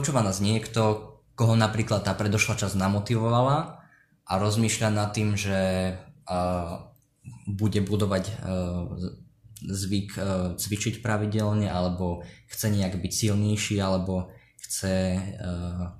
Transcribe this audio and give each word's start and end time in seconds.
počúva 0.00 0.24
nás 0.24 0.40
niekto, 0.40 1.12
koho 1.36 1.60
napríklad 1.60 2.00
tá 2.00 2.16
predošla 2.16 2.56
časť 2.56 2.72
namotivovala 2.72 3.84
a 4.24 4.32
rozmýšľa 4.40 4.88
nad 4.96 5.12
tým, 5.12 5.36
že 5.36 5.92
uh, 6.24 6.88
bude 7.44 7.84
budovať 7.84 8.24
uh, 8.32 8.88
zvyk 9.60 10.08
uh, 10.16 10.56
cvičiť 10.56 11.04
pravidelne, 11.04 11.68
alebo 11.68 12.24
chce 12.48 12.72
nejak 12.72 12.96
byť 12.96 13.12
silnejší, 13.12 13.76
alebo 13.76 14.32
chce, 14.64 15.20
uh, 15.20 15.92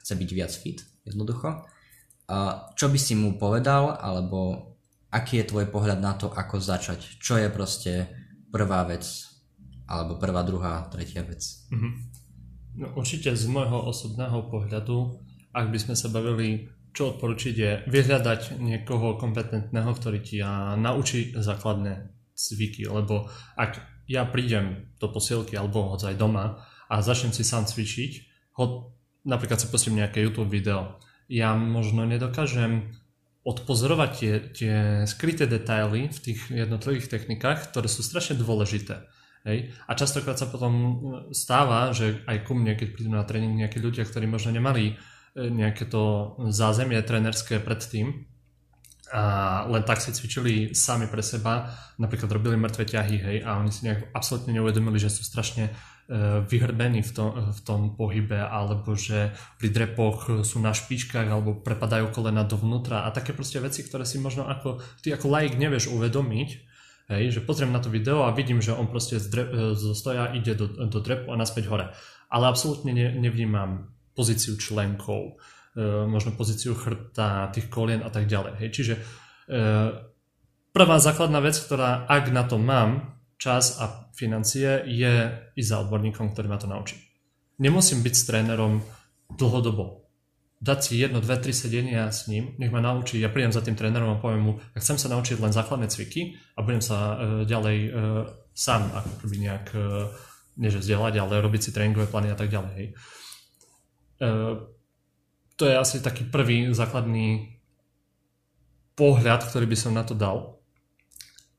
chce 0.00 0.12
byť 0.16 0.30
viac 0.32 0.52
fit, 0.56 0.80
jednoducho. 1.04 1.68
Uh, 2.32 2.72
čo 2.72 2.88
by 2.88 2.96
si 2.96 3.12
mu 3.20 3.36
povedal, 3.36 4.00
alebo 4.00 4.72
aký 5.12 5.44
je 5.44 5.50
tvoj 5.52 5.68
pohľad 5.68 6.00
na 6.00 6.16
to, 6.16 6.32
ako 6.32 6.56
začať? 6.56 7.20
Čo 7.20 7.36
je 7.36 7.52
proste 7.52 7.92
prvá 8.48 8.80
vec, 8.88 9.04
alebo 9.84 10.16
prvá, 10.16 10.40
druhá, 10.40 10.88
tretia 10.88 11.20
vec? 11.20 11.44
Mm-hmm. 11.68 12.24
No, 12.76 12.92
určite 12.92 13.32
z 13.32 13.48
môjho 13.48 13.88
osobného 13.88 14.52
pohľadu, 14.52 15.16
ak 15.56 15.72
by 15.72 15.78
sme 15.80 15.94
sa 15.96 16.12
bavili 16.12 16.68
čo 16.96 17.12
odporučiť 17.12 17.54
je 17.56 17.72
vyhľadať 17.92 18.56
niekoho 18.56 19.20
kompetentného, 19.20 19.92
ktorý 19.92 20.18
ti 20.24 20.40
ja 20.40 20.72
naučí 20.80 21.36
základné 21.36 22.08
cviky, 22.32 22.88
lebo 22.88 23.28
ak 23.56 23.76
ja 24.08 24.24
prídem 24.24 24.96
do 24.96 25.12
posielky 25.12 25.60
alebo 25.60 25.92
hoď 25.92 26.12
aj 26.12 26.16
doma 26.16 26.64
a 26.88 26.94
začnem 27.04 27.36
si 27.36 27.44
sám 27.44 27.68
cvičiť, 27.68 28.12
ho, 28.56 28.96
napríklad 29.28 29.60
si 29.60 29.68
pustím 29.68 30.00
nejaké 30.00 30.24
YouTube 30.24 30.48
video, 30.48 30.96
ja 31.28 31.52
možno 31.52 32.08
nedokážem 32.08 32.96
odpozorovať 33.44 34.10
tie, 34.16 34.34
tie 34.56 34.76
skryté 35.04 35.44
detaily 35.44 36.08
v 36.08 36.18
tých 36.18 36.48
jednotlivých 36.48 37.12
technikách, 37.12 37.70
ktoré 37.70 37.92
sú 37.92 38.00
strašne 38.00 38.40
dôležité. 38.40 39.04
Hej? 39.46 39.70
A 39.86 39.94
častokrát 39.94 40.34
sa 40.34 40.50
potom 40.50 40.74
stáva, 41.30 41.94
že 41.94 42.20
aj 42.26 42.42
ku 42.42 42.58
mne, 42.58 42.74
keď 42.74 42.88
prídu 42.90 43.14
na 43.14 43.22
tréning 43.22 43.54
nejakí 43.54 43.78
ľudia, 43.78 44.02
ktorí 44.02 44.26
možno 44.26 44.50
nemali 44.50 44.98
nejaké 45.36 45.86
to 45.86 46.34
zázemie 46.50 46.98
trenerské 47.04 47.60
predtým 47.60 48.26
a 49.12 49.62
len 49.70 49.86
tak 49.86 50.02
si 50.02 50.10
cvičili 50.10 50.74
sami 50.74 51.06
pre 51.06 51.22
seba, 51.22 51.70
napríklad 51.94 52.26
robili 52.26 52.58
mŕtve 52.58 52.90
ťahy, 52.90 53.16
hej, 53.22 53.38
a 53.46 53.62
oni 53.62 53.70
si 53.70 53.86
nejak 53.86 54.10
absolútne 54.10 54.50
neuvedomili, 54.50 54.98
že 54.98 55.14
sú 55.14 55.22
strašne 55.22 55.70
uh, 55.70 56.42
vyhrbení 56.42 57.06
v 57.06 57.12
tom, 57.14 57.30
v 57.54 57.60
tom 57.62 57.94
pohybe, 57.94 58.34
alebo 58.34 58.98
že 58.98 59.30
pri 59.62 59.70
drepoch 59.70 60.42
sú 60.42 60.58
na 60.58 60.74
špičkách, 60.74 61.30
alebo 61.30 61.62
prepadajú 61.62 62.10
kolena 62.10 62.42
dovnútra 62.42 63.06
a 63.06 63.14
také 63.14 63.30
proste 63.30 63.62
veci, 63.62 63.86
ktoré 63.86 64.02
si 64.02 64.18
možno 64.18 64.50
ako, 64.50 64.82
ty 65.06 65.14
ako 65.14 65.30
laik 65.30 65.54
nevieš 65.54 65.86
uvedomiť, 65.94 66.65
hej, 67.10 67.38
že 67.38 67.40
pozriem 67.44 67.70
na 67.70 67.78
to 67.78 67.92
video 67.92 68.26
a 68.26 68.34
vidím, 68.34 68.58
že 68.58 68.74
on 68.74 68.90
proste 68.90 69.22
z, 69.22 69.30
z 69.74 69.82
stoja 69.94 70.34
ide 70.34 70.58
do, 70.58 70.66
do 70.66 70.98
drepu 70.98 71.30
a 71.30 71.38
naspäť 71.38 71.70
hore. 71.70 71.86
Ale 72.26 72.44
absolútne 72.50 72.90
ne, 72.90 73.14
nevnímam 73.14 73.94
pozíciu 74.16 74.58
členkov, 74.58 75.38
e, 75.76 76.04
možno 76.08 76.34
pozíciu 76.34 76.74
chrbta, 76.74 77.54
tých 77.54 77.70
kolien 77.70 78.02
a 78.02 78.10
tak 78.10 78.26
ďalej. 78.26 78.52
Hej. 78.58 78.68
Čiže 78.72 78.94
e, 78.96 79.00
prvá 80.74 80.96
základná 80.98 81.38
vec, 81.38 81.54
ktorá 81.54 82.08
ak 82.10 82.32
na 82.34 82.42
to 82.42 82.58
mám 82.58 83.18
čas 83.36 83.78
a 83.78 84.10
financie, 84.16 84.82
je 84.88 85.30
ísť 85.54 85.68
za 85.68 85.76
odborníkom, 85.84 86.32
ktorý 86.32 86.48
ma 86.48 86.58
to 86.58 86.66
naučí. 86.66 86.96
Nemusím 87.60 88.00
byť 88.00 88.14
s 88.16 88.26
trénerom 88.26 88.80
dlhodobo. 89.32 90.05
Dať 90.56 90.78
si 90.80 90.92
jedno, 90.96 91.20
dve, 91.20 91.36
tri 91.36 91.52
sedenia 91.52 92.08
s 92.08 92.32
ním, 92.32 92.56
nech 92.56 92.72
ma 92.72 92.80
naučí, 92.80 93.20
ja 93.20 93.28
prídem 93.28 93.52
za 93.52 93.60
tým 93.60 93.76
trénerom 93.76 94.16
a 94.16 94.22
poviem 94.22 94.40
mu, 94.40 94.52
ja 94.72 94.80
chcem 94.80 94.96
sa 94.96 95.12
naučiť 95.12 95.36
len 95.36 95.52
základné 95.52 95.92
cviky 95.92 96.40
a 96.56 96.64
budem 96.64 96.80
sa 96.80 96.96
e, 96.96 97.14
ďalej 97.44 97.78
e, 97.84 97.90
sám 98.56 98.88
ako 98.88 99.12
keby 99.20 99.36
nejak, 99.36 99.66
e, 99.76 99.80
nie 100.56 100.72
že 100.72 100.80
vzdelať, 100.80 101.20
ale 101.20 101.44
robiť 101.44 101.60
si 101.60 101.70
tréningové 101.76 102.08
plány 102.08 102.32
a 102.32 102.38
tak 102.40 102.48
ďalej. 102.48 102.96
Ehm, 104.24 104.72
to 105.56 105.68
je 105.68 105.76
asi 105.76 106.00
taký 106.00 106.24
prvý 106.24 106.72
základný 106.72 107.60
pohľad, 108.96 109.44
ktorý 109.44 109.68
by 109.68 109.76
som 109.76 109.92
na 109.92 110.04
to 110.08 110.16
dal. 110.16 110.60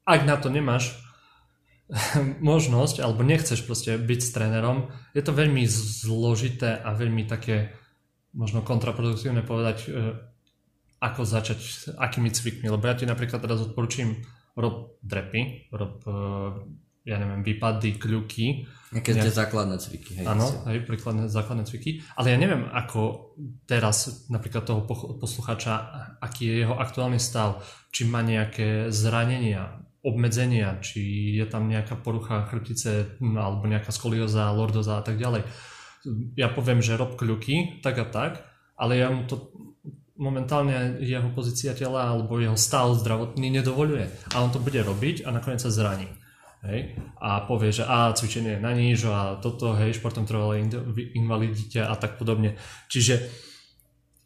Ak 0.09 0.25
na 0.25 0.41
to 0.41 0.49
nemáš 0.49 0.97
možnosť, 2.41 3.05
alebo 3.05 3.21
nechceš 3.21 3.61
proste 3.61 3.93
byť 3.97 4.19
s 4.25 4.33
trénerom, 4.33 4.89
je 5.13 5.21
to 5.21 5.37
veľmi 5.37 5.69
zložité 5.69 6.81
a 6.81 6.97
veľmi 6.97 7.29
také 7.29 7.77
možno 8.37 8.61
kontraproduktívne 8.61 9.41
povedať, 9.41 9.89
e, 9.89 10.13
ako 11.01 11.25
začať, 11.25 11.93
akými 11.97 12.29
cvikmi. 12.29 12.69
Lebo 12.69 12.85
ja 12.85 12.93
ti 12.93 13.09
napríklad 13.09 13.41
teraz 13.41 13.65
odporúčam 13.65 14.13
rob 14.53 15.01
drepy, 15.01 15.73
rob 15.73 16.05
e, 16.05 16.13
ja 17.07 17.15
neviem, 17.17 17.41
výpady, 17.41 17.95
kľuky. 17.95 18.67
Nejaké 18.91 19.15
nejak... 19.15 19.31
základné 19.31 19.79
cviky. 19.79 20.27
Áno, 20.27 20.43
hej, 20.67 20.83
príkladné 20.83 21.31
základné 21.31 21.63
cviky. 21.63 22.03
Ale 22.19 22.35
ja 22.35 22.37
neviem, 22.37 22.67
ako 22.67 23.33
teraz 23.63 24.27
napríklad 24.27 24.67
toho 24.67 24.83
posluchača, 25.15 25.73
aký 26.19 26.51
je 26.51 26.55
jeho 26.67 26.75
aktuálny 26.75 27.19
stav, 27.19 27.63
či 27.95 28.03
má 28.07 28.19
nejaké 28.19 28.91
zranenia, 28.91 29.87
obmedzenia, 30.03 30.79
či 30.83 31.35
je 31.35 31.45
tam 31.47 31.71
nejaká 31.71 31.95
porucha 31.99 32.47
chrbtice 32.47 33.19
alebo 33.23 33.67
nejaká 33.67 33.91
skolioza, 33.91 34.51
lordoza 34.51 34.99
a 34.99 35.03
tak 35.03 35.15
ďalej. 35.15 35.47
Ja 36.39 36.51
poviem, 36.51 36.79
že 36.79 36.99
rob 36.99 37.19
kľuky, 37.19 37.83
tak 37.83 37.99
a 37.99 38.05
tak, 38.07 38.31
ale 38.79 38.99
ja 38.99 39.11
mu 39.11 39.27
to 39.27 39.51
momentálne 40.17 40.97
jeho 41.03 41.29
pozícia 41.29 41.77
tela 41.77 42.09
alebo 42.09 42.41
jeho 42.41 42.57
stav 42.57 42.89
zdravotný 42.97 43.53
nedovoluje. 43.53 44.09
A 44.33 44.41
on 44.41 44.49
to 44.49 44.57
bude 44.57 44.81
robiť 44.81 45.27
a 45.27 45.29
nakoniec 45.29 45.61
sa 45.61 45.69
zraní 45.69 46.09
hej, 46.65 46.97
a 47.21 47.45
povie, 47.45 47.69
že 47.69 47.85
a 47.85 48.11
cvičenie 48.13 48.57
je 48.57 48.65
na 48.65 48.73
níž 48.73 49.05
a 49.07 49.37
toto, 49.37 49.77
hej, 49.77 49.93
športom 49.97 50.25
trvalé 50.25 50.65
invalidite 51.13 51.85
a 51.85 51.93
tak 51.95 52.17
podobne. 52.17 52.57
Čiže 52.89 53.29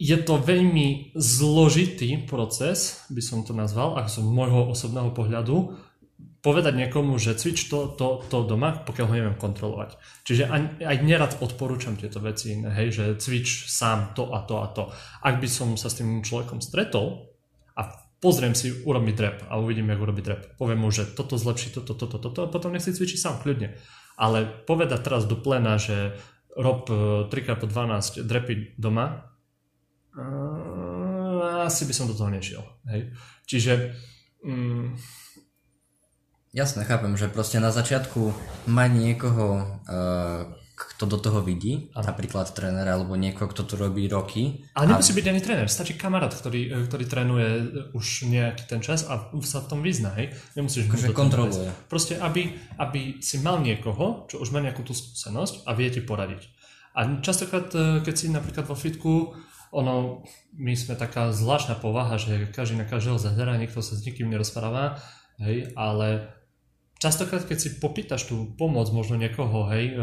je 0.02 0.18
to 0.18 0.42
veľmi 0.42 1.14
zložitý 1.14 2.26
proces, 2.26 3.06
by 3.14 3.22
som 3.22 3.46
to 3.46 3.54
nazval, 3.54 4.00
ako 4.00 4.10
som 4.10 4.26
môjho 4.26 4.74
osobného 4.74 5.14
pohľadu, 5.14 5.78
povedať 6.42 6.74
niekomu, 6.74 7.22
že 7.22 7.38
cvič 7.38 7.70
to, 7.70 7.94
to, 7.94 8.26
to 8.26 8.42
doma, 8.50 8.74
pokiaľ 8.82 9.06
ho 9.06 9.14
neviem 9.14 9.38
kontrolovať. 9.38 9.94
Čiže 10.26 10.50
aj, 10.50 10.62
aj 10.82 10.98
nerad 11.06 11.32
odporúčam 11.38 11.94
tieto 11.94 12.18
veci, 12.18 12.58
hej, 12.58 12.90
že 12.90 13.06
cvič 13.22 13.70
sám 13.70 14.18
to 14.18 14.34
a 14.34 14.42
to 14.42 14.56
a 14.58 14.68
to. 14.74 14.90
Ak 15.22 15.38
by 15.38 15.46
som 15.46 15.78
sa 15.78 15.94
s 15.94 16.02
tým 16.02 16.26
človekom 16.26 16.58
stretol 16.58 17.30
a 17.78 17.94
pozriem 18.18 18.58
si, 18.58 18.74
urobí 18.74 19.14
drep 19.14 19.46
a 19.54 19.62
uvidím, 19.62 19.94
ako 19.94 20.02
urobí 20.10 20.26
drep. 20.26 20.58
Poviem 20.58 20.82
mu, 20.82 20.90
že 20.90 21.06
toto 21.14 21.38
zlepší, 21.38 21.78
toto, 21.78 21.94
toto, 21.94 22.18
toto 22.18 22.40
a 22.42 22.50
potom 22.50 22.74
nech 22.74 22.82
si 22.82 22.90
cvičí 22.90 23.22
sám, 23.22 23.38
kľudne. 23.46 23.78
Ale 24.18 24.50
povedať 24.66 25.06
teraz 25.06 25.30
do 25.30 25.38
plena, 25.38 25.78
že 25.78 26.18
rob 26.58 26.90
3x 27.30 27.48
po 27.62 27.70
12 27.70 28.26
drepy 28.26 28.76
doma, 28.82 29.30
uh, 30.18 31.70
asi 31.70 31.86
by 31.86 31.94
som 31.94 32.10
do 32.10 32.18
toho 32.18 32.34
nešiel. 32.34 32.66
Hej? 32.90 33.14
Čiže... 33.46 33.94
Um, 34.42 34.98
Jasne, 36.52 36.84
chápem, 36.84 37.16
že 37.16 37.32
proste 37.32 37.64
na 37.64 37.72
začiatku 37.72 38.36
mať 38.68 38.92
niekoho, 38.92 39.80
uh, 39.88 40.52
kto 40.76 41.08
do 41.08 41.18
toho 41.22 41.40
vidí, 41.40 41.94
ano. 41.96 42.12
napríklad 42.12 42.52
tréner 42.52 42.84
alebo 42.84 43.16
niekoho, 43.16 43.48
kto 43.48 43.64
to 43.64 43.80
robí 43.80 44.10
roky. 44.12 44.68
Ale 44.76 44.92
nemusí 44.92 45.14
a... 45.14 45.18
byť 45.22 45.26
ani 45.32 45.42
tréner, 45.42 45.68
stačí 45.72 45.94
kamarát, 45.94 46.34
ktorý, 46.34 46.62
e, 46.68 46.78
ktorý 46.90 47.06
trénuje 47.06 47.48
e, 47.48 47.64
už 47.94 48.28
nejaký 48.28 48.66
ten 48.66 48.82
čas 48.82 49.06
a 49.06 49.30
sa 49.46 49.62
v 49.62 49.70
tom 49.70 49.80
vyzná, 49.86 50.12
hej? 50.18 50.34
Nemusíš 50.58 50.90
mu 50.90 50.98
akože 50.98 51.14
kontroluje. 51.14 51.70
Proste, 51.86 52.18
aby, 52.18 52.58
aby 52.82 53.22
si 53.22 53.40
mal 53.40 53.62
niekoho, 53.62 54.26
čo 54.26 54.42
už 54.42 54.50
má 54.50 54.60
nejakú 54.60 54.82
tú 54.82 54.98
skúsenosť 54.98 55.70
a 55.70 55.72
vie 55.78 55.88
ti 55.94 56.02
poradiť. 56.02 56.50
A 56.98 57.24
častokrát, 57.24 57.72
keď 58.04 58.16
si 58.18 58.28
napríklad 58.28 58.68
vo 58.68 58.76
fitku, 58.76 59.38
ono, 59.72 60.28
my 60.60 60.76
sme 60.76 61.00
taká 61.00 61.32
zvláštna 61.32 61.80
povaha, 61.80 62.20
že 62.20 62.52
každý 62.52 62.76
na 62.76 62.90
každého 62.90 63.16
zahľadá, 63.16 63.56
niekto 63.56 63.80
sa 63.80 63.96
s 63.96 64.04
nikým 64.04 64.28
nerozpráva, 64.28 65.00
hej, 65.40 65.72
ale 65.80 66.41
častokrát, 67.02 67.44
keď 67.50 67.58
si 67.58 67.70
popýtaš 67.82 68.30
tú 68.30 68.54
pomoc 68.54 68.94
možno 68.94 69.18
niekoho, 69.18 69.66
hej, 69.74 69.98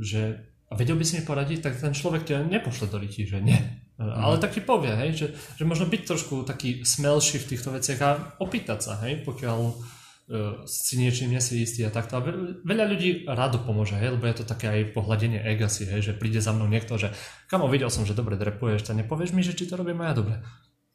že 0.00 0.48
a 0.72 0.74
vedel 0.74 0.96
by 0.96 1.04
si 1.04 1.20
mi 1.20 1.28
poradiť, 1.28 1.60
tak 1.60 1.76
ten 1.76 1.92
človek 1.92 2.24
ťa 2.24 2.48
nepošle 2.48 2.88
do 2.88 2.96
ryti, 2.96 3.28
že 3.28 3.44
nie. 3.44 3.60
Mm. 4.00 4.08
Ale 4.08 4.40
tak 4.40 4.56
ti 4.56 4.64
povie, 4.64 4.88
hej, 4.96 5.10
že, 5.12 5.26
že 5.60 5.68
možno 5.68 5.84
byť 5.84 6.02
trošku 6.08 6.48
taký 6.48 6.80
smelší 6.80 7.44
v 7.44 7.48
týchto 7.52 7.76
veciach 7.76 8.00
a 8.00 8.10
opýtať 8.40 8.80
sa, 8.80 8.96
hej, 9.04 9.20
pokiaľ 9.20 9.58
uh, 9.68 10.64
si 10.64 10.96
niečím 10.96 11.28
nie 11.28 11.44
si 11.44 11.60
istý 11.60 11.84
a 11.84 11.92
takto. 11.92 12.16
A 12.16 12.24
veľa 12.64 12.88
ľudí 12.88 13.28
rado 13.28 13.60
pomôže, 13.60 14.00
hej, 14.00 14.16
lebo 14.16 14.24
je 14.24 14.40
to 14.40 14.48
také 14.48 14.72
aj 14.72 14.96
pohľadenie 14.96 15.44
ega 15.44 15.68
si, 15.68 15.84
hej, 15.84 16.00
že 16.00 16.16
príde 16.16 16.40
za 16.40 16.56
mnou 16.56 16.72
niekto, 16.72 16.96
že 16.96 17.12
kamo, 17.52 17.68
videl 17.68 17.92
som, 17.92 18.08
že 18.08 18.16
dobre 18.16 18.40
drepuješ, 18.40 18.88
tak 18.88 18.96
nepovieš 18.96 19.36
mi, 19.36 19.44
že 19.44 19.52
či 19.52 19.68
to 19.68 19.76
robím 19.76 20.00
ja 20.00 20.16
dobre. 20.16 20.40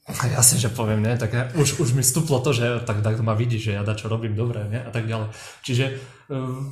Jasne, 0.08 0.56
že 0.56 0.72
poviem, 0.72 1.04
ne, 1.04 1.20
tak 1.20 1.32
ja, 1.36 1.52
už, 1.52 1.84
už 1.84 1.92
mi 1.92 2.00
stuplo 2.00 2.40
to, 2.40 2.56
že 2.56 2.88
tak, 2.88 3.04
tak 3.04 3.20
ma 3.20 3.36
vidí, 3.36 3.60
že 3.60 3.76
ja 3.76 3.84
da 3.84 3.92
čo 3.92 4.08
robím 4.08 4.40
dobre, 4.40 4.64
ne, 4.64 4.80
a 4.80 4.88
tak 4.88 5.04
ďalej. 5.04 5.36
Čiže 5.68 5.86
uh, 6.32 6.64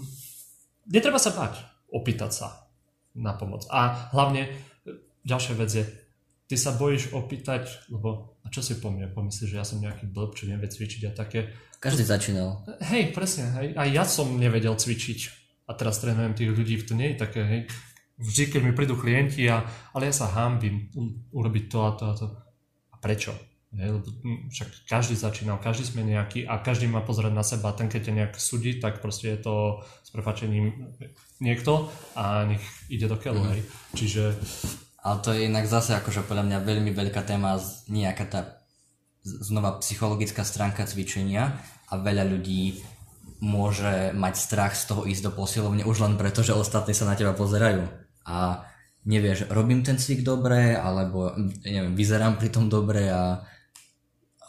netreba 0.87 1.19
sa 1.19 1.35
báť 1.35 1.59
opýtať 1.91 2.31
sa 2.31 2.47
na 3.11 3.35
pomoc. 3.35 3.67
A 3.67 4.11
hlavne 4.15 4.47
ďalšia 5.27 5.53
vec 5.59 5.67
je, 5.67 5.83
ty 6.47 6.55
sa 6.55 6.79
bojíš 6.79 7.11
opýtať, 7.11 7.67
lebo 7.91 8.39
a 8.45 8.47
čo 8.53 8.61
si 8.61 8.77
po 8.77 8.93
mne? 8.93 9.09
Pomyslíš, 9.09 9.51
že 9.51 9.59
ja 9.59 9.65
som 9.65 9.81
nejaký 9.81 10.05
blb, 10.07 10.37
čo 10.37 10.45
nevie 10.45 10.69
cvičiť 10.69 11.09
a 11.09 11.11
také. 11.11 11.51
Každý 11.81 12.05
začínal. 12.05 12.61
Hej, 12.87 13.11
presne, 13.11 13.49
hej. 13.57 13.73
Aj 13.73 13.89
ja 13.89 14.05
som 14.05 14.37
nevedel 14.37 14.77
cvičiť. 14.77 15.43
A 15.65 15.73
teraz 15.73 15.97
trénujem 15.97 16.37
tých 16.37 16.53
ľudí, 16.53 16.77
to 16.85 16.93
nie 16.93 17.17
je 17.17 17.17
také, 17.17 17.41
hej. 17.41 17.61
vždy, 18.21 18.43
keď 18.53 18.61
mi 18.61 18.71
prídu 18.77 18.95
klienti, 18.95 19.49
a, 19.49 19.65
ale 19.97 20.07
ja 20.07 20.13
sa 20.13 20.29
hámbim 20.29 20.93
urobiť 21.33 21.63
to 21.67 21.79
a 21.81 21.91
to 21.97 22.03
a 22.05 22.13
to. 22.13 22.27
Prečo? 23.05 23.37
Je, 23.75 23.85
lebo 23.91 24.07
však 24.49 24.87
každý 24.87 25.13
začínal, 25.19 25.61
každý 25.61 25.83
sme 25.85 26.01
nejaký 26.01 26.47
a 26.47 26.57
každý 26.63 26.87
má 26.87 27.03
pozerať 27.03 27.33
na 27.35 27.43
seba. 27.43 27.75
Ten, 27.75 27.91
keď 27.91 28.01
ťa 28.07 28.13
nejak 28.17 28.33
súdi, 28.39 28.79
tak 28.81 29.03
proste 29.03 29.35
je 29.35 29.39
to 29.45 29.55
s 30.01 30.09
prepačením 30.09 30.95
niekto 31.43 31.91
a 32.15 32.47
nech 32.47 32.63
ide 32.87 33.05
do 33.05 33.19
keľu, 33.19 33.45
mm. 33.45 33.61
Čiže... 33.93 34.33
Ale 35.05 35.21
to 35.21 35.37
je 35.37 35.45
inak 35.45 35.69
zase 35.69 35.93
akože 36.01 36.25
podľa 36.25 36.49
mňa 36.49 36.65
veľmi 36.65 36.89
veľká 36.89 37.21
téma, 37.27 37.61
nejaká 37.91 38.25
tá 38.25 38.41
znova 39.21 39.77
psychologická 39.83 40.41
stránka 40.41 40.87
cvičenia 40.89 41.61
a 41.91 42.01
veľa 42.01 42.25
ľudí 42.25 42.81
môže 43.43 44.15
mať 44.17 44.33
strach 44.39 44.73
z 44.73 44.89
toho 44.89 45.05
ísť 45.05 45.29
do 45.29 45.31
posilovne 45.35 45.85
už 45.85 46.01
len 46.01 46.15
preto, 46.17 46.41
že 46.41 46.57
ostatní 46.57 46.97
sa 46.97 47.05
na 47.05 47.13
teba 47.13 47.37
pozerajú. 47.37 47.85
A 48.25 48.65
nevieš, 49.05 49.47
robím 49.53 49.85
ten 49.85 50.01
cvik 50.01 50.25
dobre, 50.25 50.73
alebo 50.73 51.33
neviem, 51.61 51.93
vyzerám 51.93 52.41
pri 52.41 52.49
tom 52.49 52.67
dobre 52.67 53.07
a 53.09 53.45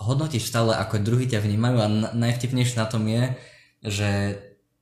hodnotíš 0.01 0.49
stále, 0.49 0.77
ako 0.77 1.01
druhí 1.01 1.29
ťa 1.29 1.45
vnímajú 1.45 1.77
a 1.81 1.89
najvtipnejšie 2.13 2.77
na 2.77 2.89
tom 2.89 3.05
je, 3.09 3.25
že 3.85 4.11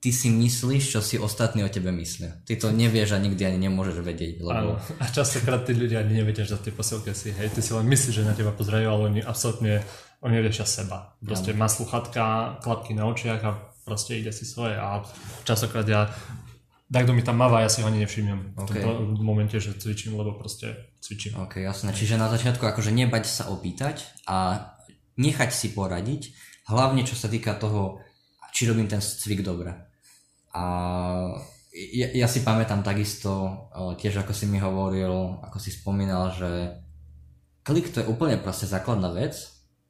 ty 0.04 0.12
si 0.12 0.28
myslíš, 0.28 0.84
čo 0.94 1.00
si 1.00 1.16
ostatní 1.16 1.64
o 1.64 1.70
tebe 1.72 1.88
myslia. 1.88 2.36
Ty 2.44 2.60
to 2.60 2.68
nevieš 2.68 3.16
a 3.16 3.22
nikdy 3.22 3.40
ani 3.48 3.58
nemôžeš 3.70 4.04
vedieť. 4.04 4.44
Lebo... 4.44 4.76
Áno. 4.76 5.00
A 5.00 5.04
častokrát 5.08 5.64
tí 5.64 5.72
ľudia 5.72 6.04
ani 6.04 6.20
nevedia, 6.20 6.44
že 6.44 6.60
tie 6.60 6.76
posilky 6.76 7.16
si, 7.16 7.32
hej, 7.32 7.48
ty 7.48 7.64
si 7.64 7.72
len 7.72 7.88
myslíš, 7.88 8.20
že 8.20 8.28
na 8.28 8.36
teba 8.36 8.52
pozerajú, 8.52 8.84
ale 8.84 9.02
oni 9.08 9.20
absolútne, 9.24 9.80
oni 10.20 10.44
riešia 10.44 10.68
seba. 10.68 11.16
Proste 11.24 11.56
má 11.56 11.72
sluchatka, 11.72 12.60
klapky 12.60 12.92
na 12.92 13.08
očiach 13.08 13.40
a 13.48 13.50
proste 13.88 14.20
ide 14.20 14.28
si 14.28 14.44
svoje 14.44 14.76
a 14.76 15.00
častokrát 15.48 15.88
ja 15.88 16.12
tak 16.94 17.10
kto 17.10 17.18
mi 17.18 17.26
tam 17.26 17.42
máva, 17.42 17.66
ja 17.66 17.66
si 17.66 17.82
ho 17.82 17.90
ani 17.90 18.06
nevšimnem 18.06 18.54
okay. 18.54 18.86
v 18.86 19.18
momente, 19.18 19.58
že 19.58 19.74
cvičím, 19.74 20.14
lebo 20.14 20.38
proste 20.38 20.94
cvičím. 21.02 21.34
Ok, 21.42 21.58
jasné. 21.58 21.90
Čiže 21.90 22.14
na 22.14 22.30
začiatku 22.30 22.62
akože 22.62 22.94
nebať 22.94 23.26
sa 23.26 23.50
opýtať 23.50 24.06
a 24.30 24.70
nechať 25.18 25.50
si 25.50 25.74
poradiť, 25.74 26.30
hlavne 26.70 27.02
čo 27.02 27.18
sa 27.18 27.26
týka 27.26 27.58
toho, 27.58 27.98
či 28.54 28.70
robím 28.70 28.86
ten 28.86 29.02
cvik 29.02 29.42
dobre. 29.42 29.74
A 30.54 30.62
ja, 31.74 32.06
ja 32.14 32.30
si 32.30 32.46
pamätám 32.46 32.86
takisto, 32.86 33.66
tiež 33.98 34.22
ako 34.22 34.30
si 34.30 34.46
mi 34.46 34.62
hovoril, 34.62 35.42
ako 35.42 35.58
si 35.58 35.74
spomínal, 35.74 36.30
že 36.30 36.78
klik 37.66 37.90
to 37.90 38.06
je 38.06 38.10
úplne 38.10 38.38
proste 38.38 38.70
základná 38.70 39.10
vec, 39.10 39.34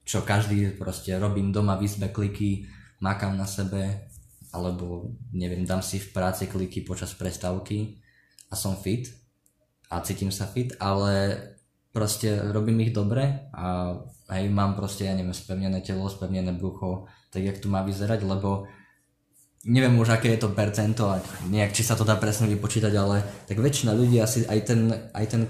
čo 0.09 0.25
každý 0.25 0.73
proste 0.73 1.13
robím 1.21 1.53
doma 1.53 1.77
v 1.77 1.85
izbe 1.85 2.09
kliky, 2.09 2.65
makám 3.05 3.37
na 3.37 3.45
sebe, 3.45 4.09
alebo 4.55 5.19
neviem, 5.35 5.67
dám 5.67 5.83
si 5.83 5.99
v 5.99 6.15
práci 6.15 6.47
kliky 6.47 6.87
počas 6.87 7.11
prestávky 7.19 7.99
a 8.47 8.55
som 8.55 8.79
fit 8.79 9.11
a 9.91 9.99
cítim 10.07 10.31
sa 10.31 10.47
fit, 10.47 10.71
ale 10.79 11.43
proste 11.91 12.39
robím 12.55 12.87
ich 12.87 12.95
dobre 12.95 13.51
a 13.51 13.99
hej, 14.31 14.47
mám 14.51 14.79
proste, 14.79 15.11
ja 15.11 15.15
neviem, 15.15 15.35
spevnené 15.35 15.83
telo, 15.83 16.07
spevnené 16.07 16.55
brucho, 16.55 17.11
tak 17.35 17.43
jak 17.43 17.59
to 17.59 17.67
má 17.67 17.83
vyzerať, 17.83 18.23
lebo 18.23 18.71
neviem 19.67 19.97
už 19.99 20.15
aké 20.15 20.35
je 20.35 20.43
to 20.43 20.55
percento 20.55 21.11
a 21.11 21.19
nejak 21.51 21.75
či 21.75 21.83
sa 21.83 21.99
to 21.99 22.07
dá 22.07 22.15
presne 22.19 22.47
vypočítať, 22.51 22.93
ale 22.95 23.47
tak 23.47 23.59
väčšina 23.59 23.95
ľudí 23.95 24.19
asi 24.23 24.47
aj 24.47 24.61
ten, 24.67 24.81
aj 25.11 25.27
ten, 25.31 25.43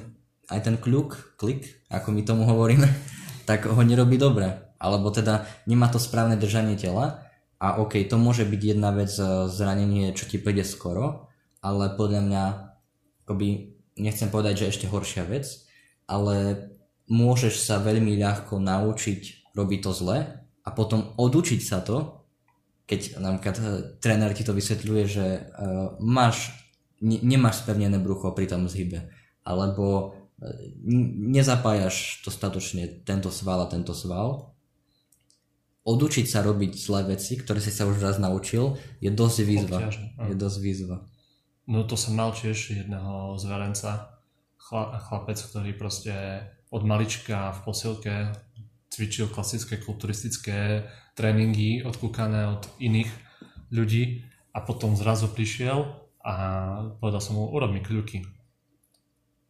aj 0.48 0.60
ten 0.60 0.76
kľuk, 0.80 1.36
klik, 1.40 1.84
ako 1.88 2.08
my 2.12 2.22
tomu 2.24 2.44
hovoríme, 2.48 2.88
tak 3.48 3.68
ho 3.68 3.80
nerobí 3.80 4.16
dobre. 4.16 4.76
Alebo 4.76 5.08
teda 5.08 5.48
nemá 5.64 5.88
to 5.88 5.96
správne 5.96 6.36
držanie 6.36 6.76
tela 6.76 7.23
a 7.58 7.80
ok, 7.80 8.06
to 8.10 8.16
môže 8.18 8.44
byť 8.44 8.60
jedna 8.62 8.90
vec, 8.90 9.12
e, 9.16 9.48
zranenie, 9.48 10.12
čo 10.12 10.26
ti 10.26 10.36
príde 10.42 10.66
skoro, 10.66 11.30
ale 11.64 11.94
podľa 11.96 12.20
mňa, 12.26 12.44
akoby, 13.24 13.76
nechcem 13.96 14.28
povedať, 14.28 14.66
že 14.66 14.70
ešte 14.74 14.86
horšia 14.90 15.24
vec, 15.24 15.48
ale 16.04 16.68
môžeš 17.08 17.60
sa 17.60 17.80
veľmi 17.80 18.16
ľahko 18.20 18.60
naučiť 18.60 19.52
robiť 19.54 19.80
to 19.80 19.92
zle 19.94 20.18
a 20.64 20.68
potom 20.72 21.14
odučiť 21.16 21.60
sa 21.62 21.80
to, 21.84 22.24
keď 22.84 23.20
napríklad 23.20 23.56
eh, 23.60 23.66
tréner 24.00 24.32
ti 24.36 24.44
to 24.44 24.52
vysvetľuje, 24.52 25.04
že 25.08 25.26
uh, 25.40 25.96
máš, 26.00 26.52
ne, 27.00 27.16
nemáš 27.24 27.64
spevnené 27.64 27.96
brucho 27.96 28.32
pri 28.36 28.44
tom 28.44 28.68
zhybe, 28.68 29.08
alebo 29.40 30.12
uh, 30.12 30.52
nezapájaš 31.32 32.24
dostatočne 32.24 33.04
tento 33.08 33.32
sval 33.32 33.64
a 33.64 33.70
tento 33.72 33.96
sval, 33.96 34.53
odučiť 35.84 36.26
sa 36.26 36.40
robiť 36.40 36.72
zlé 36.80 37.16
veci, 37.16 37.36
ktoré 37.36 37.60
si 37.60 37.68
sa 37.68 37.84
už 37.84 38.00
raz 38.00 38.16
naučil, 38.16 38.80
je 39.04 39.12
dosť 39.12 39.38
výzva. 39.44 39.78
Je 40.24 40.34
dosť 40.34 40.58
výzva. 40.64 40.96
No 41.68 41.84
to 41.84 41.96
som 41.96 42.16
mal 42.16 42.32
tiež 42.32 42.84
jedného 42.84 43.36
zverenca, 43.40 44.20
chlapec, 44.60 45.36
ktorý 45.36 45.76
proste 45.76 46.44
od 46.72 46.82
malička 46.84 47.52
v 47.52 47.60
posilke 47.68 48.14
cvičil 48.88 49.28
klasické 49.28 49.76
kulturistické 49.82 50.88
tréningy 51.14 51.84
odkúkané 51.84 52.48
od 52.48 52.62
iných 52.80 53.10
ľudí 53.74 54.24
a 54.54 54.62
potom 54.62 54.94
zrazu 54.94 55.28
prišiel 55.28 55.84
a 56.24 56.34
povedal 57.02 57.20
som 57.20 57.36
mu, 57.36 57.52
urob 57.52 57.74
mi 57.74 57.84
kľuky. 57.84 58.24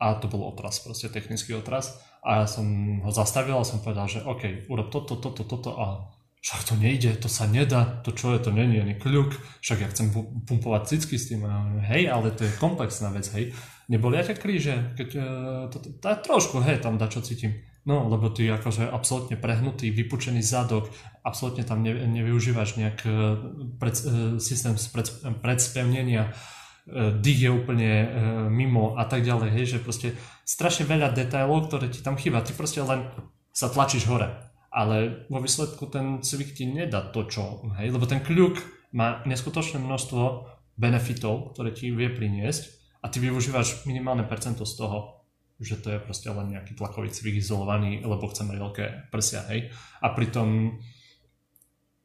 A 0.02 0.18
to 0.18 0.26
bol 0.26 0.50
otras, 0.50 0.82
proste 0.82 1.06
technický 1.08 1.54
otras. 1.54 2.02
A 2.24 2.44
ja 2.44 2.46
som 2.48 2.66
ho 3.04 3.12
zastavil 3.12 3.54
a 3.54 3.68
som 3.68 3.84
povedal, 3.84 4.08
že 4.10 4.24
OK, 4.24 4.66
urob 4.66 4.90
toto, 4.90 5.20
toto, 5.20 5.44
toto 5.44 5.70
a 5.76 6.08
však 6.44 6.60
to 6.68 6.74
nejde, 6.76 7.16
to 7.16 7.28
sa 7.32 7.48
nedá, 7.48 8.04
to 8.04 8.12
čo 8.12 8.36
je, 8.36 8.38
to 8.44 8.52
není 8.52 8.76
ani 8.76 9.00
kľuk, 9.00 9.32
však 9.64 9.78
ja 9.80 9.88
chcem 9.88 10.12
pumpovať 10.44 10.92
cicky 10.92 11.16
s 11.16 11.32
tým, 11.32 11.48
hej, 11.80 12.04
ale 12.04 12.36
to 12.36 12.44
je 12.44 12.52
komplexná 12.60 13.08
vec, 13.08 13.24
hej. 13.32 13.56
Neboli 13.88 14.20
aj 14.20 14.36
kríže, 14.36 14.92
keď 14.92 15.08
uh, 15.16 15.24
to, 15.72 15.80
to, 15.80 15.88
to, 15.96 16.08
trošku, 16.20 16.60
hej, 16.60 16.84
tam 16.84 17.00
čo 17.00 17.24
cítim. 17.24 17.64
No, 17.88 18.12
lebo 18.12 18.28
ty 18.28 18.44
akože 18.48 18.92
absolútne 18.92 19.40
prehnutý, 19.40 19.88
vypučený 19.88 20.44
zadok, 20.44 20.92
absolútne 21.24 21.64
tam 21.64 21.80
ne, 21.80 21.96
nevyužívaš 22.12 22.76
nejak 22.76 22.98
uh, 23.08 23.40
pred, 23.80 23.96
uh, 24.04 24.36
systém 24.36 24.76
pred, 24.92 25.08
predspevnenia, 25.40 26.36
dých 27.24 27.48
je 27.48 27.48
úplne 27.48 27.90
mimo 28.52 29.00
a 29.00 29.08
tak 29.08 29.24
ďalej, 29.24 29.48
hej, 29.56 29.64
že 29.64 29.78
proste 29.80 30.12
strašne 30.44 30.84
veľa 30.84 31.16
detailov, 31.16 31.72
ktoré 31.72 31.88
ti 31.88 32.04
tam 32.04 32.20
chýba, 32.20 32.44
ty 32.44 32.52
proste 32.52 32.84
len 32.84 33.08
sa 33.56 33.72
tlačíš 33.72 34.04
hore 34.04 34.52
ale 34.74 35.24
vo 35.30 35.38
výsledku 35.38 35.86
ten 35.86 36.18
cvik 36.18 36.58
ti 36.58 36.66
nedá 36.66 37.06
to, 37.14 37.30
čo, 37.30 37.62
hej, 37.78 37.94
lebo 37.94 38.10
ten 38.10 38.18
kľuk 38.18 38.58
má 38.90 39.22
neskutočné 39.22 39.78
množstvo 39.78 40.50
benefitov, 40.74 41.54
ktoré 41.54 41.70
ti 41.70 41.94
vie 41.94 42.10
priniesť 42.10 42.62
a 42.98 43.06
ty 43.06 43.22
využívaš 43.22 43.86
minimálne 43.86 44.26
percento 44.26 44.66
z 44.66 44.74
toho, 44.74 44.98
že 45.62 45.78
to 45.78 45.94
je 45.94 46.02
proste 46.02 46.26
len 46.26 46.50
nejaký 46.50 46.74
tlakový 46.74 47.14
cvik 47.14 47.38
izolovaný, 47.38 48.02
lebo 48.02 48.26
chcem 48.26 48.50
mať 48.50 48.58
veľké 48.58 48.84
prsia, 49.14 49.46
hej. 49.54 49.70
A 50.02 50.10
pritom 50.10 50.82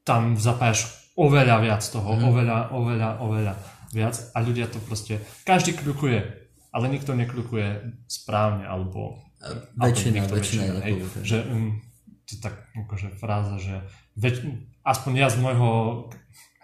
tam 0.06 0.38
zapájaš 0.38 1.10
oveľa 1.18 1.58
viac 1.58 1.82
toho, 1.82 2.14
mm. 2.14 2.22
oveľa, 2.30 2.58
oveľa, 2.70 3.10
oveľa 3.18 3.54
viac 3.90 4.14
a 4.30 4.38
ľudia 4.38 4.70
to 4.70 4.78
proste, 4.86 5.18
každý 5.42 5.74
kľukuje, 5.74 6.18
ale 6.70 6.86
nikto 6.86 7.18
nekľukuje 7.18 7.98
správne, 8.06 8.62
alebo 8.70 9.18
väčšina, 9.74 10.30
väčšina, 10.30 10.64
väčšina, 10.70 10.80
hej, 10.86 10.94
že 11.26 11.42
um, 11.50 11.82
to 12.36 12.46
tak 12.46 12.54
akože 12.76 13.10
fráza, 13.18 13.58
že 13.58 13.74
veď, 14.14 14.46
aspoň 14.86 15.12
ja 15.18 15.28
z 15.32 15.36
môjho 15.42 15.70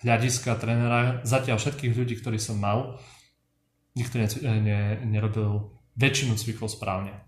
hľadiska 0.07 0.55
trénera, 0.61 1.25
zatiaľ 1.27 1.59
všetkých 1.59 1.97
ľudí, 1.97 2.15
ktorí 2.21 2.39
som 2.39 2.61
mal, 2.61 3.01
nikto 3.97 4.21
ne, 4.21 4.29
ne, 4.61 4.81
nerobil 5.03 5.73
väčšinu 5.97 6.37
cvikov 6.37 6.69
správne. 6.69 7.25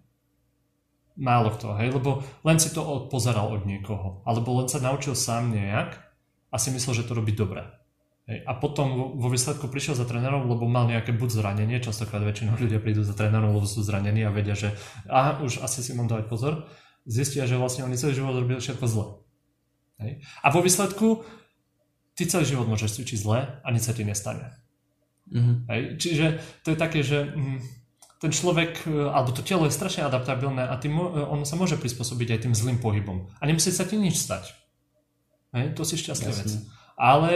Málo 1.19 1.51
kto, 1.51 1.75
hej, 1.83 1.91
lebo 1.91 2.23
len 2.47 2.63
si 2.63 2.71
to 2.71 3.11
pozeral 3.11 3.51
od 3.51 3.67
niekoho, 3.67 4.23
alebo 4.23 4.55
len 4.63 4.71
sa 4.71 4.79
naučil 4.79 5.19
sám 5.19 5.51
nejak 5.51 5.99
a 6.53 6.57
si 6.61 6.71
myslel, 6.71 7.03
že 7.03 7.07
to 7.09 7.19
robí 7.19 7.35
dobre. 7.35 7.67
Hej. 8.29 8.45
A 8.45 8.53
potom 8.55 9.17
vo 9.17 9.29
výsledku 9.33 9.67
prišiel 9.73 9.97
za 9.97 10.05
trénerom, 10.05 10.47
lebo 10.47 10.69
mal 10.69 10.87
nejaké 10.87 11.17
buď 11.17 11.43
zranenie, 11.43 11.81
častokrát 11.81 12.21
väčšinou 12.23 12.61
ľudia 12.61 12.79
prídu 12.79 13.01
za 13.03 13.17
trénerom, 13.17 13.57
lebo 13.57 13.65
sú 13.65 13.81
zranení 13.81 14.23
a 14.23 14.31
vedia, 14.31 14.55
že 14.55 14.77
aha, 15.09 15.41
už 15.41 15.65
asi 15.65 15.81
si 15.81 15.97
mám 15.97 16.07
dávať 16.07 16.29
pozor, 16.29 16.69
zistia, 17.09 17.49
že 17.49 17.57
vlastne 17.57 17.89
oni 17.89 17.97
celý 17.97 18.21
život 18.21 18.37
robili 18.37 18.61
všetko 18.61 18.85
zle. 18.85 19.07
Hej. 19.99 20.23
A 20.45 20.47
vo 20.53 20.61
výsledku 20.61 21.25
ty 22.15 22.29
celý 22.29 22.45
život 22.45 22.69
môžeš 22.69 23.01
cvičiť 23.01 23.19
zle 23.19 23.39
a 23.65 23.69
nič 23.73 23.89
sa 23.89 23.97
ti 23.97 24.05
nestane. 24.05 24.53
Mm-hmm. 25.33 25.57
Hej. 25.73 25.81
Čiže 25.99 26.27
to 26.63 26.69
je 26.73 26.79
také, 26.79 27.01
že 27.01 27.33
hm, 27.33 27.59
ten 28.19 28.31
človek, 28.35 28.85
e, 28.85 29.09
alebo 29.09 29.31
to 29.33 29.47
telo 29.47 29.65
je 29.65 29.75
strašne 29.75 30.05
adaptabilné 30.05 30.67
a 30.67 30.75
tým, 30.77 30.99
e, 30.99 31.23
on 31.25 31.47
sa 31.49 31.55
môže 31.55 31.81
prispôsobiť 31.81 32.29
aj 32.35 32.41
tým 32.47 32.55
zlým 32.55 32.79
pohybom. 32.83 33.31
A 33.39 33.43
nemusí 33.49 33.71
sa 33.71 33.89
ti 33.89 33.97
nič 33.97 34.19
stať. 34.19 34.53
Hej. 35.57 35.79
To 35.79 35.83
si 35.87 35.97
šťastný 35.97 36.31
vec. 36.33 36.51
Ale 36.99 37.31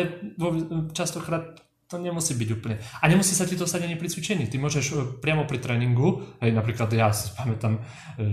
častokrát 0.92 1.62
to 1.86 2.00
nemusí 2.00 2.34
byť 2.34 2.48
úplne. 2.56 2.76
A 2.98 3.04
nemusí 3.06 3.36
sa 3.36 3.46
ti 3.46 3.54
to 3.54 3.68
stať 3.68 3.86
ani 3.86 3.94
pri 3.94 4.08
cvičení. 4.10 4.48
Ty 4.50 4.56
môžeš 4.58 4.84
e, 4.90 4.94
priamo 5.22 5.46
pri 5.46 5.62
tréningu, 5.62 6.26
hej, 6.42 6.50
napríklad 6.50 6.90
ja 6.92 7.14
si 7.14 7.30
pamätám, 7.36 7.78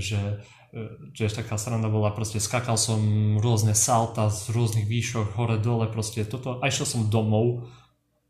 že 0.02 0.42
tiež 1.18 1.34
taká 1.34 1.58
sranda 1.58 1.90
bola, 1.90 2.14
proste 2.14 2.38
skakal 2.38 2.78
som 2.78 3.02
rôzne 3.42 3.74
salta 3.74 4.30
z 4.30 4.54
rôznych 4.54 4.86
výšok, 4.86 5.34
hore, 5.34 5.58
dole, 5.58 5.90
proste 5.90 6.22
toto. 6.26 6.62
A 6.62 6.70
išiel 6.70 6.86
som 6.86 7.10
domov 7.10 7.66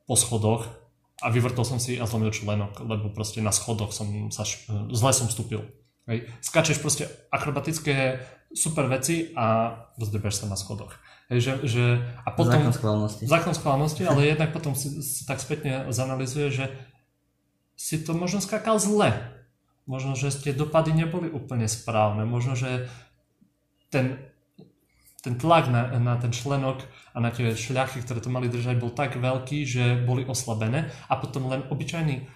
po 0.08 0.16
schodoch 0.16 0.68
a 1.20 1.28
vyvrtol 1.28 1.68
som 1.68 1.80
si 1.84 2.00
a 2.00 2.08
zlomil 2.08 2.32
členok, 2.32 2.80
lebo 2.80 3.12
proste 3.12 3.44
na 3.44 3.52
schodoch 3.52 3.92
som 3.92 4.32
sa, 4.32 4.48
zle 4.92 5.12
som 5.12 5.28
vstúpil. 5.28 5.68
Hej. 6.08 6.26
Skačeš 6.42 6.80
proste 6.82 7.06
akrobatické 7.30 8.18
super 8.56 8.90
veci 8.90 9.30
a 9.38 9.78
rozdrbeš 10.00 10.42
sa 10.42 10.46
na 10.50 10.58
schodoch. 10.58 10.98
Hej, 11.30 11.40
že, 11.46 11.54
že, 11.70 11.86
a 12.26 12.34
potom, 12.34 12.58
zákon 12.58 12.74
schválnosti. 12.74 13.24
Zákon 13.30 13.54
schválnosti, 13.54 14.04
ale 14.10 14.34
jednak 14.34 14.50
potom 14.50 14.74
si, 14.74 14.90
si 15.06 15.22
tak 15.30 15.38
spätne 15.38 15.86
zanalizuje, 15.94 16.50
že 16.50 16.66
si 17.78 18.02
to 18.02 18.18
možno 18.18 18.42
skakal 18.42 18.82
zle. 18.82 19.39
Možno, 19.90 20.14
že 20.14 20.30
tie 20.30 20.54
dopady 20.54 20.94
neboli 20.94 21.34
úplne 21.34 21.66
správne. 21.66 22.22
Možno, 22.30 22.54
že 22.54 22.86
ten, 23.90 24.22
ten 25.26 25.34
tlak 25.34 25.66
na, 25.74 25.98
na 25.98 26.14
ten 26.22 26.30
členok 26.30 26.86
a 27.12 27.18
na 27.18 27.34
tie 27.34 27.58
šľachy, 27.58 28.06
ktoré 28.06 28.22
to 28.22 28.30
mali 28.30 28.46
držať, 28.54 28.78
bol 28.78 28.94
tak 28.94 29.18
veľký, 29.18 29.66
že 29.66 30.06
boli 30.06 30.30
oslabené 30.30 30.94
a 31.10 31.18
potom 31.18 31.50
len 31.50 31.66
obyčajný 31.74 32.30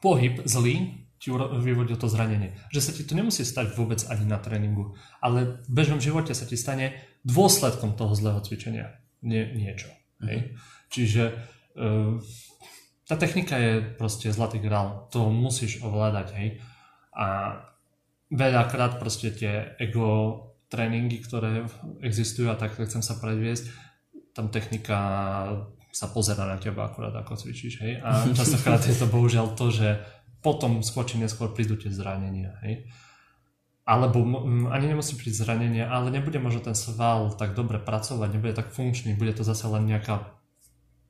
pohyb 0.00 0.40
zlý 0.48 1.04
ti 1.20 1.32
vyvodil 1.32 1.96
to 1.96 2.08
zranenie. 2.08 2.52
Že 2.68 2.80
sa 2.80 2.92
ti 2.92 3.04
to 3.04 3.16
nemusí 3.16 3.44
stať 3.44 3.72
vôbec 3.72 4.00
ani 4.08 4.28
na 4.28 4.36
tréningu, 4.36 4.92
ale 5.24 5.64
v 5.64 5.70
bežnom 5.72 6.00
živote 6.00 6.36
sa 6.36 6.44
ti 6.44 6.60
stane 6.60 7.00
dôsledkom 7.24 7.96
toho 7.96 8.12
zlého 8.12 8.40
cvičenia 8.44 9.00
nie, 9.24 9.48
niečo. 9.56 9.88
Hej? 10.20 10.52
Čiže 10.92 11.22
uh, 11.80 12.20
tá 13.04 13.14
technika 13.20 13.60
je 13.60 13.84
proste 14.00 14.32
zlatý 14.32 14.58
grál, 14.58 15.08
to 15.12 15.28
musíš 15.28 15.84
ovládať, 15.84 16.28
hej. 16.40 16.48
A 17.12 17.58
veľakrát 18.32 18.96
proste 18.96 19.30
tie 19.30 19.76
ego 19.76 20.40
tréningy, 20.72 21.20
ktoré 21.20 21.68
existujú 22.00 22.50
a 22.50 22.58
tak 22.58 22.80
chcem 22.80 23.04
sa 23.04 23.20
predviesť, 23.20 23.70
tam 24.34 24.50
technika 24.50 24.98
sa 25.94 26.10
pozera 26.10 26.42
na 26.42 26.58
teba 26.58 26.90
akurát 26.90 27.14
ako 27.14 27.38
cvičíš, 27.38 27.74
hej. 27.84 28.00
A 28.00 28.24
častokrát 28.38 28.82
je 28.82 28.96
to 28.96 29.06
bohužiaľ 29.06 29.52
to, 29.52 29.68
že 29.70 30.00
potom 30.44 30.84
skôr 30.84 31.08
či 31.08 31.16
neskôr 31.16 31.56
prídu 31.56 31.80
tie 31.80 31.88
zranenia. 31.88 32.60
Hej? 32.60 32.84
Alebo 33.88 34.20
ani 34.68 34.92
nemusí 34.92 35.16
prísť 35.16 35.48
zranenia, 35.48 35.88
ale 35.88 36.12
nebude 36.12 36.36
možno 36.36 36.60
ten 36.60 36.76
sval 36.76 37.32
tak 37.32 37.56
dobre 37.56 37.80
pracovať, 37.80 38.28
nebude 38.28 38.52
tak 38.52 38.68
funkčný, 38.68 39.16
bude 39.16 39.32
to 39.32 39.40
zase 39.40 39.64
len 39.64 39.88
nejaká 39.88 40.36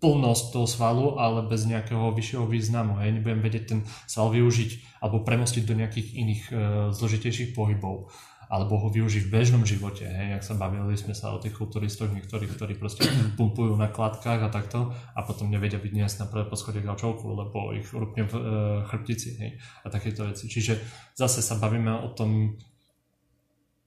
plnosť 0.05 0.53
toho 0.53 0.69
svalu, 0.69 1.17
ale 1.17 1.49
bez 1.49 1.65
nejakého 1.65 2.13
vyššieho 2.13 2.45
významu. 2.45 3.01
Hej? 3.01 3.17
Nebudem 3.17 3.41
vedieť 3.41 3.65
ten 3.73 3.81
sval 4.05 4.29
využiť 4.37 5.01
alebo 5.01 5.25
premostiť 5.25 5.65
do 5.65 5.73
nejakých 5.81 6.09
iných 6.13 6.43
e, 6.45 6.53
zložitejších 6.93 7.57
pohybov 7.57 8.13
alebo 8.45 8.77
ho 8.77 8.93
využiť 8.93 9.25
v 9.25 9.33
bežnom 9.33 9.65
živote, 9.65 10.05
hej, 10.05 10.37
ak 10.37 10.45
sa 10.45 10.55
bavili 10.55 10.95
sme 11.01 11.17
sa 11.17 11.33
o 11.33 11.41
tých 11.41 11.57
kulturistoch, 11.57 12.13
niektorých, 12.13 12.53
ktorí 12.55 12.77
proste 12.77 13.09
pumpujú 13.41 13.73
na 13.75 13.89
kladkách 13.89 14.41
a 14.45 14.53
takto 14.53 14.93
a 14.93 15.21
potom 15.25 15.49
nevedia 15.49 15.81
byť 15.81 15.91
dnes 15.91 16.13
na 16.21 16.29
prvé 16.29 16.45
poschodie 16.47 16.85
gaučovku, 16.85 17.25
lebo 17.25 17.73
ich 17.73 17.89
rupne 17.91 18.29
v 18.29 18.35
e, 18.37 18.43
chrbtici, 18.85 19.31
hej, 19.41 19.51
a 19.57 19.87
takéto 19.89 20.29
veci. 20.29 20.47
Čiže 20.47 20.77
zase 21.17 21.41
sa 21.41 21.57
bavíme 21.57 22.05
o 22.05 22.13
tom, 22.13 22.61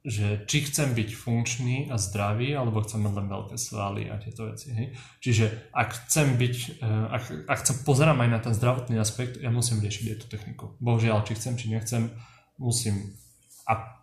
že 0.07 0.47
či 0.47 0.63
chcem 0.63 0.95
byť 0.95 1.09
funkčný 1.19 1.91
a 1.91 1.99
zdravý, 1.99 2.55
alebo 2.55 2.79
chcem 2.79 3.03
mať 3.03 3.13
len 3.19 3.27
veľké 3.27 3.59
svaly 3.59 4.07
a 4.07 4.15
tieto 4.15 4.47
veci. 4.47 4.71
Hej. 4.71 4.95
Čiže 5.19 5.45
ak 5.75 6.07
chcem 6.07 6.39
byť, 6.39 6.55
e, 6.79 6.87
ak, 7.11 7.23
ak 7.43 7.57
chcem 7.59 7.75
pozerám 7.83 8.23
aj 8.23 8.29
na 8.31 8.39
ten 8.39 8.55
zdravotný 8.55 8.95
aspekt, 9.03 9.35
ja 9.43 9.51
musím 9.51 9.83
riešiť 9.83 10.05
aj 10.07 10.17
tú 10.23 10.27
techniku. 10.31 10.65
Bohužiaľ, 10.79 11.27
či 11.27 11.35
chcem, 11.35 11.59
či 11.59 11.67
nechcem, 11.67 12.07
musím. 12.55 13.19
A 13.67 13.99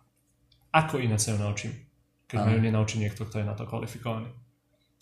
ako 0.69 1.01
iné 1.01 1.17
sa 1.17 1.33
ju 1.33 1.41
naučím, 1.41 1.73
keď 2.29 2.37
ma 2.37 2.53
ju 2.53 2.61
nenaučí 2.61 3.01
niekto, 3.01 3.25
kto 3.25 3.41
je 3.41 3.49
na 3.49 3.57
to 3.57 3.65
kvalifikovaný. 3.65 4.29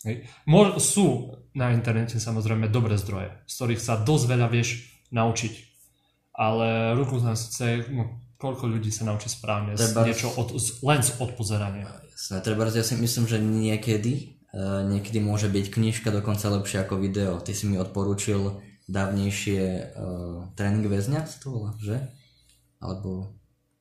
Hej. 0.08 0.24
Mo- 0.48 0.80
sú 0.80 1.36
na 1.52 1.76
internete 1.76 2.16
samozrejme 2.16 2.72
dobré 2.72 2.96
zdroje, 2.96 3.28
z 3.44 3.52
ktorých 3.52 3.80
sa 3.84 4.00
dosť 4.00 4.24
veľa 4.24 4.48
vieš 4.48 4.88
naučiť. 5.12 5.52
Ale 6.32 6.96
ruku 6.96 7.20
na 7.20 7.36
srdce, 7.36 7.92
no, 7.92 8.23
koľko 8.44 8.76
ľudí 8.76 8.92
sa 8.92 9.08
naučí 9.08 9.32
správne 9.32 9.72
treba... 9.72 10.04
z 10.04 10.12
niečo 10.12 10.28
od, 10.36 10.52
z, 10.60 10.84
len 10.84 11.00
z 11.00 11.16
odpozerania. 11.16 11.88
Jasné, 12.12 12.44
treba, 12.44 12.68
ja 12.68 12.84
si 12.84 12.92
myslím, 13.00 13.24
že 13.24 13.40
niekedy, 13.40 14.44
uh, 14.52 14.84
niekedy 14.84 15.24
môže 15.24 15.48
byť 15.48 15.72
knižka 15.72 16.12
dokonca 16.12 16.52
lepšia 16.52 16.84
ako 16.84 17.00
video. 17.00 17.40
Ty 17.40 17.56
si 17.56 17.64
mi 17.64 17.80
odporúčil 17.80 18.60
dávnejšie 18.84 19.96
uh, 19.96 20.52
tréning 20.52 20.84
väzňa, 20.84 21.24
to 21.40 21.48
volá, 21.48 21.72
že? 21.80 21.96
Alebo 22.84 23.32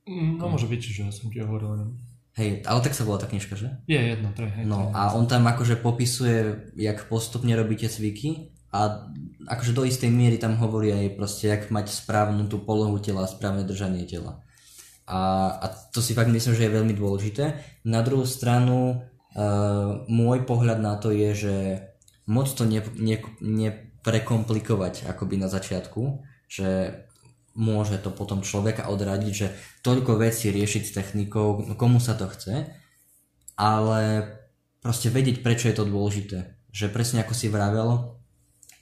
no 0.08 0.48
môže 0.48 0.72
byť, 0.72 0.80
že 0.80 1.04
som 1.12 1.28
ti 1.28 1.44
hovoril 1.44 1.68
o 1.68 1.80
ňom. 1.84 1.92
Hej, 2.34 2.66
ale 2.66 2.80
tak 2.82 2.98
sa 2.98 3.06
volá 3.06 3.22
tá 3.22 3.30
knižka, 3.30 3.54
že? 3.54 3.70
Je 3.86 4.00
jedno, 4.00 4.34
to 4.34 4.48
je. 4.48 4.50
Hej, 4.50 4.66
no 4.66 4.90
a 4.96 5.14
on 5.14 5.30
tam 5.30 5.46
akože 5.46 5.78
popisuje, 5.78 6.72
jak 6.80 7.06
postupne 7.06 7.54
robíte 7.54 7.86
cviky 7.86 8.56
a 8.74 9.06
akože 9.46 9.78
do 9.78 9.86
istej 9.86 10.10
miery 10.10 10.42
tam 10.42 10.58
hovorí 10.58 10.90
aj 10.90 11.14
proste, 11.14 11.46
jak 11.54 11.70
mať 11.70 11.94
správnu 11.94 12.50
tú 12.50 12.58
polohu 12.58 12.98
tela, 12.98 13.30
správne 13.30 13.62
držanie 13.62 14.10
tela. 14.10 14.42
A, 15.04 15.52
a 15.60 15.66
to 15.92 16.00
si 16.00 16.16
fakt 16.16 16.32
myslím, 16.32 16.56
že 16.56 16.66
je 16.68 16.76
veľmi 16.80 16.96
dôležité. 16.96 17.60
Na 17.84 18.00
druhú 18.00 18.24
stranu, 18.24 19.04
uh, 19.36 20.04
môj 20.08 20.48
pohľad 20.48 20.80
na 20.80 20.96
to 20.96 21.12
je, 21.12 21.30
že 21.36 21.56
moc 22.28 22.48
to 22.48 22.64
ne, 22.64 22.80
ne, 22.96 23.20
neprekomplikovať 24.04 25.08
akoby 25.08 25.40
na 25.40 25.48
začiatku, 25.48 26.24
že 26.48 27.04
môže 27.56 28.02
to 28.04 28.12
potom 28.12 28.44
človeka 28.44 28.92
odradiť, 28.92 29.34
že 29.34 29.48
toľko 29.86 30.20
vecí 30.20 30.50
riešiť 30.52 30.84
s 30.84 30.96
technikou, 30.96 31.76
komu 31.80 32.04
sa 32.04 32.18
to 32.18 32.28
chce, 32.28 32.68
ale 33.56 34.00
proste 34.84 35.08
vedieť, 35.08 35.40
prečo 35.40 35.72
je 35.72 35.78
to 35.78 35.88
dôležité. 35.88 36.60
Že 36.74 36.92
presne 36.92 37.22
ako 37.22 37.34
si 37.38 37.48
vravel, 37.48 38.20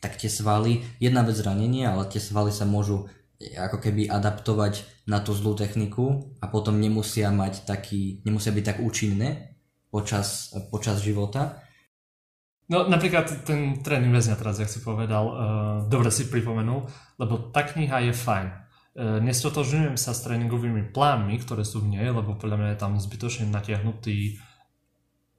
tak 0.02 0.18
tie 0.18 0.32
svaly, 0.32 0.82
jedna 0.98 1.22
vec 1.22 1.38
zranenie, 1.38 1.86
ale 1.86 2.10
tie 2.10 2.18
svaly 2.18 2.50
sa 2.50 2.66
môžu 2.66 3.12
ako 3.42 3.78
keby 3.78 4.10
adaptovať 4.10 5.01
na 5.12 5.20
tú 5.20 5.36
zlú 5.36 5.52
techniku 5.60 6.32
a 6.40 6.48
potom 6.48 6.80
nemusia 6.80 7.28
mať 7.36 7.68
taký, 7.68 8.24
nemusia 8.24 8.56
byť 8.56 8.64
tak 8.64 8.78
účinné 8.80 9.60
počas, 9.92 10.56
počas 10.72 11.04
života. 11.04 11.60
No 12.72 12.88
napríklad 12.88 13.44
ten 13.44 13.84
tréning 13.84 14.16
väzňa 14.16 14.40
teraz, 14.40 14.64
jak 14.64 14.72
si 14.72 14.80
povedal, 14.80 15.24
uh, 15.28 15.36
dobre 15.92 16.08
si 16.08 16.32
pripomenul, 16.32 16.88
lebo 17.20 17.52
tá 17.52 17.68
kniha 17.68 18.08
je 18.08 18.14
fajn. 18.16 18.48
E, 18.92 19.24
nestotožňujem 19.24 19.96
sa 19.96 20.12
s 20.12 20.28
tréningovými 20.28 20.92
plánmi, 20.92 21.40
ktoré 21.40 21.64
sú 21.64 21.80
v 21.80 21.96
nej, 21.96 22.12
lebo 22.12 22.36
podľa 22.36 22.60
mňa 22.60 22.70
je 22.76 22.80
tam 22.80 22.94
zbytočne 23.00 23.48
natiahnutý 23.48 24.36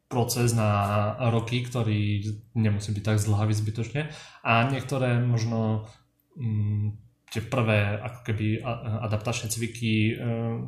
proces 0.09 0.57
na 0.57 1.13
roky, 1.29 1.61
ktorý 1.61 2.21
nemusí 2.57 2.93
byť 2.97 3.05
tak 3.05 3.21
zdlhavý 3.21 3.53
zbytočne 3.57 4.13
a 4.45 4.53
niektoré 4.69 5.21
možno 5.21 5.89
mm, 6.37 6.97
tie 7.33 7.41
prvé 7.41 7.97
ako 7.97 8.21
keby 8.29 8.61
adaptačné 9.09 9.49
cviky 9.49 9.93
e, 9.93 10.13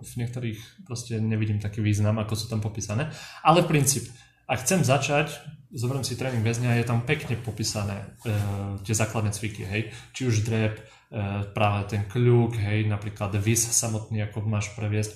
v 0.01 0.13
niektorých 0.17 0.89
proste 0.89 1.21
nevidím 1.21 1.61
taký 1.61 1.85
význam, 1.85 2.17
ako 2.17 2.33
sú 2.33 2.47
tam 2.49 2.65
popísané, 2.65 3.13
ale 3.45 3.61
v 3.61 3.77
princíp, 3.77 4.09
ak 4.49 4.65
chcem 4.65 4.81
začať, 4.81 5.29
zoberiem 5.77 6.09
si 6.09 6.17
tréning 6.17 6.41
väzňa, 6.41 6.81
je 6.81 6.89
tam 6.89 7.05
pekne 7.05 7.37
popísané 7.37 8.17
e, 8.25 8.35
tie 8.81 8.97
základné 8.97 9.37
cviky, 9.37 9.69
hej, 9.69 9.93
či 10.17 10.25
už 10.25 10.41
drep, 10.49 10.81
E, 11.15 11.47
práve 11.55 11.95
ten 11.95 12.03
kľúk, 12.11 12.59
hej, 12.59 12.91
napríklad 12.91 13.39
vis 13.39 13.63
samotný, 13.63 14.27
ako 14.27 14.43
máš 14.51 14.75
previesť. 14.75 15.15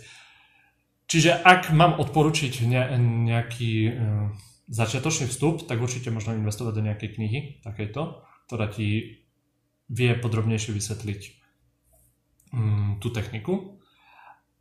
Čiže 1.11 1.43
ak 1.43 1.75
mám 1.75 1.99
odporučiť 1.99 2.69
ne, 2.69 2.85
nejaký 3.27 3.97
začiatočný 4.69 5.25
vstup, 5.33 5.65
tak 5.65 5.81
určite 5.81 6.13
možno 6.13 6.37
investovať 6.37 6.73
do 6.77 6.85
nejakej 6.85 7.11
knihy, 7.17 7.39
takejto, 7.65 8.23
ktorá 8.45 8.69
ti 8.69 9.25
vie 9.89 10.13
podrobnejšie 10.21 10.77
vysvetliť 10.77 11.38
mm, 12.53 13.03
tú 13.03 13.09
techniku. 13.11 13.79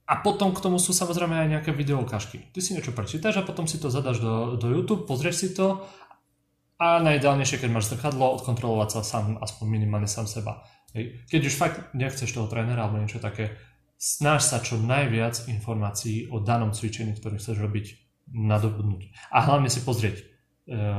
A 0.07 0.23
potom 0.23 0.55
k 0.55 0.63
tomu 0.63 0.79
sú 0.79 0.95
samozrejme 0.95 1.35
aj 1.35 1.47
nejaké 1.59 1.71
videoukážky. 1.75 2.51
Ty 2.55 2.59
si 2.63 2.71
niečo 2.71 2.95
prečítaš 2.95 3.43
a 3.43 3.47
potom 3.47 3.67
si 3.67 3.75
to 3.75 3.91
zadaš 3.91 4.23
do, 4.23 4.55
do 4.55 4.71
YouTube, 4.71 5.03
pozrieš 5.03 5.35
si 5.35 5.49
to 5.51 5.83
a 6.79 7.03
najideálnejšie, 7.03 7.59
keď 7.59 7.69
máš 7.73 7.91
zrkadlo, 7.91 8.37
odkontrolovať 8.39 8.89
sa 8.95 9.01
sám, 9.03 9.41
aspoň 9.41 9.65
minimálne 9.67 10.07
sám 10.07 10.29
seba. 10.29 10.63
Keď 11.27 11.41
už 11.43 11.59
fakt 11.59 11.77
nechceš 11.91 12.31
toho 12.31 12.47
trénera 12.47 12.87
alebo 12.87 13.01
niečo 13.03 13.19
také, 13.19 13.57
snaž 13.97 14.45
sa 14.45 14.63
čo 14.63 14.79
najviac 14.79 15.49
informácií 15.49 16.29
o 16.31 16.39
danom 16.39 16.71
cvičení, 16.71 17.17
ktoré 17.17 17.41
chceš 17.41 17.59
robiť, 17.59 17.85
nadobudnúť. 18.31 19.33
A 19.33 19.43
hlavne 19.43 19.67
si 19.67 19.81
pozrieť 19.83 20.36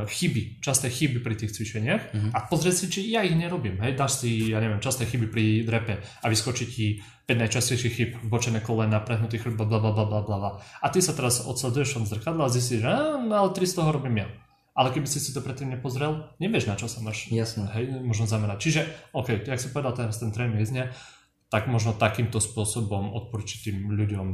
chyby, 0.08 0.64
časté 0.64 0.88
chyby 0.88 1.20
pri 1.20 1.36
tých 1.36 1.52
cvičeniach 1.52 2.02
mm-hmm. 2.08 2.30
a 2.32 2.38
pozrieť 2.48 2.74
si, 2.74 2.86
či 2.88 3.00
ja 3.12 3.20
ich 3.20 3.36
nerobím. 3.36 3.76
Hej, 3.84 4.00
dáš 4.00 4.24
si, 4.24 4.48
ja 4.48 4.64
neviem, 4.64 4.80
časté 4.80 5.04
chyby 5.04 5.28
pri 5.28 5.44
drepe 5.68 6.00
a 6.00 6.26
vyskočí 6.32 6.64
ti 6.64 6.86
5 7.28 7.36
najčastejších 7.36 7.94
chyb, 7.94 8.10
bočené 8.32 8.64
kolena, 8.64 9.04
prehnutý 9.04 9.36
chrb, 9.36 9.60
bla 9.60 9.68
bla 9.68 9.92
bla 9.92 10.08
bla 10.08 10.20
bla. 10.24 10.50
A 10.80 10.88
ty 10.88 11.04
sa 11.04 11.12
teraz 11.12 11.44
odsleduješ 11.44 12.00
od 12.00 12.08
zrkadla 12.08 12.48
a 12.48 12.52
zistíš, 12.52 12.80
že 12.80 12.92
no, 13.28 13.34
ale 13.44 13.52
3 13.52 13.68
z 13.68 13.74
toho 13.76 13.92
robím 13.92 14.24
ja 14.24 14.28
ale 14.78 14.94
keby 14.94 15.10
si 15.10 15.18
si 15.18 15.34
to 15.34 15.42
predtým 15.42 15.74
nepozrel, 15.74 16.38
nevieš 16.38 16.70
na 16.70 16.78
čo 16.78 16.86
sa 16.86 17.02
máš 17.02 17.26
Jasne. 17.34 17.66
Hej, 17.74 17.98
možno 17.98 18.30
zamerať. 18.30 18.62
Čiže, 18.62 18.80
OK, 19.10 19.42
jak 19.42 19.58
si 19.58 19.74
povedal 19.74 19.90
teraz 19.90 20.22
ten 20.22 20.30
trén 20.30 20.54
väzňa, 20.54 20.94
tak 21.50 21.66
možno 21.66 21.98
takýmto 21.98 22.38
spôsobom 22.38 23.10
odporúčiť 23.10 23.58
tým 23.66 23.90
ľuďom, 23.90 24.26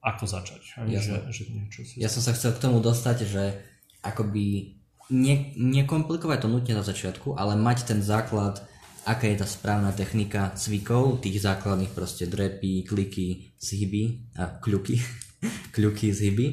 ako 0.00 0.24
začať. 0.24 0.80
Hej, 0.80 1.04
že, 1.04 1.16
že 1.28 1.42
niečo 1.52 1.84
si... 1.84 2.00
Ja 2.00 2.08
som 2.08 2.24
sa 2.24 2.32
chcel 2.32 2.56
k 2.56 2.64
tomu 2.64 2.80
dostať, 2.80 3.28
že 3.28 3.60
akoby 4.00 4.79
ne, 5.10 5.52
nekomplikovať 5.58 6.38
to 6.42 6.48
nutne 6.48 6.74
na 6.78 6.86
začiatku, 6.86 7.34
ale 7.34 7.58
mať 7.58 7.90
ten 7.90 8.00
základ 8.00 8.62
aká 9.04 9.26
je 9.26 9.40
tá 9.40 9.48
správna 9.48 9.90
technika 9.96 10.52
cvikov, 10.54 11.24
tých 11.24 11.40
základných 11.40 11.92
proste 11.92 12.28
drepy, 12.28 12.84
kliky, 12.84 13.56
zhyby 13.56 14.36
a 14.36 14.60
kľuky, 14.60 15.00
kľuky, 15.74 16.12
zhyby. 16.12 16.46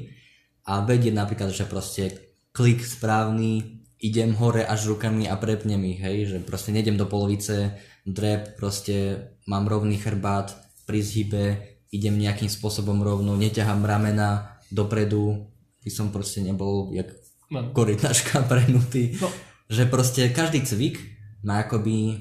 A 0.67 0.83
vedieť 0.83 1.15
napríklad, 1.15 1.51
že 1.51 1.67
proste 1.67 2.03
klik 2.51 2.83
správny, 2.83 3.83
idem 3.99 4.35
hore 4.37 4.65
až 4.65 4.93
rukami 4.93 5.25
a 5.25 5.35
prepnem 5.39 5.81
ich, 5.89 5.99
hej, 6.01 6.17
že 6.29 6.37
proste 6.43 6.73
nejdem 6.75 6.99
do 6.99 7.07
polovice, 7.09 7.77
drep, 8.03 8.55
proste 8.59 9.27
mám 9.47 9.65
rovný 9.65 9.97
chrbát, 9.97 10.53
pri 10.87 11.03
zhybe 11.03 11.43
idem 11.91 12.15
nejakým 12.15 12.47
spôsobom 12.47 12.99
rovno, 13.03 13.35
neťahám 13.35 13.83
ramena 13.83 14.59
dopredu, 14.71 15.47
by 15.83 15.91
som 15.91 16.11
proste 16.11 16.43
nebol 16.43 16.91
jak 16.91 17.11
no. 17.51 17.71
korytnačka 17.71 18.43
prenutý. 18.51 19.15
No. 19.21 19.29
Že 19.67 19.83
proste 19.91 20.21
každý 20.31 20.63
cvik 20.63 20.99
má 21.43 21.67
akoby 21.67 22.15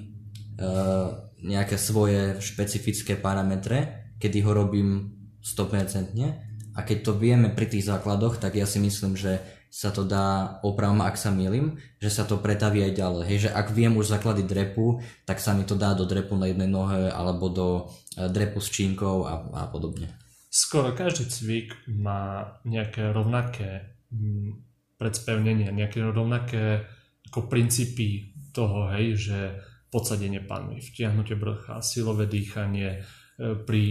uh, 0.58 1.30
nejaké 1.46 1.78
svoje 1.78 2.42
špecifické 2.42 3.14
parametre, 3.14 4.10
kedy 4.18 4.42
ho 4.42 4.50
robím 4.50 5.14
100% 5.46 6.16
a 6.76 6.80
keď 6.84 6.98
to 7.06 7.12
vieme 7.16 7.48
pri 7.54 7.70
tých 7.70 7.88
základoch, 7.88 8.36
tak 8.36 8.58
ja 8.58 8.68
si 8.68 8.82
myslím, 8.82 9.16
že 9.16 9.40
sa 9.72 9.92
to 9.92 10.08
dá, 10.08 10.56
opravom 10.64 11.04
ak 11.04 11.20
sa 11.20 11.28
milím, 11.28 11.76
že 12.00 12.08
sa 12.08 12.24
to 12.24 12.40
pretaví 12.40 12.80
aj 12.80 12.92
ďalej. 12.96 13.24
Hej, 13.28 13.38
že 13.48 13.50
ak 13.52 13.76
viem 13.76 13.92
už 13.92 14.08
základy 14.08 14.44
drepu, 14.44 15.04
tak 15.28 15.36
sa 15.36 15.52
mi 15.52 15.68
to 15.68 15.76
dá 15.76 15.92
do 15.92 16.08
drepu 16.08 16.32
na 16.32 16.48
jednej 16.48 16.70
nohe 16.70 17.12
alebo 17.12 17.52
do 17.52 17.68
e, 18.16 18.24
drepu 18.28 18.60
s 18.60 18.72
čínkou 18.72 19.28
a, 19.28 19.34
a 19.52 19.62
podobne. 19.68 20.16
Skoro 20.48 20.96
každý 20.96 21.28
cvik 21.28 21.76
má 21.92 22.56
nejaké 22.64 23.12
rovnaké 23.12 23.92
predspevnenie, 24.96 25.72
nejaké 25.72 26.00
rovnaké 26.00 26.84
ako 27.28 27.52
princípy 27.52 28.32
toho, 28.56 28.88
hej, 28.96 29.16
že 29.16 29.38
podsadenie 29.92 30.40
panvy, 30.42 30.80
vtiahnutie 30.80 31.36
brcha, 31.36 31.84
silové 31.84 32.24
dýchanie, 32.26 33.00
e, 33.36 33.54
pri 33.54 33.84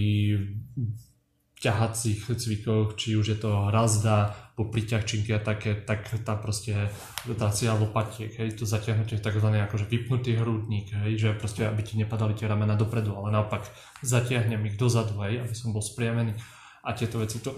ťahacích 1.56 2.36
cvikoch, 2.36 3.00
či 3.00 3.16
už 3.16 3.26
je 3.32 3.38
to 3.40 3.72
hrazda, 3.72 4.46
po 4.56 4.72
priťahčinky 4.72 5.36
a 5.36 5.44
také, 5.44 5.76
tak 5.84 6.08
tá 6.24 6.40
proste 6.40 6.88
rotácia 7.28 7.76
lopatiek, 7.76 8.32
hej, 8.40 8.56
to 8.56 8.64
zatiahnutie 8.64 9.20
tzv. 9.20 9.52
akože 9.52 9.84
vypnutý 9.92 10.40
hrudník, 10.40 10.96
hej, 11.04 11.20
že 11.20 11.30
proste 11.36 11.68
aby 11.68 11.84
ti 11.84 12.00
nepadali 12.00 12.40
tie 12.40 12.48
ramena 12.48 12.80
dopredu, 12.80 13.12
ale 13.20 13.36
naopak 13.36 13.68
zatiahnem 14.00 14.64
ich 14.72 14.80
dozadu, 14.80 15.20
hej, 15.28 15.44
aby 15.44 15.52
som 15.52 15.76
bol 15.76 15.84
spriamený 15.84 16.40
a 16.88 16.96
tieto 16.96 17.20
veci. 17.20 17.44
To, 17.44 17.52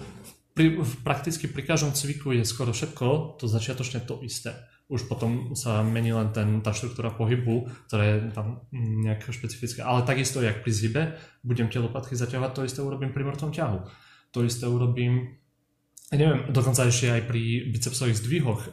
pri, 0.58 0.82
prakticky 1.06 1.46
pri 1.46 1.62
každom 1.62 1.94
cviku 1.94 2.34
je 2.34 2.42
skoro 2.42 2.74
všetko 2.74 3.38
to 3.38 3.46
začiatočne 3.46 4.02
to 4.10 4.18
isté. 4.26 4.58
Už 4.90 5.06
potom 5.06 5.54
sa 5.54 5.86
mení 5.86 6.10
len 6.16 6.34
ten, 6.34 6.66
tá 6.66 6.74
štruktúra 6.74 7.14
pohybu, 7.14 7.70
ktorá 7.86 8.04
je 8.08 8.18
tam 8.34 8.66
nejak 8.74 9.30
špecifická. 9.30 9.86
Ale 9.86 10.08
takisto, 10.08 10.42
jak 10.42 10.66
pri 10.66 10.72
zhybe, 10.74 11.04
budem 11.46 11.70
tie 11.70 11.78
lopatky 11.78 12.18
zaťahovať, 12.18 12.52
to 12.56 12.66
isté 12.66 12.80
urobím 12.82 13.14
pri 13.14 13.28
mŕtvom 13.28 13.52
ťahu. 13.54 13.78
To 14.34 14.40
isté 14.42 14.66
urobím 14.66 15.38
neviem, 16.08 16.48
dokonca 16.48 16.88
ešte 16.88 17.12
aj 17.12 17.22
pri 17.28 17.68
bicepsových 17.68 18.16
zdvihoch 18.24 18.62
e, 18.64 18.68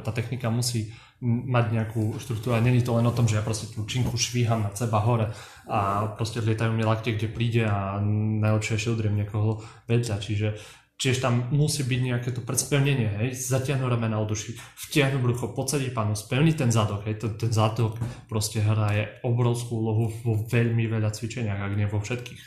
tá 0.00 0.08
technika 0.08 0.48
musí 0.48 0.88
mať 1.20 1.76
nejakú 1.76 2.16
štruktúru 2.16 2.56
a 2.56 2.64
není 2.64 2.80
to 2.80 2.96
len 2.96 3.04
o 3.04 3.12
tom, 3.12 3.28
že 3.28 3.36
ja 3.36 3.44
proste 3.44 3.68
tú 3.68 3.84
činku 3.84 4.16
švíham 4.16 4.64
na 4.64 4.72
seba 4.72 5.02
hore 5.04 5.28
a 5.68 6.08
proste 6.16 6.40
lietajú 6.40 6.72
mi 6.72 6.86
lakte, 6.86 7.12
kde 7.12 7.28
príde 7.28 7.68
a 7.68 8.00
najlepšie 8.40 8.80
ešte 8.80 8.94
udriem 8.94 9.20
niekoho 9.20 9.60
vedľa, 9.84 10.16
čiže 10.16 10.56
Čiže 10.98 11.22
tam 11.22 11.46
musí 11.54 11.86
byť 11.86 12.00
nejaké 12.02 12.34
to 12.34 12.42
predspevnenie, 12.42 13.22
hej, 13.22 13.28
zatiahnu 13.30 13.86
ramena 13.86 14.18
od 14.18 14.34
uši, 14.34 14.58
vtiahnu 14.58 15.22
brucho, 15.22 15.54
podsadiť 15.54 15.94
pánu, 15.94 16.18
spevniť 16.18 16.54
ten 16.58 16.70
zadok, 16.74 17.06
hej, 17.06 17.22
ten, 17.22 17.38
ten 17.38 17.54
zadok 17.54 18.02
proste 18.26 18.58
hraje 18.58 19.22
obrovskú 19.22 19.78
úlohu 19.78 20.10
vo 20.26 20.42
veľmi 20.50 20.90
veľa 20.90 21.14
cvičeniach, 21.14 21.62
ak 21.62 21.72
nie 21.78 21.86
vo 21.86 22.02
všetkých, 22.02 22.42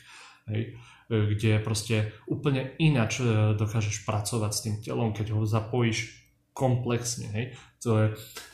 hej 0.52 0.64
kde 1.12 1.60
proste 1.60 2.16
úplne 2.24 2.72
ináč 2.80 3.20
e, 3.20 3.52
dokážeš 3.60 4.08
pracovať 4.08 4.52
s 4.56 4.64
tým 4.64 4.76
telom, 4.80 5.12
keď 5.12 5.36
ho 5.36 5.44
zapojíš 5.44 6.08
komplexne. 6.56 7.28
Hej. 7.36 7.46
To 7.84 7.90
je, 8.00 8.08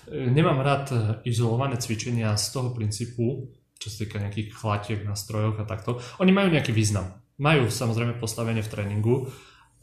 e, 0.10 0.26
nemám 0.34 0.66
rád 0.66 0.86
e, 0.90 0.98
izolované 1.30 1.78
cvičenia 1.78 2.34
z 2.34 2.46
toho 2.50 2.74
princípu, 2.74 3.54
čo 3.78 3.88
sa 3.94 3.98
týka 4.02 4.18
nejakých 4.18 4.58
chlatiek 4.58 5.00
na 5.06 5.14
strojoch 5.14 5.62
a 5.62 5.70
takto. 5.70 6.02
Oni 6.18 6.34
majú 6.34 6.50
nejaký 6.50 6.74
význam. 6.74 7.22
Majú 7.38 7.70
samozrejme 7.70 8.18
postavenie 8.18 8.66
v 8.66 8.72
tréningu, 8.74 9.30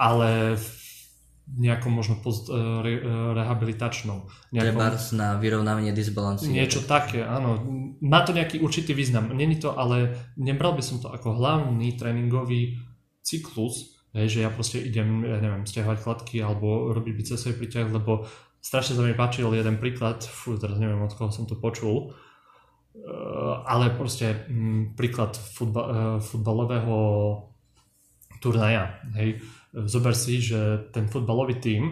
ale 0.05 0.61
v 0.61 0.69
nejakom 1.45 1.93
možno 1.93 2.21
post, 2.21 2.49
e, 2.49 2.57
re, 2.57 2.95
e, 3.01 3.13
rehabilitačnou. 3.37 4.29
Nejakom, 4.53 4.81
na 5.17 5.37
vyrovnávanie 5.37 5.93
disbalancie. 5.93 6.49
Niečo 6.49 6.85
také, 6.85 7.21
áno. 7.21 7.61
Má 8.01 8.25
to 8.25 8.33
nejaký 8.33 8.61
určitý 8.65 8.97
význam. 8.97 9.33
Není 9.33 9.61
to, 9.61 9.77
ale 9.77 10.17
nebral 10.41 10.73
by 10.73 10.81
som 10.85 11.05
to 11.05 11.13
ako 11.13 11.37
hlavný 11.37 11.97
tréningový 11.97 12.81
cyklus, 13.21 13.97
hej, 14.17 14.29
že 14.29 14.39
ja 14.45 14.49
proste 14.53 14.81
idem, 14.81 15.25
ja 15.25 15.41
neviem, 15.41 15.69
stiahovať 15.69 15.99
kladky 16.01 16.41
alebo 16.41 16.93
robiť 16.93 17.13
bicepsový 17.13 17.57
príťah, 17.61 17.93
lebo 17.93 18.25
strašne 18.65 18.97
sa 18.97 19.05
mi 19.05 19.13
páčil 19.13 19.49
jeden 19.53 19.77
príklad, 19.77 20.25
fú, 20.25 20.57
teraz 20.57 20.81
neviem, 20.81 21.01
od 21.01 21.13
koho 21.13 21.29
som 21.29 21.45
to 21.45 21.61
počul, 21.61 22.09
e, 22.09 23.13
ale 23.69 23.93
proste 23.93 24.49
m, 24.49 24.97
príklad 24.97 25.37
futba, 25.37 26.17
futbalového 26.25 26.97
turnaja, 28.41 29.01
hej, 29.17 29.45
zober 29.75 30.15
si, 30.15 30.39
že 30.39 30.91
ten 30.95 31.11
futbalový 31.11 31.59
tím, 31.59 31.91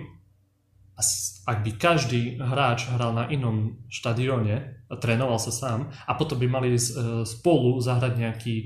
ak 1.42 1.58
by 1.66 1.70
každý 1.74 2.38
hráč 2.38 2.86
hral 2.86 3.10
na 3.16 3.26
inom 3.26 3.82
štadióne 3.90 4.86
trénoval 5.02 5.42
sa 5.42 5.50
sám 5.50 5.90
a 6.06 6.12
potom 6.14 6.38
by 6.38 6.46
mali 6.46 6.68
e, 6.76 6.80
spolu 7.26 7.80
zahrať 7.82 8.12
nejaký 8.14 8.54
e, 8.62 8.64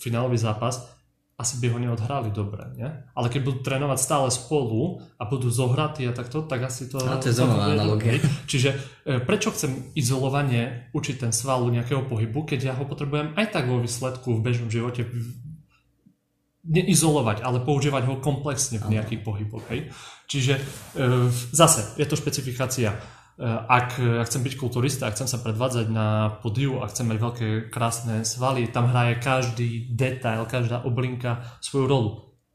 finálový 0.00 0.40
zápas, 0.40 0.82
asi 1.34 1.58
by 1.58 1.66
ho 1.66 1.78
neodhrali 1.82 2.30
dobre, 2.30 2.62
nie? 2.78 2.86
Ale 2.86 3.26
keď 3.26 3.40
budú 3.42 3.58
trénovať 3.66 3.98
stále 3.98 4.28
spolu 4.30 5.02
a 5.18 5.26
budú 5.26 5.50
zohratí 5.50 6.06
a 6.06 6.14
takto, 6.14 6.46
tak 6.46 6.62
asi 6.62 6.86
to... 6.86 7.02
A 7.02 7.18
to 7.18 7.30
je 7.30 7.36
zaujímavá 7.36 7.74
analogia. 7.74 8.22
Čiže 8.50 8.70
e, 9.04 9.18
prečo 9.18 9.50
chcem 9.50 9.94
izolovanie 9.98 10.90
učiť 10.94 11.26
ten 11.26 11.32
sval 11.34 11.66
nejakého 11.68 12.06
pohybu, 12.06 12.46
keď 12.46 12.60
ja 12.70 12.74
ho 12.74 12.86
potrebujem 12.86 13.34
aj 13.34 13.50
tak 13.50 13.66
vo 13.66 13.82
výsledku 13.82 14.38
v 14.38 14.44
bežnom 14.46 14.70
živote 14.70 15.04
neizolovať, 16.64 17.44
ale 17.44 17.60
používať 17.60 18.08
ho 18.08 18.20
komplexne 18.24 18.80
v 18.80 18.96
nejakých 18.96 19.20
pohyboch. 19.20 19.64
Hej. 19.68 19.92
Čiže 20.24 20.54
e, 20.56 20.62
zase 21.52 21.96
je 22.00 22.06
to 22.08 22.16
špecifikácia. 22.16 22.92
E, 22.92 22.98
ak, 23.44 24.00
ak 24.00 24.26
chcem 24.26 24.42
byť 24.42 24.54
kulturista, 24.56 25.06
ak 25.06 25.20
chcem 25.20 25.28
sa 25.28 25.44
predvádzať 25.44 25.86
na 25.92 26.40
podiu 26.40 26.80
a 26.80 26.88
chcem 26.88 27.04
mať 27.04 27.18
veľké 27.20 27.48
krásne 27.68 28.24
svaly, 28.24 28.72
tam 28.72 28.88
hraje 28.88 29.20
každý 29.20 29.92
detail, 29.92 30.48
každá 30.48 30.80
oblinka 30.88 31.44
svoju 31.60 31.84
rolu. 31.84 32.10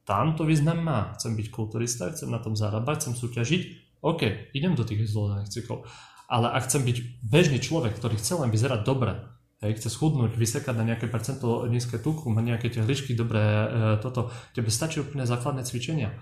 Tam 0.09 0.33
to 0.33 0.41
význam 0.41 0.81
má. 0.81 1.13
Chcem 1.21 1.37
byť 1.37 1.47
kulturista, 1.53 2.09
chcem 2.09 2.33
na 2.33 2.41
tom 2.41 2.57
zarábať, 2.57 3.05
chcem 3.05 3.13
súťažiť. 3.13 3.61
OK, 4.01 4.51
idem 4.57 4.73
do 4.73 4.81
tých 4.81 5.05
izolovaných 5.05 5.53
cyklov. 5.53 5.85
Ale 6.25 6.49
ak 6.49 6.65
chcem 6.65 6.81
byť 6.81 6.97
bežný 7.21 7.61
človek, 7.61 7.93
ktorý 7.93 8.17
chce 8.17 8.41
len 8.41 8.49
vyzerať 8.49 8.81
dobre, 8.81 9.21
hej, 9.59 9.71
chce 9.75 9.89
schudnúť, 9.91 10.39
vysekať 10.39 10.75
na 10.75 10.87
nejaké 10.87 11.11
percento 11.11 11.67
nízke 11.67 11.99
tuku, 11.99 12.31
mať 12.31 12.45
nejaké 12.55 12.67
tehličky, 12.71 13.15
dobré 13.15 13.43
e, 13.43 13.67
toto, 13.99 14.31
tebe 14.55 14.71
stačí 14.71 15.03
úplne 15.03 15.27
základné 15.27 15.67
cvičenia. 15.67 16.15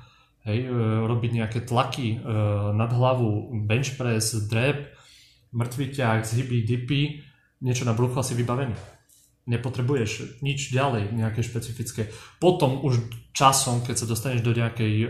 Hej, 0.46 0.66
e, 0.66 0.70
robiť 1.06 1.32
nejaké 1.38 1.60
tlaky 1.66 2.18
e, 2.18 2.18
nad 2.74 2.90
hlavu, 2.90 3.54
bench 3.70 4.00
press, 4.00 4.34
drep, 4.50 4.90
mŕtvý 5.54 5.86
ťah, 5.94 6.26
zhyby, 6.26 6.66
dipy, 6.66 7.22
niečo 7.62 7.86
na 7.86 7.94
brucho 7.94 8.20
asi 8.22 8.34
vybavený. 8.34 8.74
Nepotrebuješ 9.48 10.44
nič 10.44 10.76
ďalej, 10.76 11.16
nejaké 11.16 11.40
špecifické. 11.40 12.12
Potom 12.36 12.84
už 12.84 13.00
časom, 13.32 13.80
keď 13.80 13.96
sa 13.96 14.10
dostaneš 14.10 14.44
do 14.44 14.52
nejakej 14.52 14.94
e, 15.04 15.08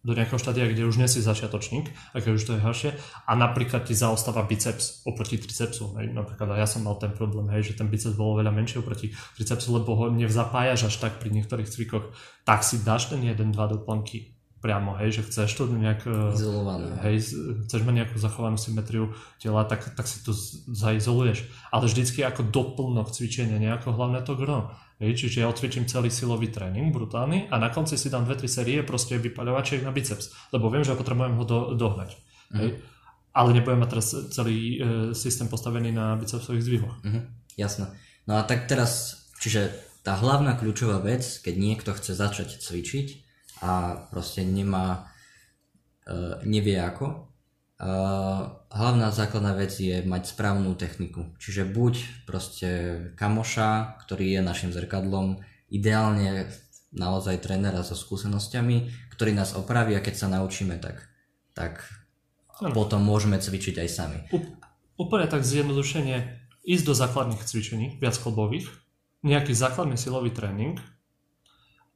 do 0.00 0.16
nejakého 0.16 0.40
štádia, 0.40 0.64
kde 0.64 0.88
už 0.88 0.96
nie 0.96 1.08
si 1.12 1.20
začiatočník, 1.20 1.92
a 2.16 2.24
keď 2.24 2.32
už 2.32 2.44
to 2.48 2.56
je 2.56 2.64
horšie, 2.64 2.90
a 3.28 3.32
napríklad 3.36 3.84
ti 3.84 3.92
zaostáva 3.92 4.48
biceps 4.48 5.04
oproti 5.04 5.36
tricepsu. 5.36 5.92
Hej. 6.00 6.16
Napríklad 6.16 6.56
ja 6.56 6.64
som 6.64 6.88
mal 6.88 6.96
ten 6.96 7.12
problém, 7.12 7.52
hej, 7.52 7.72
že 7.72 7.76
ten 7.76 7.92
biceps 7.92 8.16
bol 8.16 8.40
veľa 8.40 8.48
menší 8.48 8.80
oproti 8.80 9.12
tricepsu, 9.36 9.76
lebo 9.76 9.92
ho 10.00 10.08
nevzapájaš 10.08 10.88
až 10.88 10.94
tak 11.04 11.20
pri 11.20 11.28
niektorých 11.36 11.68
cvikoch, 11.68 12.16
tak 12.48 12.64
si 12.64 12.80
dáš 12.80 13.12
ten 13.12 13.20
jeden, 13.20 13.52
dva 13.52 13.68
doplnky 13.68 14.40
priamo, 14.60 14.92
hej, 15.00 15.20
že 15.20 15.22
chceš 15.24 15.50
to 15.56 15.62
nejak... 15.72 16.04
E, 16.04 16.36
Izolované. 16.36 16.92
Hej, 17.00 17.32
chceš 17.64 17.80
mať 17.80 17.94
nejakú 18.04 18.16
zachovanú 18.20 18.60
symetriu 18.60 19.16
tela, 19.40 19.64
tak, 19.64 19.96
tak 19.96 20.04
si 20.04 20.20
to 20.20 20.36
zaizoluješ. 20.68 21.48
Ale 21.72 21.88
vždycky 21.88 22.20
ako 22.20 22.44
doplnok 22.44 23.08
cvičenia, 23.08 23.56
nejako 23.56 23.96
hlavné 23.96 24.20
to 24.20 24.36
gro. 24.36 24.68
Hej, 25.00 25.16
čiže 25.16 25.40
ja 25.40 25.48
odcvičím 25.48 25.88
celý 25.88 26.12
silový 26.12 26.52
tréning, 26.52 26.92
brutálny, 26.92 27.48
a 27.48 27.56
na 27.56 27.72
konci 27.72 27.96
si 27.96 28.12
dám 28.12 28.28
2-3 28.28 28.44
série 28.44 28.78
proste 28.84 29.16
vypaľovačiek 29.16 29.80
na 29.80 29.96
biceps, 29.96 30.28
lebo 30.52 30.68
viem, 30.68 30.84
že 30.84 30.92
potrebujem 30.92 31.40
ho 31.40 31.44
do, 31.48 31.58
dohnať. 31.72 32.20
Mm. 32.52 32.58
Hej. 32.60 32.70
Ale 33.32 33.48
nebudem 33.56 33.80
mať 33.80 33.90
teraz 33.96 34.08
celý 34.28 34.56
e, 34.60 34.76
systém 35.16 35.48
postavený 35.48 35.88
na 35.88 36.20
bicepsových 36.20 36.66
zdvihoch. 36.66 36.94
Mm-hmm. 37.00 37.22
Jasné. 37.56 37.86
No 38.28 38.36
a 38.36 38.44
tak 38.44 38.68
teraz, 38.68 39.24
čiže 39.40 39.72
tá 40.04 40.20
hlavná 40.20 40.58
kľúčová 40.60 41.00
vec, 41.00 41.24
keď 41.40 41.54
niekto 41.56 41.96
chce 41.96 42.12
začať 42.12 42.60
cvičiť 42.60 43.08
a 43.64 44.04
proste 44.12 44.44
nemá, 44.44 45.08
e, 46.04 46.44
nevie 46.44 46.76
ako, 46.76 47.29
Uh, 47.80 48.60
hlavná 48.68 49.08
základná 49.08 49.56
vec 49.56 49.72
je 49.72 50.04
mať 50.04 50.36
správnu 50.36 50.76
techniku. 50.76 51.32
Čiže 51.40 51.64
buď 51.64 52.28
proste 52.28 52.68
kamoša, 53.16 53.96
ktorý 54.04 54.36
je 54.36 54.40
našim 54.44 54.68
zrkadlom, 54.68 55.40
ideálne 55.72 56.44
naozaj 56.92 57.40
trénera 57.40 57.80
so 57.80 57.96
skúsenosťami, 57.96 59.08
ktorý 59.16 59.32
nás 59.32 59.56
opraví 59.56 59.96
a 59.96 60.04
keď 60.04 60.12
sa 60.12 60.28
naučíme, 60.28 60.76
tak, 60.76 61.08
tak 61.56 61.88
ano. 62.60 62.76
potom 62.76 63.00
môžeme 63.00 63.40
cvičiť 63.40 63.80
aj 63.80 63.88
sami. 63.88 64.18
Úplne 65.00 65.26
tak 65.32 65.40
zjednodušenie, 65.40 66.20
ísť 66.68 66.84
do 66.84 66.92
základných 66.92 67.40
cvičení, 67.40 67.96
viac 67.96 68.12
klubových, 68.20 68.68
nejaký 69.24 69.56
základný 69.56 69.96
silový 69.96 70.36
tréning 70.36 70.76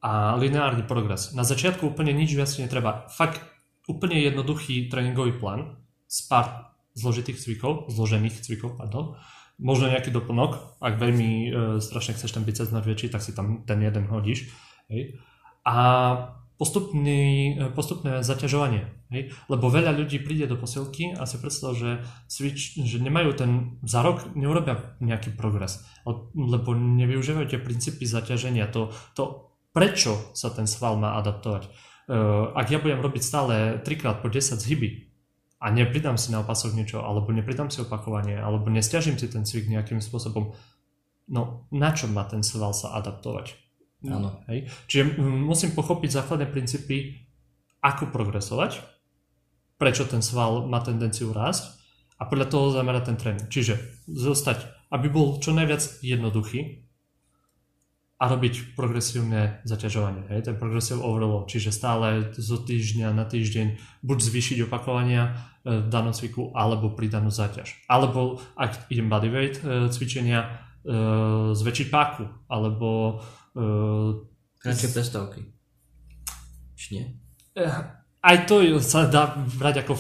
a 0.01 0.41
lineárny 0.41 0.89
progres. 0.89 1.37
Na 1.37 1.45
začiatku 1.45 1.93
úplne 1.93 2.17
nič 2.17 2.33
viac 2.33 2.49
netreba. 2.57 3.05
Fakt 3.13 3.41
úplne 3.89 4.17
jednoduchý 4.21 4.89
tréningový 4.89 5.37
plán 5.37 5.81
z 6.09 6.19
pár 6.29 6.75
zložitých 6.95 7.41
cvikov, 7.43 7.91
zložených 7.91 8.41
cvikov, 8.41 8.79
pardon. 8.79 9.19
Možno 9.59 9.91
nejaký 9.91 10.11
doplnok, 10.11 10.83
ak 10.83 10.99
veľmi 10.99 11.31
e, 11.31 11.49
strašne 11.79 12.19
chceš 12.19 12.35
ten 12.35 12.43
biceps 12.43 12.75
väčší, 12.75 13.11
tak 13.11 13.23
si 13.23 13.31
tam 13.31 13.63
ten 13.63 13.79
jeden 13.83 14.11
hodíš. 14.11 14.51
Hej. 14.91 15.23
A 15.63 15.77
postupný, 16.59 17.55
e, 17.55 17.71
postupné 17.71 18.23
zaťažovanie. 18.27 18.87
Hej? 19.15 19.31
Lebo 19.47 19.71
veľa 19.71 19.95
ľudí 19.95 20.23
príde 20.23 20.51
do 20.51 20.59
posilky 20.59 21.15
a 21.15 21.23
si 21.27 21.39
predstav, 21.39 21.79
že, 21.79 22.03
switch, 22.27 22.79
že 22.79 22.99
nemajú 22.99 23.31
ten, 23.39 23.51
za 23.87 24.03
rok 24.03 24.35
neurobia 24.35 24.99
nejaký 24.99 25.35
progres, 25.39 25.87
lebo 26.35 26.75
nevyužívajú 26.75 27.47
tie 27.47 27.61
princípy 27.63 28.07
zaťaženia, 28.07 28.71
to, 28.71 28.91
to 29.15 29.55
prečo 29.75 30.35
sa 30.35 30.51
ten 30.51 30.67
sval 30.71 30.99
má 30.99 31.19
adaptovať. 31.19 31.71
Uh, 32.05 32.53
ak 32.53 32.69
ja 32.69 32.79
budem 32.81 33.01
robiť 33.01 33.23
stále 33.25 33.55
3 33.81 34.01
krát 34.01 34.21
po 34.21 34.29
10 34.29 34.61
zhyby 34.61 35.09
a 35.57 35.73
nepridám 35.73 36.21
si 36.21 36.29
na 36.29 36.45
opasok 36.45 36.77
niečo, 36.77 37.01
alebo 37.01 37.33
nepridám 37.33 37.73
si 37.73 37.81
opakovanie, 37.81 38.37
alebo 38.37 38.69
nestiažím 38.69 39.17
si 39.17 39.33
ten 39.33 39.49
cvik 39.49 39.73
nejakým 39.73 40.05
spôsobom, 40.05 40.53
no 41.33 41.65
na 41.73 41.97
čo 41.97 42.05
má 42.13 42.29
ten 42.29 42.45
sval 42.45 42.77
sa 42.77 42.93
adaptovať? 43.01 43.57
Áno. 44.05 44.45
Hej? 44.53 44.69
Čiže 44.85 45.17
musím 45.25 45.73
pochopiť 45.73 46.21
základné 46.21 46.53
princípy, 46.53 47.25
ako 47.81 48.13
progresovať, 48.13 48.81
prečo 49.77 50.05
ten 50.05 50.21
sval 50.21 50.69
má 50.69 50.81
tendenciu 50.81 51.33
rásť 51.33 51.77
a 52.21 52.29
podľa 52.29 52.47
toho 52.49 52.67
zamerať 52.73 53.13
ten 53.13 53.17
tréning. 53.21 53.49
Čiže 53.49 54.05
zostať, 54.09 54.89
aby 54.93 55.13
bol 55.13 55.41
čo 55.41 55.53
najviac 55.53 56.01
jednoduchý, 56.01 56.84
a 58.15 58.25
robiť 58.31 58.79
progresívne 58.79 59.59
zaťažovanie, 59.67 60.31
hej, 60.31 60.47
ten 60.47 60.57
progressive 60.57 61.03
overload, 61.03 61.51
čiže 61.51 61.75
stále 61.75 62.31
zo 62.39 62.63
týždňa 62.63 63.11
na 63.11 63.27
týždeň 63.27 64.01
buď 64.07 64.19
zvýšiť 64.23 64.59
opakovania 64.71 65.35
e, 65.67 65.83
v 65.83 65.89
danom 65.91 66.15
cviku, 66.15 66.55
alebo 66.55 66.95
pridanú 66.95 67.35
zaťaž. 67.35 67.75
Alebo 67.91 68.39
ak 68.55 68.87
idem 68.87 69.11
bodyweight 69.11 69.59
e, 69.59 69.91
cvičenia, 69.91 70.47
e, 70.47 70.49
zväčšiť 71.59 71.87
páku, 71.91 72.25
alebo 72.47 73.19
Kratšie 74.59 74.91
prestávky. 74.91 75.47
Či 76.75 76.87
nie? 76.91 77.07
Aj 78.25 78.37
to 78.49 78.65
sa 78.81 79.07
dá 79.07 79.37
brať 79.37 79.85
ako 79.85 79.93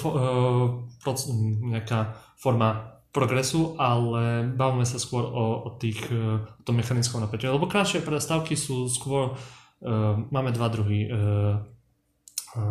nejaká 1.70 2.16
forma 2.35 2.93
progresu, 3.14 3.79
ale 3.79 4.42
bavíme 4.59 4.83
sa 4.83 4.98
skôr 4.98 5.22
o, 5.22 5.70
o 5.70 5.79
tých, 5.79 6.03
e, 6.11 6.42
o 6.42 6.62
tom 6.66 6.83
mechanickom 6.83 7.22
napätí. 7.22 7.46
Lebo 7.46 7.70
krátšie 7.70 8.03
predstavky 8.03 8.59
sú 8.59 8.90
skôr, 8.90 9.38
uh, 9.38 10.18
máme 10.35 10.50
dva 10.50 10.66
druhy 10.66 11.07
uh, 11.07 11.62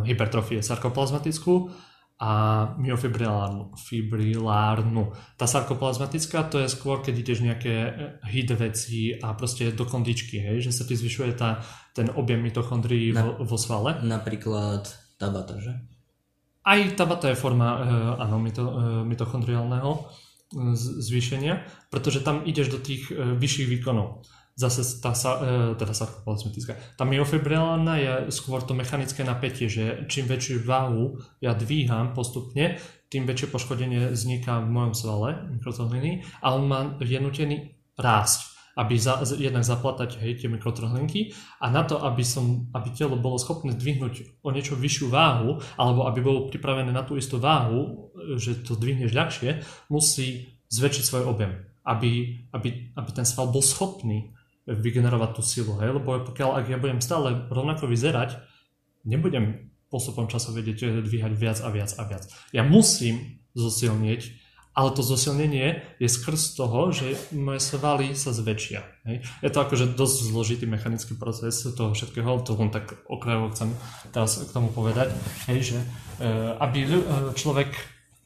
hypertrofie, 0.03 0.59
sarkoplazmatickú 0.59 1.71
a 2.19 2.31
myofibrilárnu. 2.75 3.71
Fibrilárnu. 3.79 5.15
Tá 5.39 5.47
sarkoplazmatická 5.47 6.43
to 6.51 6.59
je 6.59 6.67
skôr, 6.67 6.99
keď 6.99 7.13
ideš 7.23 7.39
nejaké 7.39 7.75
hit 8.27 8.51
veci 8.51 9.15
a 9.15 9.31
proste 9.39 9.71
do 9.71 9.87
kondičky, 9.87 10.43
hej, 10.43 10.67
že 10.67 10.75
sa 10.75 10.83
ti 10.83 10.99
zvyšuje 10.99 11.39
tá, 11.39 11.63
ten 11.95 12.11
objem 12.11 12.43
mitochondrií 12.43 13.15
Na, 13.15 13.23
vo, 13.23 13.47
vo 13.47 13.57
svale. 13.59 14.03
Napríklad 14.03 14.91
tabata, 15.15 15.55
že? 15.63 15.71
Aj 16.67 16.79
tabata 16.95 17.31
je 17.31 17.39
forma, 17.39 17.67
uh, 17.79 18.23
áno, 18.23 18.43
mito, 18.43 18.63
uh, 18.67 19.03
mitochondriálneho 19.07 19.91
zvýšenia, 20.77 21.65
pretože 21.89 22.21
tam 22.21 22.45
ideš 22.45 22.73
do 22.73 22.79
tých 22.79 23.09
e, 23.09 23.35
vyšších 23.35 23.67
výkonov. 23.67 24.21
Zase 24.53 24.85
tá, 25.01 25.17
e, 25.17 25.73
teda 25.73 25.93
sarkoplasmatická. 25.97 26.77
Tá 26.93 27.03
myofibrilárna 27.09 27.97
je 27.97 28.13
skôr 28.29 28.61
to 28.61 28.77
mechanické 28.77 29.25
napätie, 29.25 29.65
že 29.65 30.05
čím 30.05 30.29
väčšiu 30.29 30.61
váhu 30.61 31.17
ja 31.41 31.57
dvíham 31.57 32.13
postupne, 32.13 32.77
tým 33.09 33.25
väčšie 33.25 33.49
poškodenie 33.49 34.13
vzniká 34.13 34.61
v 34.61 34.69
mojom 34.69 34.93
svale, 34.93 35.29
mikrotrhliny, 35.57 36.25
a 36.41 36.53
on 36.53 36.69
má, 36.69 36.79
je 37.01 37.17
nutený 37.17 37.57
rásť 37.97 38.52
aby 38.73 38.97
za, 38.97 39.21
jednak 39.37 39.61
zaplatať 39.61 40.17
hej, 40.17 40.41
tie 40.41 40.49
mikrotrhlinky 40.49 41.33
a 41.61 41.69
na 41.69 41.85
to, 41.85 42.01
aby, 42.01 42.25
som, 42.25 42.69
aby 42.73 42.89
telo 42.89 43.17
bolo 43.21 43.37
schopné 43.37 43.77
dvihnúť 43.77 44.41
o 44.41 44.49
niečo 44.49 44.73
vyššiu 44.73 45.07
váhu 45.13 45.61
alebo 45.77 46.09
aby 46.09 46.19
bolo 46.25 46.49
pripravené 46.49 46.89
na 46.89 47.05
tú 47.05 47.13
istú 47.13 47.37
váhu, 47.37 48.09
že 48.41 48.65
to 48.65 48.73
dvihneš 48.73 49.13
ľahšie, 49.13 49.49
musí 49.93 50.57
zväčšiť 50.73 51.03
svoj 51.05 51.23
objem, 51.29 51.53
aby, 51.85 52.41
aby, 52.49 52.97
aby 52.97 53.09
ten 53.13 53.29
sval 53.29 53.53
bol 53.53 53.61
schopný 53.61 54.33
vygenerovať 54.65 55.29
tú 55.37 55.41
silu. 55.45 55.77
Hej? 55.77 55.93
Lebo 56.01 56.25
pokiaľ 56.25 56.63
ak 56.63 56.65
ja 56.71 56.81
budem 56.81 56.97
stále 56.97 57.45
rovnako 57.53 57.85
vyzerať, 57.85 58.41
nebudem 59.05 59.69
postupom 59.93 60.25
času 60.25 60.57
vedieť 60.57 61.05
dvíhať 61.05 61.33
viac 61.37 61.61
a 61.61 61.69
viac 61.69 61.93
a 62.01 62.03
viac. 62.09 62.25
Ja 62.49 62.65
musím 62.65 63.45
zosilnieť 63.53 64.42
ale 64.73 64.89
to 64.91 65.05
zosilnenie 65.05 65.85
je 66.01 66.09
skrz 66.09 66.57
toho, 66.57 66.89
že 66.89 67.13
moje 67.29 67.61
svaly 67.61 68.17
sa 68.17 68.33
zväčšia. 68.33 68.81
Hej. 69.05 69.17
Je 69.45 69.49
to 69.53 69.61
akože 69.61 69.93
dosť 69.93 70.17
zložitý 70.33 70.65
mechanický 70.65 71.13
proces 71.13 71.61
toho 71.77 71.93
všetkého, 71.93 72.41
to 72.41 72.57
len 72.57 72.73
tak 72.73 72.97
okrajovo 73.05 73.53
chcem 73.53 73.69
teraz 74.09 74.41
k 74.41 74.49
tomu 74.49 74.73
povedať, 74.73 75.13
hej, 75.45 75.77
že 75.77 75.77
e, 75.77 75.85
aby 76.57 76.79
e, 76.89 76.91
človek 77.37 77.69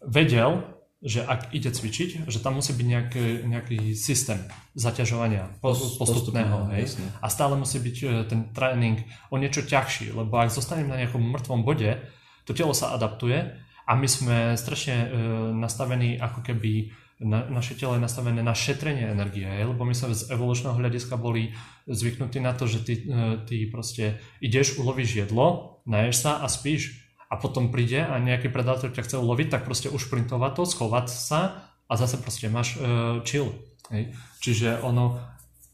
vedel, 0.07 0.63
že 1.03 1.21
ak 1.21 1.53
ide 1.53 1.69
cvičiť, 1.69 2.25
že 2.25 2.39
tam 2.41 2.57
musí 2.57 2.73
byť 2.73 2.87
nejaký, 2.87 3.25
nejaký 3.45 3.77
systém 3.93 4.39
zaťažovania 4.73 5.51
postupného. 5.61 6.73
Hej. 6.73 6.97
A 7.21 7.27
stále 7.27 7.59
musí 7.59 7.83
byť 7.83 7.97
e, 8.01 8.07
ten 8.23 8.55
tréning 8.55 9.03
o 9.29 9.35
niečo 9.35 9.67
ťažší, 9.67 10.15
lebo 10.15 10.39
ak 10.39 10.55
zostanem 10.55 10.87
na 10.87 10.95
nejakom 10.95 11.21
mŕtvom 11.21 11.67
bode, 11.67 11.99
to 12.47 12.55
telo 12.55 12.71
sa 12.71 12.95
adaptuje 12.95 13.66
a 13.87 13.95
my 13.95 14.07
sme 14.07 14.37
strašne 14.59 14.95
e, 14.99 15.07
nastavení 15.55 16.19
ako 16.19 16.43
keby 16.43 16.91
na, 17.23 17.49
naše 17.49 17.73
telo 17.73 17.97
je 17.97 18.03
nastavené 18.03 18.45
na 18.45 18.53
šetrenie 18.53 19.09
energie, 19.09 19.47
lebo 19.47 19.81
my 19.81 19.95
sme 19.95 20.13
z 20.13 20.29
evolučného 20.29 20.77
hľadiska 20.77 21.17
boli 21.17 21.49
zvyknutí 21.89 22.37
na 22.37 22.53
to, 22.53 22.69
že 22.69 22.85
ty, 22.85 22.93
e, 23.07 23.41
ty 23.47 23.65
proste 23.71 24.21
ideš, 24.43 24.77
ulovíš 24.77 25.25
jedlo, 25.25 25.79
naješ 25.89 26.15
sa 26.19 26.31
a 26.43 26.51
spíš 26.51 27.07
a 27.31 27.39
potom 27.39 27.73
príde 27.73 28.03
a 28.03 28.19
nejaký 28.19 28.51
predátor 28.51 28.91
ťa 28.93 29.07
chce 29.07 29.15
uloviť, 29.17 29.47
tak 29.49 29.65
proste 29.65 29.89
ušprintovať 29.89 30.51
to, 30.53 30.63
schovať 30.67 31.07
sa 31.09 31.41
a 31.87 31.93
zase 31.95 32.19
proste 32.19 32.51
máš 32.51 32.79
uh, 32.79 33.19
chill. 33.23 33.51
Hej. 33.91 34.15
Čiže 34.43 34.83
ono 34.83 35.19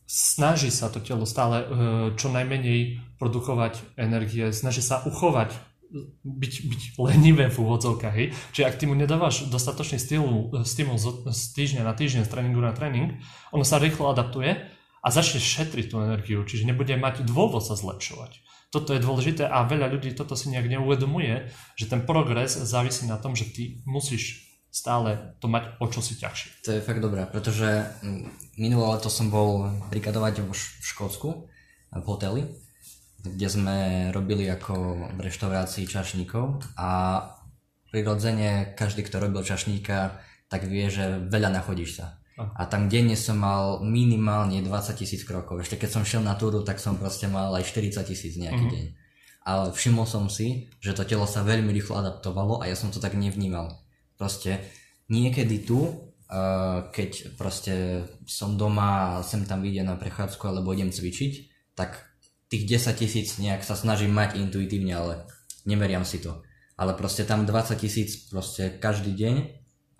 snaží 0.05 0.69
sa 0.73 0.89
to 0.89 1.01
telo 1.01 1.25
stále 1.29 1.61
uh, 1.61 1.67
čo 2.17 2.33
najmenej 2.33 3.01
produkovať 3.21 3.97
energie, 3.97 4.49
snaží 4.49 4.81
sa 4.81 5.05
uchovať 5.05 5.72
byť, 6.25 6.53
byť 6.67 6.81
lenivé 6.97 7.45
v 7.53 7.57
úvodzovkách. 7.61 8.17
Čiže 8.51 8.65
ak 8.65 8.77
ty 8.81 8.89
mu 8.89 8.97
nedávaš 8.97 9.47
dostatočný 9.47 10.01
stimul, 10.01 10.49
stimul 10.65 10.97
z, 10.97 11.29
z 11.29 11.41
týždňa 11.53 11.81
na 11.85 11.93
týždeň, 11.93 12.25
z 12.25 12.31
tréningu 12.33 12.61
na 12.61 12.73
tréning, 12.73 13.21
ono 13.53 13.61
sa 13.61 13.77
rýchlo 13.77 14.09
adaptuje 14.09 14.57
a 15.03 15.07
začne 15.11 15.37
šetriť 15.37 15.93
tú 15.93 16.01
energiu, 16.01 16.41
čiže 16.41 16.65
nebude 16.65 16.95
mať 16.97 17.27
dôvod 17.27 17.61
sa 17.61 17.77
zlepšovať. 17.77 18.41
Toto 18.73 18.97
je 18.97 19.03
dôležité 19.03 19.45
a 19.45 19.69
veľa 19.69 19.93
ľudí 19.93 20.17
toto 20.17 20.33
si 20.33 20.49
nejak 20.49 20.65
neuvedomuje, 20.65 21.53
že 21.77 21.85
ten 21.85 22.01
progres 22.09 22.57
závisí 22.57 23.05
na 23.05 23.21
tom, 23.21 23.37
že 23.37 23.45
ty 23.53 23.85
musíš 23.85 24.49
stále 24.73 25.37
to 25.37 25.45
mať 25.45 25.77
o 25.77 25.85
čosi 25.85 26.17
ťažšie. 26.17 26.65
To 26.65 26.73
je 26.73 26.81
fakt 26.81 26.97
dobré, 26.97 27.29
pretože 27.29 27.85
mm, 28.01 28.57
minulé 28.57 28.97
leto 28.97 29.13
som 29.13 29.29
bol 29.29 29.69
brikadovať 29.93 30.41
v 30.41 30.49
Škótsku 30.81 31.29
v 31.93 32.05
hoteli 32.09 32.49
kde 33.23 33.47
sme 33.47 33.77
robili 34.11 34.51
ako 34.51 35.07
v 35.15 35.19
reštaurácii 35.23 35.87
čašníkov 35.87 36.75
a 36.75 37.23
prirodzene 37.87 38.75
každý, 38.75 39.07
kto 39.07 39.23
robil 39.23 39.47
čašníka, 39.47 40.19
tak 40.51 40.67
vie, 40.67 40.91
že 40.91 41.23
veľa 41.31 41.49
nachodíš 41.55 42.03
sa. 42.03 42.19
A 42.33 42.65
tam 42.65 42.89
denne 42.89 43.13
som 43.13 43.37
mal 43.37 43.85
minimálne 43.85 44.57
20 44.65 44.97
tisíc 44.97 45.21
krokov. 45.21 45.61
Ešte 45.61 45.77
keď 45.77 45.89
som 45.93 46.03
šiel 46.03 46.25
na 46.25 46.33
túru, 46.33 46.65
tak 46.65 46.81
som 46.81 46.97
proste 46.97 47.29
mal 47.29 47.53
aj 47.53 47.69
40 47.69 48.01
tisíc 48.09 48.33
nejaký 48.41 48.57
mm-hmm. 48.57 48.73
deň. 48.73 48.85
Ale 49.45 49.65
všimol 49.69 50.09
som 50.09 50.25
si, 50.33 50.73
že 50.81 50.97
to 50.97 51.05
telo 51.05 51.29
sa 51.29 51.45
veľmi 51.45 51.69
rýchlo 51.69 52.01
adaptovalo 52.01 52.65
a 52.65 52.67
ja 52.67 52.75
som 52.75 52.89
to 52.89 52.97
tak 52.97 53.13
nevnímal. 53.13 53.85
Proste 54.17 54.65
niekedy 55.13 55.61
tu, 55.61 55.85
uh, 55.85 56.89
keď 56.89 57.37
proste 57.37 58.07
som 58.25 58.57
doma 58.57 59.21
a 59.21 59.21
sem 59.21 59.45
tam 59.45 59.61
vyjde 59.61 59.85
na 59.85 59.93
prechádzku 59.93 60.41
alebo 60.49 60.73
idem 60.73 60.89
cvičiť, 60.89 61.33
tak 61.77 62.01
tých 62.53 62.69
10 62.69 62.93
tisíc 63.01 63.41
nejak 63.41 63.65
sa 63.65 63.73
snažím 63.73 64.13
mať 64.13 64.37
intuitívne, 64.37 64.93
ale 64.93 65.13
nemeriam 65.65 66.05
si 66.05 66.21
to. 66.21 66.45
ale 66.77 66.97
proste 66.97 67.25
tam 67.25 67.45
20 67.45 67.77
tisíc 67.77 68.29
proste 68.29 68.69
každý 68.69 69.13
deň, 69.13 69.35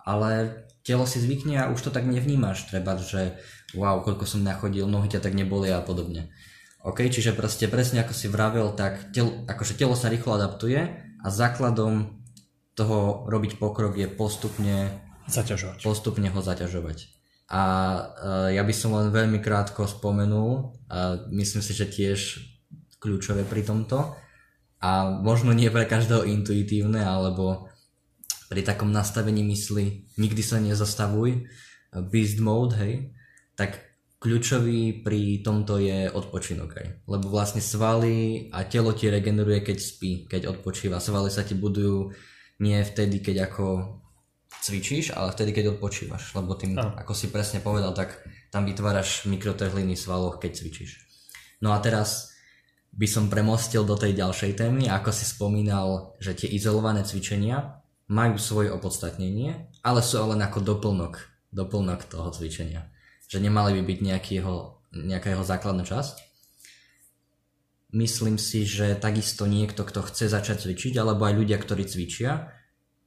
ale 0.02 0.62
telo 0.82 1.06
si 1.06 1.22
zvykne 1.22 1.64
a 1.64 1.70
už 1.70 1.88
to 1.88 1.90
tak 1.94 2.04
nevnímaš, 2.04 2.66
treba, 2.68 2.98
že 2.98 3.38
wow, 3.78 4.02
koľko 4.02 4.26
som 4.26 4.44
nachodil, 4.44 4.84
nohy 4.90 5.08
ťa 5.08 5.22
tak 5.22 5.38
neboli 5.38 5.70
a 5.70 5.80
podobne. 5.80 6.34
OK, 6.84 7.08
čiže 7.08 7.32
proste 7.32 7.70
presne 7.70 8.04
ako 8.04 8.12
si 8.12 8.28
vravel, 8.28 8.76
tak 8.76 9.14
tel, 9.16 9.46
akože 9.48 9.80
telo 9.80 9.96
sa 9.96 10.12
rýchlo 10.12 10.36
adaptuje 10.36 11.00
a 11.24 11.26
základom 11.32 12.20
toho 12.76 13.24
robiť 13.30 13.56
pokrok 13.56 13.96
je 13.96 14.10
postupne 14.10 14.92
zaťažovať. 15.30 15.80
Postupne 15.80 16.28
ho 16.28 16.40
zaťažovať. 16.44 17.23
A 17.52 17.62
uh, 17.62 18.48
ja 18.48 18.64
by 18.64 18.74
som 18.76 18.96
len 18.96 19.12
veľmi 19.12 19.40
krátko 19.44 19.84
spomenul, 19.84 20.72
a 20.88 21.28
myslím 21.28 21.60
si, 21.60 21.72
že 21.76 21.90
tiež 21.90 22.40
kľúčové 23.00 23.44
pri 23.44 23.64
tomto, 23.66 24.16
a 24.84 25.08
možno 25.08 25.56
nie 25.56 25.72
pre 25.72 25.88
každého 25.88 26.28
intuitívne, 26.28 27.00
alebo 27.04 27.72
pri 28.52 28.60
takom 28.60 28.92
nastavení 28.92 29.40
mysli 29.48 30.08
nikdy 30.20 30.42
sa 30.44 30.60
nezastavuj, 30.60 31.48
beast 32.12 32.36
mode, 32.40 32.76
hej, 32.76 33.16
tak 33.56 33.80
kľúčový 34.20 35.04
pri 35.04 35.40
tomto 35.44 35.80
je 35.80 36.08
odpočinok 36.08 36.70
aj. 36.80 36.86
Lebo 37.04 37.28
vlastne 37.28 37.60
svaly 37.60 38.48
a 38.52 38.64
telo 38.64 38.96
ti 38.96 39.12
regeneruje, 39.12 39.60
keď 39.60 39.78
spí, 39.80 40.24
keď 40.24 40.48
odpočíva. 40.48 40.96
Svaly 40.96 41.28
sa 41.28 41.44
ti 41.44 41.52
budujú 41.52 42.12
nie 42.64 42.80
vtedy, 42.80 43.20
keď 43.20 43.52
ako 43.52 43.64
cvičíš, 44.64 45.12
ale 45.12 45.36
vtedy, 45.36 45.52
keď 45.52 45.76
odpočívaš. 45.76 46.32
Lebo 46.32 46.56
tým, 46.56 46.80
no. 46.80 46.96
ako 46.96 47.12
si 47.12 47.28
presne 47.28 47.60
povedal, 47.60 47.92
tak 47.92 48.24
tam 48.48 48.64
vytváraš 48.64 49.28
mikrotrhliny 49.28 49.92
v 49.92 50.00
svaloch, 50.00 50.40
keď 50.40 50.56
cvičíš. 50.56 51.04
No 51.60 51.76
a 51.76 51.78
teraz 51.84 52.32
by 52.96 53.04
som 53.04 53.28
premostil 53.28 53.84
do 53.84 53.98
tej 53.98 54.16
ďalšej 54.16 54.52
témy, 54.56 54.88
ako 54.88 55.10
si 55.12 55.28
spomínal, 55.28 56.16
že 56.22 56.32
tie 56.32 56.48
izolované 56.48 57.04
cvičenia 57.04 57.84
majú 58.08 58.40
svoje 58.40 58.72
opodstatnenie, 58.72 59.68
ale 59.84 60.00
sú 60.00 60.22
len 60.24 60.40
ako 60.40 60.64
doplnok, 60.64 61.14
doplnok 61.52 62.06
toho 62.08 62.30
cvičenia. 62.32 62.88
Že 63.28 63.50
nemali 63.50 63.80
by 63.80 63.82
byť 63.84 63.98
nejaký 64.00 64.32
jeho, 64.40 64.80
nejaká 64.94 65.34
jeho 65.34 65.44
základná 65.44 65.82
časť. 65.82 66.22
Myslím 67.94 68.38
si, 68.38 68.66
že 68.66 68.98
takisto 68.98 69.46
niekto, 69.46 69.86
kto 69.86 70.02
chce 70.06 70.30
začať 70.30 70.66
cvičiť, 70.66 70.98
alebo 70.98 71.26
aj 71.26 71.34
ľudia, 71.34 71.58
ktorí 71.58 71.86
cvičia, 71.86 72.50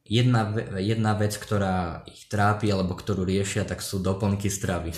jedna, 0.07 0.51
jedna 0.79 1.13
vec, 1.13 1.35
ktorá 1.35 2.03
ich 2.07 2.27
trápi, 2.31 2.71
alebo 2.71 2.95
ktorú 2.95 3.27
riešia, 3.27 3.67
tak 3.67 3.83
sú 3.83 3.99
doplnky 3.99 4.47
stravy. 4.49 4.91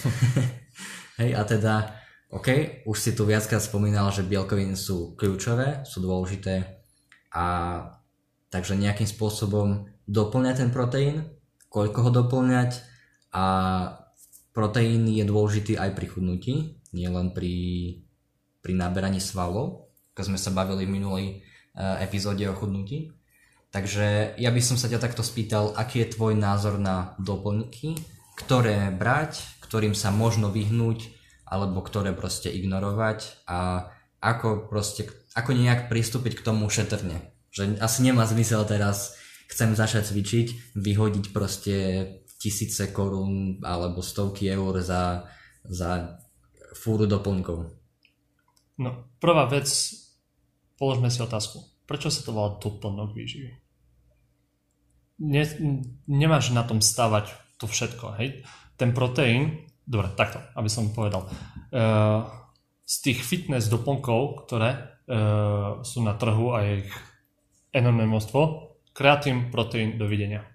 Hej, 1.19 1.31
a 1.35 1.41
teda 1.43 1.73
OK, 2.29 2.81
už 2.85 2.97
si 2.97 3.11
tu 3.17 3.25
viackrát 3.25 3.59
spomínal, 3.59 4.13
že 4.13 4.21
bielkoviny 4.21 4.77
sú 4.77 5.17
kľúčové, 5.17 5.81
sú 5.81 6.05
dôležité 6.05 6.85
a 7.33 7.45
takže 8.53 8.77
nejakým 8.77 9.09
spôsobom 9.09 9.89
doplňať 10.05 10.55
ten 10.61 10.69
proteín, 10.69 11.25
koľko 11.69 11.99
ho 12.05 12.11
doplňať 12.13 12.81
a 13.33 13.45
proteín 14.53 15.09
je 15.09 15.25
dôležitý 15.25 15.77
aj 15.77 15.93
pri 15.97 16.07
chudnutí, 16.09 16.53
nielen 16.93 17.33
pri, 17.33 17.53
pri 18.61 18.73
naberaní 18.77 19.21
svalov, 19.21 19.89
ako 20.13 20.33
sme 20.33 20.39
sa 20.41 20.53
bavili 20.53 20.89
v 20.89 20.93
minulej 21.01 21.25
e, 21.29 21.35
epizóde 22.01 22.45
o 22.49 22.57
chudnutí. 22.57 23.13
Takže 23.69 24.33
ja 24.41 24.49
by 24.49 24.61
som 24.65 24.81
sa 24.81 24.89
ťa 24.89 24.97
takto 24.97 25.21
spýtal, 25.21 25.77
aký 25.77 26.01
je 26.01 26.17
tvoj 26.17 26.33
názor 26.33 26.81
na 26.81 27.13
doplňky, 27.21 28.01
ktoré 28.33 28.89
brať, 28.89 29.61
ktorým 29.61 29.93
sa 29.93 30.09
možno 30.09 30.49
vyhnúť, 30.49 31.13
alebo 31.45 31.85
ktoré 31.85 32.17
proste 32.17 32.49
ignorovať 32.49 33.45
a 33.45 33.89
ako 34.21 34.69
proste, 34.69 35.05
ako 35.37 35.53
nejak 35.53 35.85
pristúpiť 35.85 36.41
k 36.41 36.45
tomu 36.45 36.65
šetrne. 36.69 37.29
Že 37.53 37.77
asi 37.77 37.99
nemá 38.05 38.25
zmysel 38.25 38.65
teraz, 38.65 39.17
chcem 39.49 39.77
začať 39.77 40.13
cvičiť, 40.13 40.77
vyhodiť 40.77 41.25
proste 41.29 41.75
tisíce 42.39 42.89
korún 42.89 43.61
alebo 43.61 44.01
stovky 44.01 44.49
eur 44.49 44.81
za, 44.81 45.29
za 45.67 46.17
fúru 46.73 47.05
doplnkov. 47.05 47.69
No, 48.79 48.89
prvá 49.19 49.45
vec, 49.51 49.67
položme 50.79 51.11
si 51.11 51.19
otázku. 51.19 51.59
Prečo 51.83 52.07
sa 52.07 52.23
to 52.23 52.31
volá 52.31 52.55
doplnok 52.57 53.11
výživy? 53.11 53.51
Ne, 55.19 55.43
nemáš 56.07 56.55
na 56.55 56.63
tom 56.63 56.79
stavať 56.79 57.35
to 57.59 57.67
všetko, 57.67 58.15
hej? 58.17 58.47
Ten 58.79 58.95
proteín 58.95 59.67
dobre, 59.89 60.13
takto, 60.13 60.37
aby 60.53 60.69
som 60.69 60.93
povedal. 60.93 61.25
Uh, 61.73 62.29
z 62.85 62.95
tých 63.09 63.19
fitness 63.25 63.65
doplnkov, 63.73 64.45
ktoré 64.45 64.77
uh, 64.77 65.81
sú 65.81 66.05
na 66.05 66.13
trhu 66.13 66.53
a 66.53 66.61
je 66.61 66.85
ich 66.85 66.91
enormné 67.73 68.05
množstvo, 68.05 68.39
kreatín, 68.93 69.49
proteín, 69.49 69.97
dovidenia. 69.97 70.45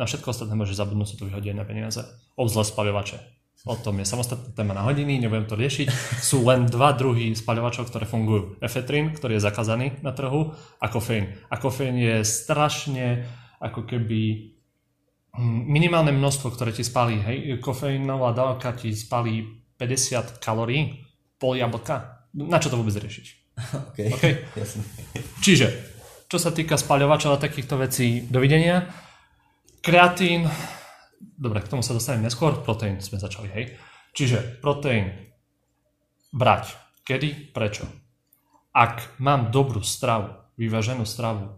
Na 0.00 0.08
všetko 0.08 0.32
ostatné 0.32 0.56
môže 0.56 0.72
zabudnúť, 0.72 1.08
sú 1.12 1.16
to 1.20 1.28
vyhodené 1.28 1.60
peniaze. 1.68 2.00
Obzvlášť 2.40 2.72
spaľovače. 2.72 3.37
O 3.66 3.74
tom 3.74 3.98
je 3.98 4.06
samostatná 4.06 4.54
téma 4.54 4.70
na 4.70 4.86
hodiny, 4.86 5.18
nebudem 5.18 5.50
to 5.50 5.58
riešiť. 5.58 5.90
Sú 6.22 6.46
len 6.46 6.70
dva 6.70 6.94
druhy 6.94 7.34
spaľovačov, 7.34 7.90
ktoré 7.90 8.06
fungujú. 8.06 8.54
Efetrín, 8.62 9.10
ktorý 9.10 9.36
je 9.36 9.46
zakázaný 9.46 9.98
na 10.04 10.14
trhu 10.14 10.54
a 10.78 10.86
kofeín. 10.86 11.34
A 11.50 11.58
kofeín 11.58 11.98
je 11.98 12.22
strašne 12.22 13.26
ako 13.58 13.82
keby 13.82 14.54
Mm, 15.38 15.70
minimálne 15.70 16.10
množstvo, 16.10 16.50
ktoré 16.50 16.74
ti 16.74 16.82
spalí, 16.82 17.22
hej, 17.22 17.62
kofeínová 17.62 18.34
dávka 18.34 18.74
ti 18.74 18.90
spalí 18.90 19.62
50 19.78 20.42
kalórií, 20.42 21.06
pol 21.38 21.54
jablka. 21.54 22.26
Na 22.34 22.58
čo 22.58 22.74
to 22.74 22.78
vôbec 22.80 22.98
riešiť? 22.98 23.26
Okay. 23.90 24.06
Okay? 24.14 24.34
Čiže, 25.42 25.66
čo 26.30 26.38
sa 26.38 26.54
týka 26.54 26.78
spaľovačov 26.78 27.34
a 27.34 27.42
takýchto 27.42 27.74
vecí, 27.74 28.22
dovidenia. 28.30 28.86
Kreatín, 29.82 30.46
dobre, 31.18 31.60
k 31.62 31.70
tomu 31.70 31.82
sa 31.82 31.94
dostanem 31.94 32.26
neskôr, 32.26 32.62
proteín 32.62 33.02
sme 33.02 33.18
začali, 33.18 33.48
hej. 33.52 33.64
Čiže 34.14 34.62
proteín 34.62 35.12
brať. 36.32 36.74
Kedy? 37.04 37.54
Prečo? 37.56 37.88
Ak 38.74 39.18
mám 39.18 39.48
dobrú 39.48 39.80
stravu, 39.80 40.34
vyváženú 40.60 41.08
stravu, 41.08 41.56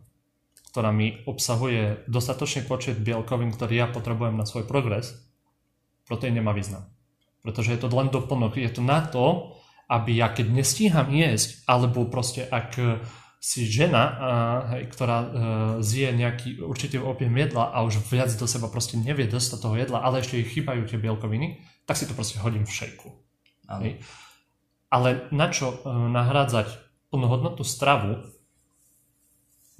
ktorá 0.71 0.95
mi 0.95 1.27
obsahuje 1.27 2.07
dostatočný 2.07 2.71
počet 2.71 3.03
bielkovín, 3.03 3.51
ktorý 3.51 3.75
ja 3.75 3.87
potrebujem 3.91 4.39
na 4.39 4.47
svoj 4.47 4.71
progres, 4.71 5.19
proteín 6.07 6.39
nemá 6.39 6.55
význam. 6.55 6.87
Pretože 7.43 7.75
je 7.75 7.81
to 7.83 7.91
len 7.91 8.13
doplnok. 8.13 8.55
Je 8.55 8.71
to 8.71 8.85
na 8.85 9.03
to, 9.03 9.59
aby 9.91 10.15
ja 10.15 10.31
keď 10.31 10.55
nestíham 10.55 11.11
jesť, 11.11 11.67
alebo 11.67 12.07
proste 12.07 12.47
ak 12.47 12.79
si 13.41 13.65
žena, 13.65 14.05
hej, 14.77 14.93
ktorá 14.93 15.19
uh, 15.19 15.31
zje 15.81 16.13
nejaký 16.13 16.61
určitý 16.61 17.01
objem 17.01 17.33
jedla 17.33 17.73
a 17.73 17.81
už 17.89 18.05
viac 18.13 18.29
do 18.37 18.45
seba 18.45 18.69
proste 18.69 19.01
nevie 19.01 19.25
dostať 19.25 19.59
toho 19.65 19.81
jedla, 19.81 20.05
ale 20.05 20.21
ešte 20.21 20.37
jej 20.37 20.45
chýbajú 20.45 20.85
tie 20.85 21.01
bielkoviny, 21.01 21.65
tak 21.89 21.97
si 21.97 22.05
to 22.05 22.13
proste 22.13 22.37
hodím 22.45 22.69
v 22.69 22.77
šejku. 22.77 23.09
Ale 24.93 25.09
na 25.33 25.47
čo 25.49 25.73
uh, 25.73 25.89
nahrádzať 26.13 26.69
plnohodnotnú 27.09 27.65
stravu, 27.65 28.29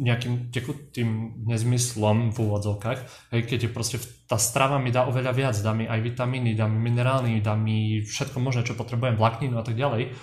nejakým 0.01 0.49
tekutým 0.49 1.45
nezmyslom 1.45 2.33
v 2.33 2.37
úvodzovkách, 2.41 3.29
hej, 3.37 3.41
keď 3.45 3.69
je 3.69 3.71
proste 3.71 3.97
tá 4.25 4.41
strava 4.41 4.81
mi 4.81 4.89
dá 4.89 5.05
oveľa 5.05 5.37
viac, 5.37 5.57
dá 5.61 5.77
mi 5.77 5.85
aj 5.85 6.01
vitamíny, 6.01 6.57
dá 6.57 6.65
mi 6.65 6.81
minerálny, 6.81 7.45
dá 7.45 7.53
mi 7.53 8.01
všetko 8.01 8.41
možné, 8.41 8.65
čo 8.65 8.73
potrebujem, 8.73 9.21
vlákninu 9.21 9.61
a 9.61 9.65
tak 9.69 9.77
ďalej. 9.77 10.17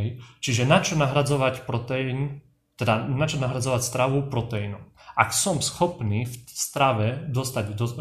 Hej. 0.00 0.08
Čiže 0.40 0.64
na 0.64 0.80
čo 0.80 0.96
nahradzovať 0.96 1.68
proteín, 1.68 2.40
teda 2.80 3.04
na 3.04 3.28
čo 3.28 3.36
nahradzovať 3.36 3.82
stravu 3.84 4.32
proteínom. 4.32 4.80
Ak 5.12 5.36
som 5.36 5.60
schopný 5.60 6.24
v 6.24 6.34
strave 6.48 7.28
dostať 7.28 7.64
do, 7.76 7.86
e, 7.86 7.94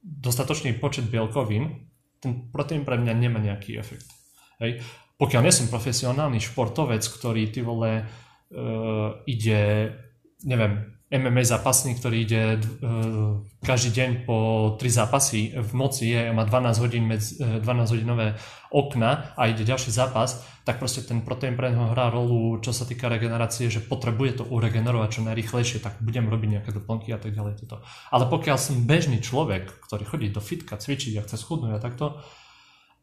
dostatočný 0.00 0.80
počet 0.80 1.12
bielkovín, 1.12 1.92
ten 2.18 2.48
proteín 2.48 2.88
pre 2.88 2.96
mňa 2.96 3.12
nemá 3.12 3.38
nejaký 3.38 3.76
efekt. 3.76 4.08
Hej. 4.64 4.80
Pokiaľ 5.20 5.40
nie 5.44 5.54
som 5.54 5.68
profesionálny 5.68 6.40
športovec, 6.40 7.04
ktorý 7.04 7.52
ty 7.52 7.60
vole 7.60 8.00
e, 8.00 8.04
ide 9.28 9.92
neviem, 10.44 10.97
MMA 11.08 11.40
zápasník, 11.40 12.04
ktorý 12.04 12.16
ide 12.20 12.42
uh, 12.60 13.40
každý 13.64 13.96
deň 13.96 14.10
po 14.28 14.36
3 14.76 14.84
zápasy 14.92 15.56
v 15.56 15.72
noci 15.72 16.12
je, 16.12 16.28
má 16.36 16.44
12 16.44 16.84
hodín 16.84 17.08
medzi, 17.08 17.40
uh, 17.40 17.64
12 17.64 17.96
hodinové 17.96 18.36
okna 18.68 19.32
a 19.32 19.48
ide 19.48 19.64
ďalší 19.64 19.88
zápas, 19.88 20.44
tak 20.68 20.76
proste 20.76 21.00
ten 21.00 21.24
proteín 21.24 21.56
pre 21.56 21.72
neho 21.72 21.96
hrá 21.96 22.12
rolu, 22.12 22.60
čo 22.60 22.76
sa 22.76 22.84
týka 22.84 23.08
regenerácie, 23.08 23.72
že 23.72 23.80
potrebuje 23.80 24.44
to 24.44 24.44
uregenerovať 24.52 25.08
čo 25.08 25.24
najrychlejšie, 25.24 25.80
tak 25.80 25.96
budem 26.04 26.28
robiť 26.28 26.60
nejaké 26.60 26.70
doplnky 26.76 27.08
a 27.16 27.18
tak 27.20 27.32
ďalej. 27.32 27.64
Toto. 27.64 27.80
Ale 28.12 28.28
pokiaľ 28.28 28.56
som 28.60 28.84
bežný 28.84 29.24
človek, 29.24 29.80
ktorý 29.88 30.04
chodí 30.04 30.28
do 30.28 30.44
fitka, 30.44 30.76
cvičiť 30.76 31.16
a 31.16 31.24
chce 31.24 31.40
schudnúť 31.40 31.72
a 31.72 31.80
takto, 31.80 32.20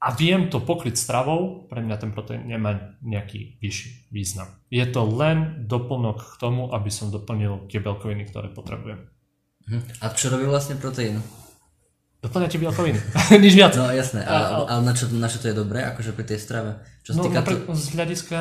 a 0.06 0.14
viem 0.14 0.54
to 0.54 0.62
pokryť 0.62 0.94
stravou, 0.94 1.66
pre 1.66 1.82
mňa 1.82 1.96
ten 1.98 2.14
proteín 2.14 2.46
nemá 2.46 2.94
nejaký 3.02 3.58
vyšší 3.58 4.14
význam. 4.14 4.54
Je 4.70 4.86
to 4.86 5.02
len 5.02 5.66
doplnok 5.66 6.22
k 6.22 6.36
tomu, 6.38 6.70
aby 6.70 6.94
som 6.94 7.10
doplnil 7.10 7.66
tie 7.66 7.82
belkoviny, 7.82 8.30
ktoré 8.30 8.54
potrebujem. 8.54 9.10
Mhm. 9.66 10.06
A 10.06 10.14
čo 10.14 10.30
robí 10.30 10.46
vlastne 10.46 10.78
proteín? 10.78 11.26
Doplňate 12.22 12.58
bielkoviny. 12.58 12.98
Nič 13.44 13.54
viac. 13.54 13.78
No 13.78 13.90
jasné, 13.90 14.26
ale, 14.26 14.66
ale 14.66 14.82
na, 14.82 14.94
čo, 14.98 15.06
na 15.14 15.30
čo 15.30 15.38
to 15.42 15.50
je 15.50 15.58
dobré, 15.58 15.86
akože 15.86 16.14
pri 16.14 16.26
tej 16.26 16.40
strave? 16.42 16.70
Čo 17.06 17.14
sa 17.14 17.18
No, 17.22 17.24
týka 17.30 17.42
napríklad 17.42 17.78
z 17.78 17.88
hľadiska 17.94 18.40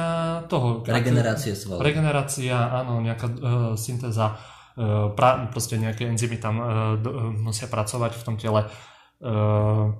toho. 0.49 0.81
regenerácie 0.85 1.53
svalov. 1.53 1.85
Regenerácia, 1.85 2.57
áno, 2.57 3.05
nejaká 3.05 3.29
uh, 3.29 3.37
syntéza, 3.77 4.41
uh, 4.77 5.13
pra, 5.13 5.49
proste 5.53 5.77
nejaké 5.77 6.09
enzymy 6.09 6.41
tam 6.41 6.61
uh, 6.61 6.67
do, 6.97 7.11
uh, 7.13 7.29
musia 7.29 7.69
pracovať 7.69 8.17
v 8.17 8.23
tom 8.25 8.37
tele. 8.41 8.65
Uh, 9.21 9.93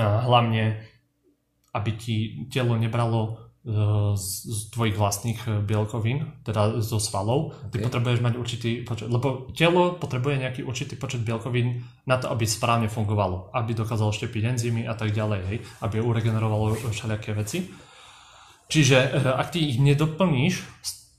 hlavne, 0.00 0.80
aby 1.72 1.90
ti 1.96 2.16
telo 2.48 2.76
nebralo 2.76 3.20
uh, 3.64 4.12
z, 4.12 4.28
z 4.48 4.60
tvojich 4.72 4.96
vlastných 4.96 5.40
uh, 5.44 5.52
bielkovín, 5.60 6.40
teda 6.44 6.80
zo 6.80 6.96
svalov. 6.96 7.56
Ty 7.68 7.80
Ok. 7.80 7.92
potrebuješ 7.92 8.20
mať 8.20 8.34
určitý 8.36 8.70
počet, 8.84 9.08
lebo 9.08 9.52
telo 9.52 9.96
potrebuje 9.96 10.48
nejaký 10.48 10.60
určitý 10.64 10.96
počet 10.96 11.20
bielkovín 11.24 11.84
na 12.04 12.16
to, 12.16 12.28
aby 12.28 12.44
správne 12.44 12.88
fungovalo, 12.88 13.52
aby 13.52 13.72
dokázalo 13.72 14.12
štepiť 14.12 14.42
enzymy 14.56 14.82
a 14.88 14.96
tak 14.96 15.12
ďalej, 15.12 15.40
hej, 15.48 15.58
aby 15.84 16.00
uregenerovalo 16.00 16.92
všelijaké 16.92 17.32
veci. 17.36 17.68
Čiže 18.68 18.96
eh, 18.96 19.28
ak 19.28 19.52
ty 19.52 19.68
ich 19.68 19.76
nedoplníš, 19.76 20.54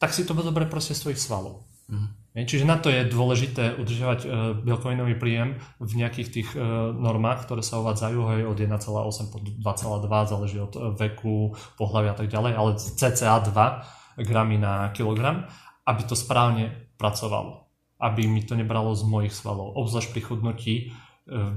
tak 0.02 0.10
si 0.10 0.26
to 0.26 0.34
zoberie 0.34 0.66
proste 0.66 0.98
z 0.98 1.06
tvojich 1.06 1.22
svalov. 1.22 1.64
Hej, 1.94 2.23
Čiže 2.34 2.66
na 2.66 2.82
to 2.82 2.90
je 2.90 3.06
dôležité 3.06 3.78
udržiavať 3.78 4.20
eh, 4.26 4.30
bielkovinový 4.58 5.22
príjem 5.22 5.62
v 5.78 5.92
nejakých 6.02 6.30
tých 6.34 6.50
eh, 6.58 6.62
normách, 6.90 7.46
ktoré 7.46 7.62
sa 7.62 7.78
uvádzajú 7.86 8.20
hej, 8.34 8.42
od 8.50 8.58
1,8 8.58 9.30
po 9.30 9.38
2,2, 9.38 10.34
záleží 10.34 10.58
od 10.58 10.74
eh, 10.74 10.82
veku, 10.98 11.54
pohľavia 11.78 12.18
a 12.18 12.18
tak 12.18 12.34
ďalej, 12.34 12.54
ale 12.58 12.70
cca 12.82 13.38
2 13.38 14.26
gramy 14.26 14.58
na 14.58 14.90
kilogram, 14.98 15.46
aby 15.86 16.02
to 16.10 16.18
správne 16.18 16.74
pracovalo. 16.98 17.70
Aby 18.02 18.26
mi 18.26 18.42
to 18.42 18.58
nebralo 18.58 18.98
z 18.98 19.06
mojich 19.06 19.34
svalov. 19.38 19.78
Obzvlášť 19.78 20.10
pri 20.12 20.22
chudnutí 20.22 20.76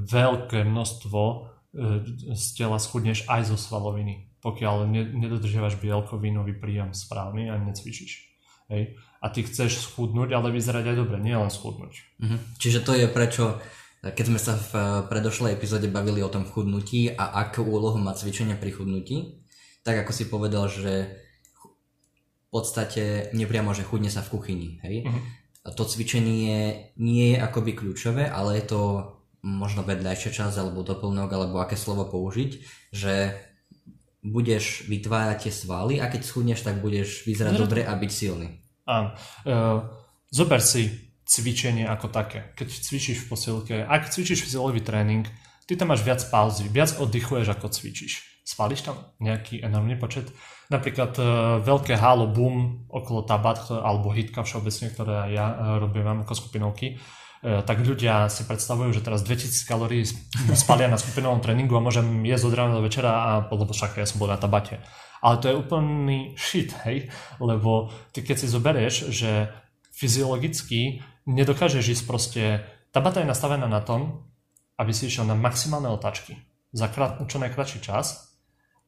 veľké 0.07 0.63
množstvo 0.63 1.21
z 2.33 2.47
tela 2.55 2.79
schudneš 2.79 3.27
aj 3.27 3.51
zo 3.51 3.59
svaloviny, 3.59 4.39
pokiaľ 4.39 4.87
ne- 4.87 5.11
nedodržiavaš 5.11 5.77
bielkovinový 5.83 6.55
príjem 6.57 6.95
správny 6.95 7.51
a 7.51 7.59
necvičíš. 7.59 8.31
Hej. 8.71 8.95
A 9.21 9.33
ty 9.33 9.43
chceš 9.43 9.83
schudnúť, 9.83 10.37
ale 10.37 10.53
vyzerať 10.53 10.93
aj 10.93 10.97
dobre, 10.97 11.17
nie 11.19 11.35
len 11.35 11.51
schudnúť. 11.51 12.21
Mhm. 12.21 12.37
Čiže 12.61 12.81
to 12.85 12.93
je 12.95 13.07
prečo, 13.09 13.59
keď 14.05 14.25
sme 14.29 14.41
sa 14.41 14.55
v 14.55 14.71
eh, 14.77 14.85
predošlej 15.09 15.57
epizóde 15.57 15.89
bavili 15.91 16.21
o 16.23 16.31
tom 16.31 16.47
chudnutí 16.47 17.11
a 17.11 17.33
akú 17.43 17.65
úlohu 17.65 17.99
má 17.99 18.13
cvičenie 18.13 18.55
pri 18.55 18.71
chudnutí, 18.71 19.43
tak 19.83 20.03
ako 20.03 20.13
si 20.13 20.25
povedal, 20.27 20.67
že 20.67 21.23
v 22.47 22.49
podstate 22.51 23.31
nepriamo, 23.35 23.75
že 23.75 23.87
chudne 23.87 24.11
sa 24.11 24.23
v 24.23 24.33
kuchyni, 24.39 24.69
hej? 24.83 25.07
A 25.67 25.75
to 25.75 25.83
cvičenie 25.83 26.95
nie 26.95 27.35
je 27.35 27.39
akoby 27.43 27.75
kľúčové, 27.75 28.31
ale 28.31 28.63
je 28.63 28.71
to 28.71 28.83
možno 29.47 29.83
vedľajšia 29.83 30.31
časť 30.31 30.57
alebo 30.59 30.87
doplnok, 30.87 31.31
alebo 31.31 31.63
aké 31.63 31.79
slovo 31.79 32.07
použiť, 32.07 32.51
že 32.95 33.35
budeš 34.27 34.91
vytvárať 34.91 35.47
tie 35.47 35.53
svaly 35.55 35.95
a 36.03 36.11
keď 36.11 36.23
schudneš, 36.27 36.67
tak 36.67 36.83
budeš 36.83 37.23
vyzerať 37.27 37.55
to- 37.55 37.63
dobre 37.63 37.87
a 37.87 37.95
byť 37.95 38.11
silný. 38.11 38.66
Áno. 38.87 39.13
Uh, 39.43 39.83
zober 40.31 40.63
si 40.63 41.11
cvičenie 41.27 41.91
ako 41.91 42.07
také. 42.15 42.55
Keď 42.55 42.69
cvičíš 42.71 43.27
v 43.27 43.29
posilke, 43.29 43.75
ak 43.83 44.15
cvičíš 44.15 44.47
fyziologý 44.47 44.81
tréning, 44.87 45.27
ty 45.67 45.75
tam 45.75 45.91
máš 45.91 46.07
viac 46.07 46.23
pauzy, 46.31 46.71
viac 46.71 46.95
oddychuješ 46.95 47.51
ako 47.51 47.67
cvičíš. 47.67 48.23
Spálíš 48.47 48.87
tam 48.87 49.11
nejaký 49.19 49.59
enormný 49.59 49.99
počet? 49.99 50.31
Napríklad 50.71 51.19
uh, 51.19 51.27
veľké 51.67 51.99
halo 51.99 52.31
boom 52.31 52.87
okolo 52.87 53.27
tabat, 53.27 53.67
alebo 53.75 54.15
hitka 54.15 54.47
všeobecne, 54.47 54.95
ktoré 54.95 55.35
ja 55.35 55.51
uh, 55.51 55.59
robím 55.83 56.07
ako 56.23 56.47
skupinovky, 56.47 57.03
tak 57.47 57.85
ľudia 57.85 58.27
si 58.27 58.43
predstavujú, 58.43 58.91
že 58.97 59.05
teraz 59.05 59.23
2000 59.23 59.71
kalórií 59.71 60.03
spalia 60.57 60.91
na 60.93 60.99
skupinovom 60.99 61.39
tréningu 61.39 61.79
a 61.79 61.85
môžem 61.85 62.25
jesť 62.27 62.51
od 62.51 62.55
rána 62.59 62.75
do 62.81 62.83
večera, 62.83 63.13
a, 63.13 63.31
lebo 63.47 63.71
však 63.71 64.03
ja 64.03 64.07
som 64.09 64.19
bol 64.19 64.27
na 64.27 64.41
tabate. 64.41 64.83
Ale 65.23 65.41
to 65.41 65.49
je 65.49 65.59
úplný 65.59 66.19
shit, 66.37 66.73
hej? 66.85 67.09
Lebo 67.41 67.93
ty 68.13 68.21
keď 68.21 68.37
si 68.37 68.53
zoberieš, 68.53 68.95
že 69.13 69.53
fyziologicky 69.93 71.01
nedokážeš 71.27 71.85
ísť 72.01 72.05
proste... 72.05 72.43
Tá 72.93 73.05
je 73.05 73.29
nastavená 73.29 73.69
na 73.69 73.85
tom, 73.85 74.25
aby 74.81 74.93
si 74.93 75.09
išiel 75.09 75.29
na 75.29 75.37
maximálne 75.37 75.89
otáčky 75.93 76.37
za 76.73 76.89
krát, 76.89 77.21
čo 77.29 77.41
najkračší 77.41 77.81
čas 77.85 78.37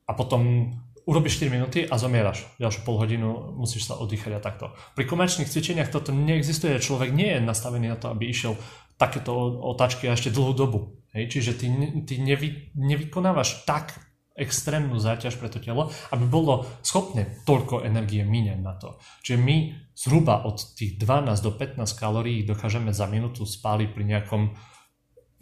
a 0.08 0.12
potom 0.16 0.72
urobíš 1.08 1.40
4 1.40 1.48
minúty 1.52 1.78
a 1.88 1.96
zomieraš. 1.96 2.44
Ďalšiu 2.60 2.84
pol 2.84 3.00
hodinu 3.00 3.56
musíš 3.56 3.88
sa 3.88 3.96
oddychať 3.96 4.32
a 4.36 4.40
takto. 4.44 4.76
Pri 4.92 5.08
komerčných 5.08 5.48
cvičeniach 5.48 5.88
toto 5.88 6.12
neexistuje. 6.12 6.76
Človek 6.76 7.12
nie 7.12 7.36
je 7.36 7.40
nastavený 7.40 7.92
na 7.92 7.96
to, 7.96 8.12
aby 8.12 8.28
išiel 8.28 8.60
takéto 9.00 9.32
otáčky 9.64 10.08
a 10.08 10.16
ešte 10.16 10.32
dlhú 10.32 10.52
dobu. 10.52 11.00
Hej? 11.16 11.32
Čiže 11.32 11.52
ty, 11.56 11.66
ty 12.04 12.20
nevy, 12.20 12.72
nevykonávaš 12.76 13.64
tak 13.64 14.07
extrémnu 14.38 14.96
záťaž 15.02 15.36
pre 15.36 15.50
to 15.50 15.58
telo, 15.58 15.90
aby 16.14 16.24
bolo 16.24 16.64
schopné 16.86 17.42
toľko 17.42 17.82
energie 17.82 18.22
míňať 18.22 18.58
na 18.62 18.78
to. 18.78 18.96
Čiže 19.26 19.38
my 19.42 19.56
zhruba 19.98 20.46
od 20.46 20.62
tých 20.78 20.96
12 20.96 21.42
do 21.42 21.50
15 21.50 21.82
kalórií 21.98 22.46
dokážeme 22.46 22.94
za 22.94 23.10
minútu 23.10 23.42
spáliť 23.42 23.88
pri 23.90 24.04
nejakom 24.06 24.42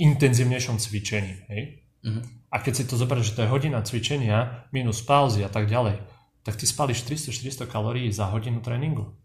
intenzívnejšom 0.00 0.80
cvičení. 0.80 1.34
Hej? 1.52 1.62
Mhm. 2.02 2.20
A 2.50 2.56
keď 2.64 2.72
si 2.72 2.84
to 2.88 2.96
zoberieš, 2.96 3.34
že 3.34 3.36
to 3.36 3.42
je 3.44 3.52
hodina 3.52 3.84
cvičenia 3.84 4.64
minus 4.72 5.04
pauzy 5.04 5.44
a 5.44 5.50
tak 5.52 5.68
ďalej, 5.68 6.00
tak 6.46 6.56
ty 6.56 6.64
spáliš 6.64 7.04
300-400 7.04 7.66
kalórií 7.68 8.08
za 8.14 8.30
hodinu 8.30 8.62
tréningu. 8.62 9.18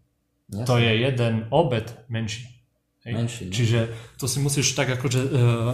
Jasné. 0.50 0.66
To 0.68 0.74
je 0.76 0.92
jeden 1.00 1.46
obed 1.48 1.86
menší. 2.12 2.44
Hej? 3.06 3.14
Menší, 3.14 3.44
no. 3.48 3.52
Čiže 3.54 3.80
to 4.18 4.26
si 4.28 4.38
musíš 4.42 4.74
tak 4.74 4.90
akože 4.90 5.20
uh, 5.22 5.72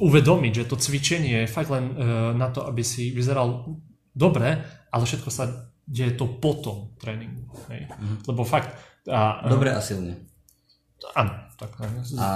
uvedomiť, 0.00 0.52
že 0.64 0.68
to 0.68 0.80
cvičenie 0.80 1.44
je 1.44 1.52
fakt 1.52 1.68
len 1.68 1.92
uh, 1.92 1.96
na 2.32 2.48
to, 2.48 2.64
aby 2.64 2.80
si 2.80 3.12
vyzeral 3.12 3.68
dobre, 4.12 4.60
ale 4.88 5.02
všetko 5.04 5.30
sa 5.32 5.72
deje 5.84 6.14
to 6.16 6.38
po 6.40 6.56
tom 6.60 6.94
tréningu. 6.96 7.48
Hej? 7.68 7.90
Lebo 8.24 8.46
fakt... 8.46 8.72
A, 9.10 9.42
Dobre 9.50 9.74
a 9.74 9.82
silne. 9.82 10.30
Áno, 11.18 11.34
tak. 11.58 11.74
A 12.22 12.26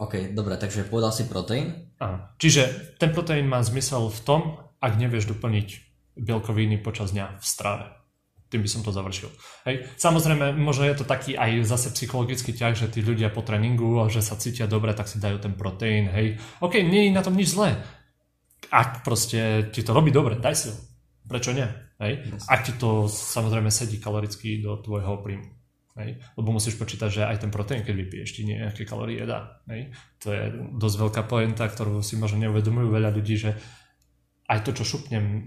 OK, 0.00 0.32
dobre, 0.32 0.56
takže 0.56 0.88
povedal 0.88 1.12
si 1.12 1.28
proteín. 1.28 1.92
Áno. 2.00 2.24
Čiže 2.40 2.96
ten 2.96 3.12
proteín 3.12 3.44
má 3.44 3.60
zmysel 3.60 4.08
v 4.08 4.20
tom, 4.24 4.40
ak 4.80 4.96
nevieš 4.96 5.28
doplniť 5.28 5.68
bielkoviny 6.16 6.80
počas 6.80 7.12
dňa 7.12 7.36
v 7.36 7.44
strave. 7.44 7.99
Tým 8.50 8.66
by 8.66 8.70
som 8.70 8.82
to 8.82 8.90
završil. 8.90 9.30
Hej. 9.62 9.86
Samozrejme, 9.94 10.58
možno 10.58 10.82
je 10.90 10.98
to 10.98 11.06
taký 11.06 11.38
aj 11.38 11.62
zase 11.62 11.94
psychologický 11.94 12.50
ťah, 12.50 12.74
že 12.74 12.90
tí 12.90 12.98
ľudia 12.98 13.30
po 13.30 13.46
tréningu, 13.46 13.94
že 14.10 14.26
sa 14.26 14.34
cítia 14.34 14.66
dobre, 14.66 14.90
tak 14.90 15.06
si 15.06 15.22
dajú 15.22 15.38
ten 15.38 15.54
proteín. 15.54 16.10
Hej. 16.10 16.42
OK, 16.58 16.82
nie 16.82 17.06
je 17.06 17.14
na 17.14 17.22
tom 17.22 17.38
nič 17.38 17.54
zlé. 17.54 17.78
Ak 18.74 19.06
proste 19.06 19.70
ti 19.70 19.86
to 19.86 19.94
robí 19.94 20.10
dobre, 20.10 20.34
daj 20.34 20.54
si 20.58 20.66
ho. 20.74 20.76
Prečo 21.30 21.54
nie? 21.54 21.66
Hej. 22.02 22.42
Ak 22.50 22.66
ti 22.66 22.74
to 22.74 23.06
samozrejme 23.06 23.70
sedí 23.70 24.02
kaloricky 24.02 24.58
do 24.58 24.82
tvojho 24.82 25.22
príjmu. 25.22 25.46
Hej? 25.98 26.18
Lebo 26.34 26.50
musíš 26.50 26.74
počítať, 26.74 27.10
že 27.10 27.22
aj 27.22 27.46
ten 27.46 27.54
proteín, 27.54 27.86
keď 27.86 27.94
vypiješ, 27.94 28.34
ti 28.34 28.42
nejaké 28.50 28.82
kalórie 28.82 29.22
dá. 29.22 29.62
Hej? 29.70 29.94
To 30.26 30.34
je 30.34 30.42
dosť 30.74 30.96
veľká 31.06 31.22
poenta, 31.30 31.70
ktorú 31.70 32.02
si 32.02 32.18
možno 32.18 32.42
neuvedomujú 32.42 32.88
veľa 32.90 33.14
ľudí, 33.14 33.36
že 33.38 33.54
aj 34.50 34.66
to, 34.66 34.70
čo 34.74 34.82
šupnem 34.82 35.22
m, 35.22 35.38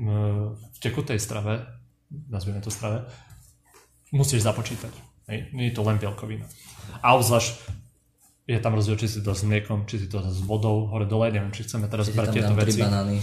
v 0.55 0.77
tekutej 0.79 1.19
strave, 1.19 1.82
nazvime 2.29 2.61
to 2.61 2.69
strave, 2.69 3.05
musíš 4.13 4.45
započítať. 4.45 4.93
Hej? 5.29 5.49
Nie 5.55 5.71
je 5.71 5.75
to 5.75 5.81
len 5.81 5.97
bielkovina. 5.97 6.45
A 7.01 7.17
obzvlášť 7.17 7.53
je 8.43 8.59
tam 8.59 8.75
rozdiel, 8.75 8.99
či 8.99 9.07
si 9.07 9.19
to 9.23 9.31
s 9.31 9.47
mliekom, 9.47 9.87
či 9.87 10.03
si 10.03 10.07
to 10.11 10.19
s 10.19 10.39
vodou, 10.43 10.91
hore 10.91 11.07
dole, 11.07 11.31
neviem, 11.31 11.51
či 11.55 11.63
chceme 11.63 11.87
teraz 11.87 12.11
brať 12.11 12.39
tieto 12.39 12.53
veci. 12.53 12.83
banány. 12.83 13.17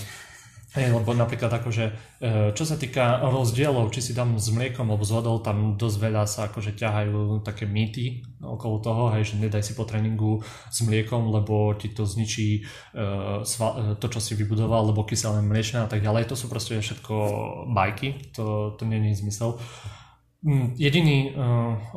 Hej, 0.70 0.94
lebo 0.94 1.11
napríklad 1.18 1.50
akože, 1.50 1.85
e, 2.22 2.33
čo 2.54 2.62
sa 2.62 2.78
týka 2.78 3.18
rozdielov, 3.26 3.90
či 3.90 4.06
si 4.06 4.12
dám 4.14 4.38
s 4.38 4.54
mliekom 4.54 4.87
alebo 4.87 5.02
s 5.02 5.11
vodou, 5.11 5.42
tam 5.42 5.74
dosť 5.74 5.96
veľa 5.98 6.22
sa 6.30 6.46
akože 6.46 6.78
ťahajú 6.78 7.42
také 7.42 7.66
mýty 7.66 8.22
okolo 8.38 8.78
toho, 8.78 9.02
hej, 9.11 9.35
že 9.35 9.42
nedaj 9.42 9.66
si 9.66 9.74
po 9.74 9.83
tréningu 9.83 10.46
s 10.70 10.78
mliekom, 10.87 11.26
lebo 11.35 11.74
ti 11.74 11.90
to 11.90 12.06
zničí 12.06 12.62
e, 12.62 13.00
e, 13.42 13.83
to, 13.98 14.06
čo 14.06 14.20
si 14.22 14.38
vybudoval, 14.38 14.94
lebo 14.94 15.02
kyselé 15.02 15.42
mliečne 15.42 15.83
a 15.83 15.90
tak 15.90 16.06
ďalej. 16.06 16.30
To 16.30 16.38
sú 16.38 16.46
proste 16.46 16.78
všetko 16.78 17.14
bajky, 17.74 18.30
to, 18.30 18.78
to 18.78 18.86
je 18.86 19.18
zmysel. 19.26 19.59
Mm, 20.47 20.78
Jediný 20.78 21.34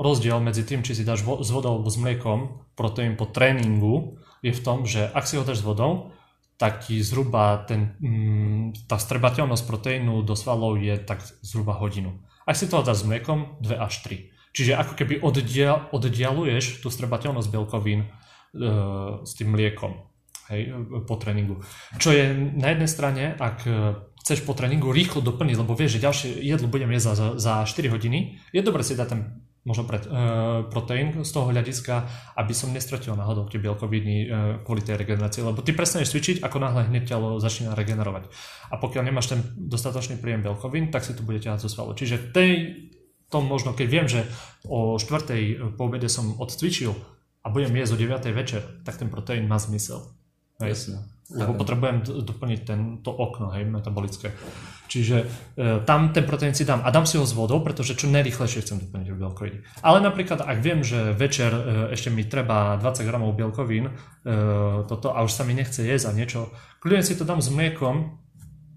rozdiel 0.02 0.42
medzi 0.42 0.66
tým, 0.66 0.82
či 0.82 0.98
si 0.98 1.06
dáš 1.06 1.22
s 1.22 1.50
vodou 1.54 1.78
alebo 1.78 1.94
s 1.94 2.02
mliekom 2.02 2.66
proteín 2.74 3.22
po 3.22 3.30
tréningu, 3.30 4.18
je 4.42 4.50
v 4.50 4.64
tom, 4.66 4.90
že 4.90 5.14
ak 5.14 5.30
si 5.30 5.38
ho 5.38 5.46
dáš 5.46 5.62
s 5.62 5.68
vodou, 5.70 6.10
tak 6.58 6.86
ti 6.86 7.02
zhruba 7.02 7.66
ten, 7.66 7.98
mm, 8.00 8.88
tá 8.88 9.02
strebateľnosť 9.02 9.64
proteínu 9.66 10.22
do 10.22 10.38
svalov 10.38 10.78
je 10.78 10.96
tak 11.02 11.26
zhruba 11.42 11.76
hodinu. 11.76 12.22
Ak 12.46 12.60
si 12.60 12.70
to 12.70 12.84
dáš 12.84 13.04
s 13.04 13.08
mliekom, 13.08 13.58
2 13.64 13.80
až 13.80 13.94
3. 14.06 14.34
Čiže 14.54 14.78
ako 14.78 14.94
keby 14.94 15.14
oddial, 15.26 15.90
oddialuješ 15.90 16.86
tú 16.86 16.94
strebateľnosť 16.94 17.50
bielkovín 17.50 18.06
e, 18.06 18.08
s 19.26 19.32
tým 19.34 19.50
mliekom 19.50 19.98
hej, 20.54 20.78
po 21.10 21.18
tréningu. 21.18 21.66
Čo 21.98 22.14
je 22.14 22.54
na 22.54 22.70
jednej 22.70 22.90
strane, 22.92 23.24
ak 23.34 23.58
e, 23.66 23.98
chceš 24.22 24.46
po 24.46 24.54
tréningu 24.54 24.94
rýchlo 24.94 25.26
doplniť, 25.26 25.58
lebo 25.58 25.74
vieš, 25.74 25.98
že 25.98 26.06
ďalšie 26.06 26.30
jedlo 26.46 26.70
budem 26.70 26.94
jesť 26.94 27.18
za, 27.18 27.28
za 27.42 27.54
4 27.66 27.90
hodiny, 27.90 28.38
je 28.54 28.62
dobre 28.62 28.86
si 28.86 28.94
dať 28.94 29.08
ten 29.10 29.22
možno 29.64 29.88
pre, 29.88 30.04
uh, 30.04 30.68
proteín 30.68 31.24
z 31.24 31.32
toho 31.32 31.48
hľadiska, 31.48 32.04
aby 32.36 32.52
som 32.52 32.76
nestratil 32.76 33.16
náhodou 33.16 33.48
tie 33.48 33.64
bielkoviny 33.64 34.16
uh, 34.24 34.28
kvôli 34.68 34.84
tej 34.84 35.00
regenerácii. 35.00 35.40
Lebo 35.40 35.64
ty 35.64 35.72
prestaneš 35.72 36.12
cvičiť, 36.12 36.44
ako 36.44 36.58
náhle 36.60 36.92
hneď 36.92 37.16
telo 37.16 37.40
začína 37.40 37.72
regenerovať. 37.72 38.28
A 38.72 38.76
pokiaľ 38.76 39.04
nemáš 39.08 39.32
ten 39.32 39.40
dostatočný 39.56 40.20
príjem 40.20 40.44
bielkovín, 40.44 40.92
tak 40.92 41.08
si 41.08 41.16
to 41.16 41.24
bude 41.24 41.40
ťahať 41.40 41.64
zo 41.64 41.70
svalu. 41.72 41.96
Čiže 41.96 42.36
tej, 42.36 42.52
tom 43.32 43.48
možno, 43.48 43.72
keď 43.72 43.88
viem, 43.88 44.08
že 44.12 44.28
o 44.68 45.00
4. 45.00 45.80
po 45.80 45.88
obede 45.88 46.12
som 46.12 46.36
odcvičil 46.36 46.92
a 47.44 47.48
budem 47.48 47.72
jesť 47.76 47.96
o 47.96 48.02
9. 48.04 48.36
večer, 48.36 48.62
tak 48.84 49.00
ten 49.00 49.08
proteín 49.08 49.48
má 49.48 49.56
zmysel. 49.60 50.04
Jasne. 50.60 51.13
Lebo 51.32 51.56
potrebujem 51.56 52.04
doplniť 52.04 52.60
ten, 52.68 53.00
to 53.00 53.08
okno, 53.16 53.56
hej, 53.56 53.64
metabolické. 53.64 54.36
Čiže 54.92 55.18
e, 55.24 55.26
tam 55.88 56.12
ten 56.12 56.28
proteín 56.28 56.52
si 56.52 56.68
dám. 56.68 56.84
A 56.84 56.92
dám 56.92 57.08
si 57.08 57.16
ho 57.16 57.24
s 57.24 57.32
vodou, 57.32 57.64
pretože 57.64 57.96
čo 57.96 58.12
najrychlejšie 58.12 58.62
chcem 58.62 58.78
doplniť 58.84 59.08
bielkoviny. 59.16 59.58
Ale 59.82 60.04
napríklad, 60.04 60.44
ak 60.44 60.60
viem, 60.60 60.84
že 60.84 61.16
večer 61.16 61.50
e, 61.50 61.62
ešte 61.96 62.12
mi 62.12 62.28
treba 62.28 62.76
20 62.78 63.08
gramov 63.08 63.34
bielkovín, 63.40 63.90
e, 63.90 63.92
toto 64.86 65.16
a 65.16 65.24
už 65.24 65.32
sa 65.32 65.48
mi 65.48 65.56
nechce 65.56 65.82
jesť 65.82 66.12
a 66.12 66.18
niečo, 66.18 66.52
kľudne 66.84 67.02
si 67.02 67.16
to 67.16 67.24
dám 67.24 67.40
s 67.40 67.50
mliekom, 67.50 68.20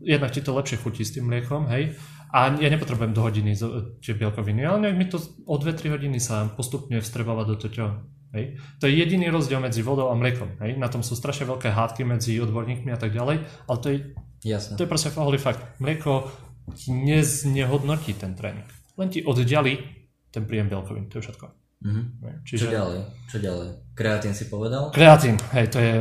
jednak 0.01 0.31
ti 0.31 0.41
to 0.41 0.55
lepšie 0.55 0.81
chutí 0.81 1.03
s 1.03 1.13
tým 1.19 1.27
mliekom, 1.27 1.67
hej, 1.67 1.99
a 2.31 2.53
ja 2.59 2.69
nepotrebujem 2.69 3.15
do 3.15 3.23
hodiny 3.23 3.55
tie 4.03 4.15
bielkoviny, 4.15 4.67
ale 4.67 4.91
mi 4.91 5.07
to 5.07 5.23
o 5.47 5.55
2-3 5.57 5.95
hodiny 5.95 6.19
sa 6.19 6.51
postupne 6.51 6.99
vstrebáva 6.99 7.47
do 7.47 7.55
toho 7.55 8.03
Hej. 8.37 8.61
To 8.79 8.85
je 8.85 8.93
jediný 9.01 9.33
rozdiel 9.33 9.65
medzi 9.65 9.81
vodou 9.81 10.13
a 10.13 10.15
mliekom. 10.15 10.61
Hej. 10.61 10.77
Na 10.77 10.93
tom 10.93 11.01
sú 11.01 11.17
strašne 11.17 11.49
veľké 11.49 11.73
hádky 11.73 12.05
medzi 12.05 12.37
odborníkmi 12.37 12.93
a 12.93 13.01
tak 13.01 13.17
ďalej, 13.17 13.49
ale 13.65 13.77
to 13.81 13.87
je, 13.89 13.99
Jasne. 14.45 14.77
to 14.77 14.85
je 14.85 14.91
proste 14.93 15.09
holý 15.17 15.41
fakt. 15.41 15.65
Mlieko 15.81 16.29
ti 16.77 16.93
neznehodnotí 16.93 18.13
ten 18.21 18.37
tréning. 18.37 18.69
Len 19.01 19.09
ti 19.09 19.25
oddiali 19.25 19.81
ten 20.29 20.45
príjem 20.45 20.69
bielkovín. 20.69 21.09
To 21.09 21.17
je 21.17 21.25
všetko. 21.25 21.47
Mhm. 21.81 22.03
Čiže... 22.45 22.69
Čo 22.69 22.73
ďalej? 22.73 22.99
Čo 23.29 23.39
ďalej? 23.41 23.69
Kreatín 23.97 24.33
si 24.37 24.45
povedal? 24.49 24.93
Kreatín, 24.93 25.37
hej, 25.57 25.67
to 25.73 25.79
je 25.81 25.93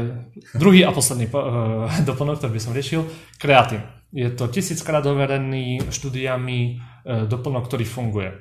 druhý 0.56 0.84
a 0.84 0.92
posledný 0.92 1.32
uh, 1.32 1.88
doplnok, 2.10 2.40
ktorý 2.40 2.52
by 2.56 2.62
som 2.64 2.76
riešil. 2.76 3.02
Kreatín. 3.40 3.84
Je 4.16 4.32
to 4.32 4.48
tisíckrát 4.48 5.04
overený 5.04 5.84
štúdiami 5.92 6.80
uh, 6.80 7.28
doplnok, 7.28 7.68
ktorý 7.68 7.84
funguje. 7.84 8.32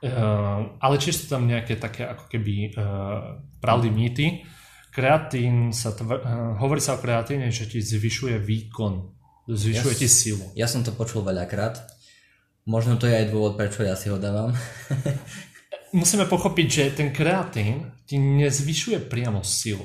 Uh, 0.00 0.80
ale 0.80 0.96
tiež 0.96 1.12
sú 1.12 1.26
tam 1.28 1.44
nejaké 1.44 1.76
také 1.76 2.08
ako 2.08 2.32
keby 2.32 2.72
uh, 2.72 3.36
pravdy, 3.60 3.92
mýty. 3.92 4.26
Kreatín 4.88 5.76
sa 5.76 5.92
tvr- 5.92 6.24
uh, 6.24 6.56
hovorí 6.56 6.80
sa 6.80 6.96
o 6.96 7.02
kreatíne, 7.04 7.52
že 7.52 7.68
ti 7.68 7.84
zvyšuje 7.84 8.40
výkon, 8.40 8.94
zvyšuje 9.44 9.92
ja, 9.92 10.00
ti 10.00 10.08
silu. 10.08 10.46
Ja 10.56 10.64
som 10.72 10.80
to 10.80 10.96
počul 10.96 11.20
veľakrát. 11.20 11.84
Možno 12.64 12.96
to 12.96 13.12
je 13.12 13.12
aj 13.12 13.28
dôvod, 13.28 13.60
prečo 13.60 13.84
ja 13.84 13.92
si 13.92 14.08
ho 14.08 14.16
dávam. 14.16 14.56
Musíme 16.00 16.24
pochopiť, 16.24 16.66
že 16.72 16.96
ten 16.96 17.12
kreatín 17.12 17.92
ti 18.08 18.16
nezvyšuje 18.16 19.04
priamo 19.04 19.44
silu. 19.44 19.84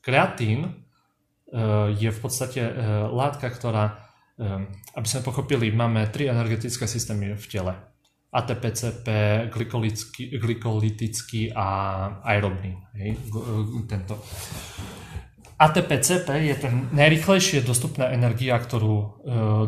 Kreatín 0.00 0.72
uh, 0.72 1.92
je 1.92 2.08
v 2.08 2.16
podstate 2.24 2.64
uh, 2.64 3.12
látka, 3.12 3.52
ktorá, 3.52 4.08
um, 4.40 4.72
aby 4.96 5.04
sme 5.04 5.20
pochopili, 5.20 5.68
máme 5.68 6.08
tri 6.08 6.32
energetické 6.32 6.88
systémy 6.88 7.36
v 7.36 7.44
tele 7.44 7.76
ATP-CP, 8.34 9.06
glykolitický 10.42 11.54
a 11.54 11.66
aerobný. 12.26 12.74
Hej, 12.98 13.14
tento. 13.86 14.18
ATP-CP 15.54 16.28
je 16.50 16.56
ten 16.58 16.90
najrychlejšie 16.90 17.62
dostupná 17.62 18.10
energia, 18.10 18.58
ktorú 18.58 18.94
e, 18.98 19.06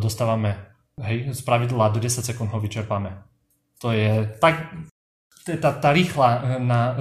dostávame. 0.02 0.58
Hej, 0.98 1.30
z 1.30 1.40
pravidla 1.46 1.94
do 1.94 2.02
10 2.02 2.26
sekúnd 2.26 2.50
ho 2.50 2.58
vyčerpáme. 2.58 3.22
To 3.86 3.94
je 3.94 4.26
tak, 4.42 4.74
tá, 5.46 5.70
tá 5.70 5.90
rýchla 5.94 6.28
e, 6.34 6.38
na, 6.58 6.80
e, 6.82 6.94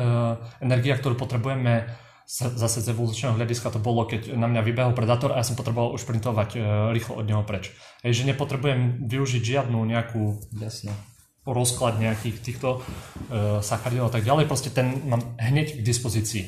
energia, 0.70 0.94
ktorú 1.02 1.18
potrebujeme 1.18 1.90
zase 2.30 2.82
z 2.82 2.90
evolučného 2.90 3.38
hľadiska 3.38 3.70
to 3.70 3.78
bolo, 3.78 4.10
keď 4.10 4.34
na 4.34 4.50
mňa 4.50 4.66
vybehol 4.66 4.98
predátor 4.98 5.30
a 5.34 5.42
ja 5.42 5.46
som 5.46 5.54
potreboval 5.54 5.94
už 5.94 6.06
printovať 6.10 6.50
e, 6.54 6.60
rýchlo 6.94 7.22
od 7.22 7.26
neho 7.26 7.42
preč. 7.42 7.74
Hej, 8.06 8.22
že 8.22 8.30
nepotrebujem 8.30 9.10
využiť 9.10 9.42
žiadnu 9.42 9.82
nejakú 9.82 10.54
Jasne 10.62 10.94
rozklad 11.46 12.02
nejakých 12.02 12.38
týchto 12.42 12.82
uh, 12.82 13.62
sacharidov 13.62 14.10
a 14.10 14.14
tak 14.18 14.26
ďalej, 14.26 14.50
proste 14.50 14.74
ten 14.74 15.06
mám 15.06 15.38
hneď 15.38 15.80
k 15.80 15.86
dispozícii. 15.86 16.44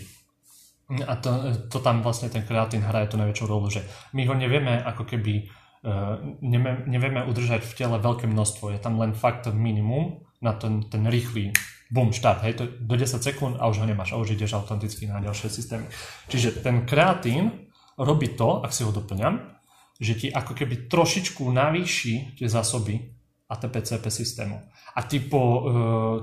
A 1.06 1.20
to, 1.20 1.30
to 1.68 1.84
tam 1.84 2.00
vlastne 2.02 2.32
ten 2.32 2.48
kreatín 2.48 2.82
hraje 2.82 3.12
tú 3.12 3.20
najväčšiu 3.20 3.46
rolu, 3.46 3.68
že 3.70 3.84
my 4.16 4.24
ho 4.26 4.34
nevieme 4.34 4.80
ako 4.82 5.04
keby 5.06 5.46
uh, 5.86 6.18
nevieme, 6.42 6.88
nevieme 6.90 7.22
udržať 7.28 7.62
v 7.62 7.76
tele 7.78 7.98
veľké 8.02 8.26
množstvo, 8.26 8.74
je 8.74 8.80
tam 8.82 8.98
len 8.98 9.14
fakt 9.14 9.52
minimum 9.52 10.26
na 10.42 10.56
ten, 10.56 10.88
ten 10.90 11.06
rýchly 11.06 11.54
bum, 11.88 12.12
štart, 12.12 12.44
hej, 12.44 12.54
to 12.60 12.64
do 12.68 12.96
10 13.00 13.24
sekúnd 13.24 13.54
a 13.60 13.68
už 13.72 13.84
ho 13.84 13.86
nemáš 13.88 14.12
a 14.12 14.20
už 14.20 14.36
ideš 14.36 14.60
automaticky 14.60 15.08
na 15.08 15.24
ďalšie 15.24 15.48
systémy. 15.48 15.88
Čiže 16.28 16.60
ten 16.60 16.84
kreatín 16.84 17.72
robí 17.96 18.36
to, 18.36 18.60
ak 18.60 18.76
si 18.76 18.84
ho 18.84 18.92
doplňam, 18.92 19.56
že 19.98 20.14
ti 20.14 20.28
ako 20.30 20.54
keby 20.54 20.92
trošičku 20.92 21.42
navýši 21.48 22.38
tie 22.38 22.48
zásoby 22.48 23.17
ATP-CP 23.48 24.06
systému. 24.12 24.60
A 24.96 25.00
ty, 25.08 25.24
po, 25.24 25.40
uh, 25.40 25.64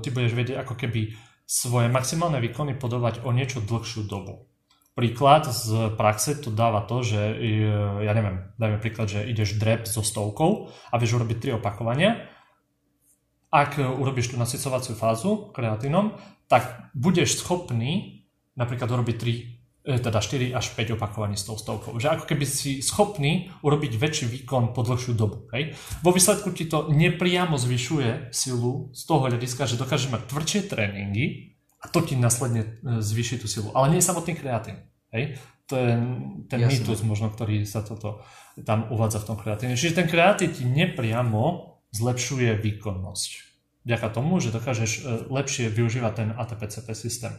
ty 0.01 0.13
budeš 0.13 0.33
vedieť 0.37 0.61
ako 0.61 0.77
keby 0.77 1.13
svoje 1.45 1.89
maximálne 1.89 2.37
výkony 2.41 2.77
podovať 2.77 3.25
o 3.25 3.33
niečo 3.33 3.61
dlhšiu 3.65 4.05
dobu. 4.05 4.49
Príklad 4.95 5.49
z 5.51 5.91
praxe 5.99 6.39
to 6.39 6.53
dáva 6.53 6.85
to, 6.85 7.03
že 7.03 7.19
uh, 7.19 8.05
ja 8.05 8.13
neviem, 8.13 8.53
dajme 8.61 8.77
príklad, 8.77 9.09
že 9.09 9.25
ideš 9.25 9.57
drep 9.57 9.89
so 9.89 10.05
stovkou 10.05 10.69
a 10.69 10.95
vieš 11.01 11.17
urobiť 11.17 11.37
tri 11.41 11.51
opakovania. 11.57 12.29
Ak 13.49 13.79
urobíš 13.79 14.33
tú 14.33 14.35
nasycovaciu 14.35 14.99
fázu 14.99 15.49
kreatínom, 15.55 16.19
tak 16.51 16.91
budeš 16.93 17.39
schopný 17.39 18.23
napríklad 18.53 18.91
urobiť 18.91 19.15
3 19.15 19.54
E, 19.54 19.54
teda 19.85 20.17
4 20.17 20.57
až 20.57 20.73
5 20.73 20.97
opakovaní 20.97 21.37
s 21.37 21.45
tou 21.45 21.53
stovkou. 21.61 21.93
Že 22.01 22.17
ako 22.17 22.25
keby 22.25 22.45
si 22.49 22.81
schopný 22.81 23.53
urobiť 23.61 23.93
väčší 24.01 24.25
výkon 24.25 24.73
po 24.73 24.81
dlhšiu 24.81 25.13
dobu. 25.13 25.45
Hej? 25.53 25.77
Vo 26.01 26.09
výsledku 26.09 26.49
ti 26.57 26.65
to 26.65 26.89
nepriamo 26.89 27.53
zvyšuje 27.53 28.33
silu 28.33 28.89
z 28.97 29.01
toho 29.05 29.29
hľadiska, 29.29 29.69
že 29.69 29.77
dokáže 29.77 30.09
mať 30.09 30.25
tvrdšie 30.25 30.61
tréningy 30.65 31.53
a 31.77 31.85
to 31.85 32.01
ti 32.01 32.17
následne 32.17 32.65
e, 32.65 32.67
zvýši 32.97 33.37
tú 33.37 33.45
silu. 33.45 33.69
Ale 33.77 33.93
nie 33.93 34.01
je 34.01 34.09
samotný 34.09 34.33
kreatín. 34.33 34.81
Hej? 35.13 35.37
To 35.69 35.77
je 35.77 35.91
ten 36.49 36.59
Jasne. 36.65 36.81
mýtus 36.81 37.05
možno, 37.05 37.29
ktorý 37.29 37.61
sa 37.69 37.85
toto 37.85 38.25
tam 38.65 38.89
uvádza 38.89 39.21
v 39.21 39.27
tom 39.29 39.37
kreatíne. 39.37 39.77
Čiže 39.77 40.01
ten 40.01 40.09
kreatín 40.09 40.49
ti 40.49 40.65
nepriamo 40.65 41.77
zlepšuje 41.93 42.57
výkonnosť. 42.57 43.29
Vďaka 43.85 44.07
tomu, 44.09 44.41
že 44.41 44.49
dokážeš 44.49 44.91
e, 44.97 45.01
lepšie 45.29 45.69
využívať 45.69 46.13
ten 46.17 46.29
ATP-CP 46.33 46.89
systém 46.97 47.37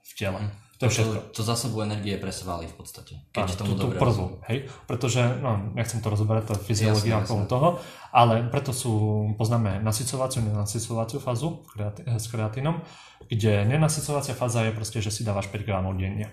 v 0.00 0.12
tele. 0.16 0.40
To, 0.88 0.90
to, 0.90 1.40
to 1.40 1.42
zásobu 1.44 1.84
energie 1.84 2.16
pre 2.20 2.32
svaly 2.34 2.68
v 2.68 2.76
podstate. 2.76 3.20
Keď 3.32 3.44
Áno, 3.44 3.58
tomu 3.58 3.72
tú, 3.76 3.80
dobre 3.88 3.98
prvú, 4.00 4.26
hej? 4.50 4.68
Pretože, 4.84 5.22
no, 5.40 5.72
nechcem 5.72 6.02
to 6.04 6.08
rozoberať, 6.10 6.42
to 6.50 6.52
je 6.58 6.66
fyziológia 6.66 7.22
okolo 7.22 7.42
toho, 7.48 7.68
ale 8.12 8.44
preto 8.52 8.74
sú, 8.74 8.92
poznáme 9.34 9.82
nasycovaciu, 9.82 10.44
nenasycovaciu 10.44 11.18
fázu 11.18 11.64
s 12.06 12.26
kreatínom, 12.28 12.84
kde 13.26 13.64
nenasycovacia 13.66 14.36
fáza 14.36 14.64
je 14.68 14.72
proste, 14.76 14.98
že 15.00 15.10
si 15.10 15.26
dávaš 15.26 15.48
5 15.48 15.64
gramov 15.66 15.96
denne 15.96 16.30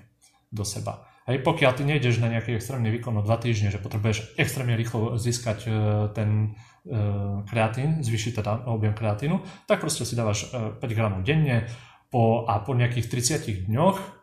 do 0.51 0.67
seba. 0.67 1.07
Hej, 1.29 1.45
pokiaľ 1.45 1.71
ty 1.77 1.83
nejdeš 1.85 2.17
na 2.17 2.33
nejaký 2.33 2.57
extrémny 2.57 2.89
výkon 2.91 3.13
o 3.15 3.21
2 3.23 3.45
týždne, 3.45 3.69
že 3.69 3.79
potrebuješ 3.79 4.35
extrémne 4.41 4.73
rýchlo 4.73 5.15
získať 5.21 5.59
uh, 5.69 5.73
ten 6.11 6.57
uh, 6.89 7.45
kreatín, 7.45 8.01
zvýšiť 8.01 8.41
teda 8.41 8.65
objem 8.67 8.97
kreatínu, 8.97 9.67
tak 9.69 9.79
proste 9.85 10.03
si 10.03 10.17
dávaš 10.17 10.49
uh, 10.49 10.75
5 10.81 10.97
gramov 10.97 11.21
denne 11.21 11.69
po, 12.09 12.43
a 12.49 12.59
po 12.59 12.73
nejakých 12.75 13.07
30 13.07 13.69
dňoch 13.69 13.97
E, 13.97 14.20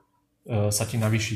sa 0.48 0.84
ti 0.88 0.96
navýši 0.96 1.34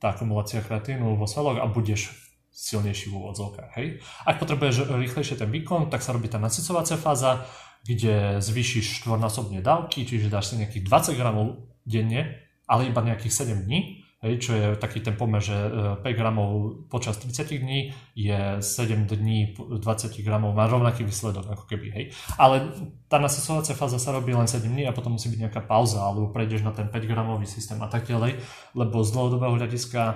tá 0.00 0.16
akumulácia 0.16 0.64
kreatínu 0.64 1.20
vo 1.20 1.28
svaloch 1.28 1.60
a 1.60 1.68
budeš 1.68 2.12
silnejší 2.54 3.10
v 3.10 3.16
úvodzovkách. 3.18 3.70
Hej? 3.76 3.98
Ak 4.24 4.38
potrebuješ 4.38 4.88
rýchlejšie 4.88 5.36
ten 5.36 5.50
výkon, 5.50 5.90
tak 5.90 6.00
sa 6.00 6.14
robí 6.14 6.30
tá 6.30 6.38
nasycovacia 6.38 6.96
fáza, 6.96 7.44
kde 7.84 8.40
zvýšiš 8.40 9.04
štvornásobne 9.04 9.60
dávky, 9.60 10.06
čiže 10.08 10.32
dáš 10.32 10.54
si 10.54 10.62
nejakých 10.62 10.86
20 10.86 11.20
gramov 11.20 11.68
denne, 11.84 12.40
ale 12.64 12.88
iba 12.88 13.04
nejakých 13.04 13.44
7 13.44 13.68
dní 13.68 14.03
Hej, 14.24 14.40
čo 14.40 14.56
je 14.56 14.66
taký 14.80 15.04
ten 15.04 15.20
pomer, 15.20 15.44
že 15.44 15.52
5 15.52 16.00
e, 16.00 16.12
gramov 16.16 16.80
počas 16.88 17.20
30 17.20 17.60
dní 17.60 17.92
je 18.16 18.56
7 18.56 19.04
dní 19.04 19.52
20 19.52 19.84
gramov, 20.24 20.56
má 20.56 20.64
rovnaký 20.64 21.04
výsledok 21.04 21.44
ako 21.52 21.68
keby, 21.68 21.86
hej. 21.92 22.04
Ale 22.40 22.72
tá 23.04 23.20
nasasovacia 23.20 23.76
fáza 23.76 24.00
sa 24.00 24.16
robí 24.16 24.32
len 24.32 24.48
7 24.48 24.64
dní 24.64 24.88
a 24.88 24.96
potom 24.96 25.20
musí 25.20 25.28
byť 25.28 25.40
nejaká 25.44 25.60
pauza, 25.68 26.00
alebo 26.00 26.32
prejdeš 26.32 26.64
na 26.64 26.72
ten 26.72 26.88
5 26.88 27.04
gramový 27.04 27.44
systém 27.44 27.76
a 27.84 27.88
tak 27.92 28.08
ďalej, 28.08 28.40
lebo 28.72 29.04
z 29.04 29.12
dlhodobého 29.12 29.60
hľadiska 29.60 30.02
e, 30.08 30.14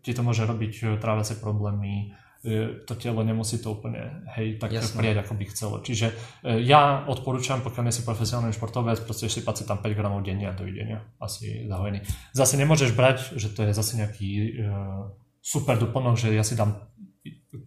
ti 0.00 0.16
to 0.16 0.24
môže 0.24 0.48
robiť 0.48 0.96
trávacie 0.96 1.36
problémy, 1.36 2.16
to 2.86 2.94
telo 2.94 3.26
nemusí 3.26 3.58
to 3.58 3.74
úplne 3.74 4.26
hej, 4.38 4.62
tak 4.62 4.70
Jasne. 4.70 5.02
prijať, 5.02 5.16
ako 5.26 5.32
by 5.34 5.44
chcelo. 5.50 5.76
Čiže 5.82 6.06
e, 6.46 6.62
ja 6.62 7.02
odporúčam, 7.10 7.60
pokiaľ 7.60 7.90
nie 7.90 7.94
si 7.94 8.06
profesionálny 8.06 8.54
športovec, 8.54 9.02
proste 9.02 9.26
si 9.26 9.42
si 9.42 9.64
tam 9.66 9.78
5 9.82 9.98
gramov 9.98 10.22
denne 10.22 10.46
a 10.46 10.54
dovidenia. 10.54 11.02
Asi 11.18 11.66
zahojený. 11.66 12.06
Zase 12.32 12.54
nemôžeš 12.56 12.94
brať, 12.94 13.34
že 13.34 13.50
to 13.50 13.66
je 13.66 13.72
zase 13.74 13.98
nejaký 13.98 14.30
uh, 14.62 15.10
super 15.42 15.74
doplnok, 15.78 16.14
že 16.18 16.30
ja 16.30 16.46
si 16.46 16.54
dám 16.54 16.78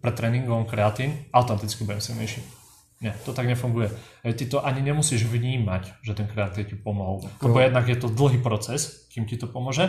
pred 0.00 0.14
tréningom 0.16 0.64
kreatín, 0.64 1.28
automaticky 1.32 1.84
budem 1.84 2.00
silnejší. 2.00 2.40
Nie, 3.00 3.16
to 3.24 3.32
tak 3.32 3.48
nefunguje. 3.48 3.88
Ty 4.20 4.44
to 4.44 4.60
ani 4.60 4.84
nemusíš 4.84 5.24
vnímať, 5.24 6.04
že 6.04 6.12
ten 6.12 6.28
kreatív 6.28 6.68
ti 6.68 6.76
pomohol. 6.76 7.24
Lebo 7.40 7.56
jednak 7.56 7.88
je 7.88 7.96
to 7.96 8.12
dlhý 8.12 8.44
proces, 8.44 9.08
kým 9.08 9.24
ti 9.24 9.40
to 9.40 9.48
pomôže. 9.48 9.88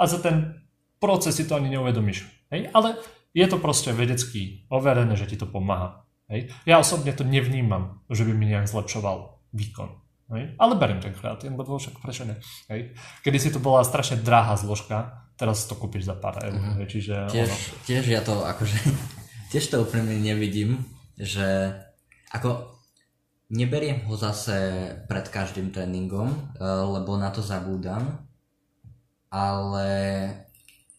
A 0.00 0.02
za 0.08 0.16
ten 0.24 0.64
proces 0.96 1.36
si 1.36 1.44
to 1.44 1.52
ani 1.52 1.68
neuvedomíš. 1.68 2.24
Hej? 2.48 2.72
Ale 2.72 2.96
je 3.36 3.44
to 3.44 3.60
proste 3.60 3.92
vedecky 3.92 4.64
overené, 4.72 5.12
že 5.12 5.28
ti 5.28 5.36
to 5.36 5.44
pomáha. 5.44 6.08
Hej? 6.32 6.48
Ja 6.64 6.80
osobne 6.80 7.12
to 7.12 7.20
nevnímam, 7.20 8.00
že 8.08 8.24
by 8.24 8.32
mi 8.32 8.48
nejak 8.48 8.64
zlepšoval 8.64 9.36
výkon. 9.52 9.92
Hej? 10.32 10.56
Ale 10.56 10.74
beriem 10.80 11.04
ten 11.04 11.12
kreatín, 11.12 11.54
lebo 11.54 11.76
však 11.76 12.00
prečo 12.00 12.24
ne? 12.24 12.40
Hej? 12.72 12.96
Kedy 13.20 13.38
si 13.38 13.52
to 13.52 13.60
bola 13.60 13.84
strašne 13.84 14.24
drahá 14.24 14.56
zložka, 14.56 15.28
teraz 15.36 15.68
to 15.68 15.76
kúpiš 15.76 16.08
za 16.08 16.16
pár 16.16 16.40
eur. 16.40 16.56
Uh-huh. 16.56 16.88
Čiže 16.88 17.28
tiež, 17.28 17.50
ono... 17.52 17.84
tiež 17.84 18.04
ja 18.08 18.24
to 18.24 18.40
akože, 18.40 18.78
tiež 19.52 19.64
to 19.68 19.84
úplne 19.84 20.16
nevidím, 20.16 20.80
že 21.20 21.76
ako 22.32 22.72
neberiem 23.52 24.02
ho 24.08 24.16
zase 24.16 24.90
pred 25.06 25.28
každým 25.28 25.70
tréningom, 25.70 26.32
eh, 26.32 26.64
lebo 26.64 27.20
na 27.20 27.28
to 27.30 27.44
zabúdam, 27.44 28.26
ale 29.28 29.88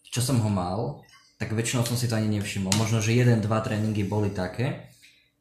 čo 0.08 0.22
som 0.24 0.40
ho 0.40 0.48
mal, 0.48 1.04
tak 1.38 1.54
väčšinou 1.54 1.86
som 1.86 1.94
si 1.94 2.10
to 2.10 2.18
ani 2.18 2.30
nevšimol. 2.38 2.74
Možno, 2.82 2.98
že 2.98 3.14
jeden, 3.14 3.42
dva 3.46 3.62
tréningy 3.62 4.02
boli 4.02 4.34
také, 4.34 4.90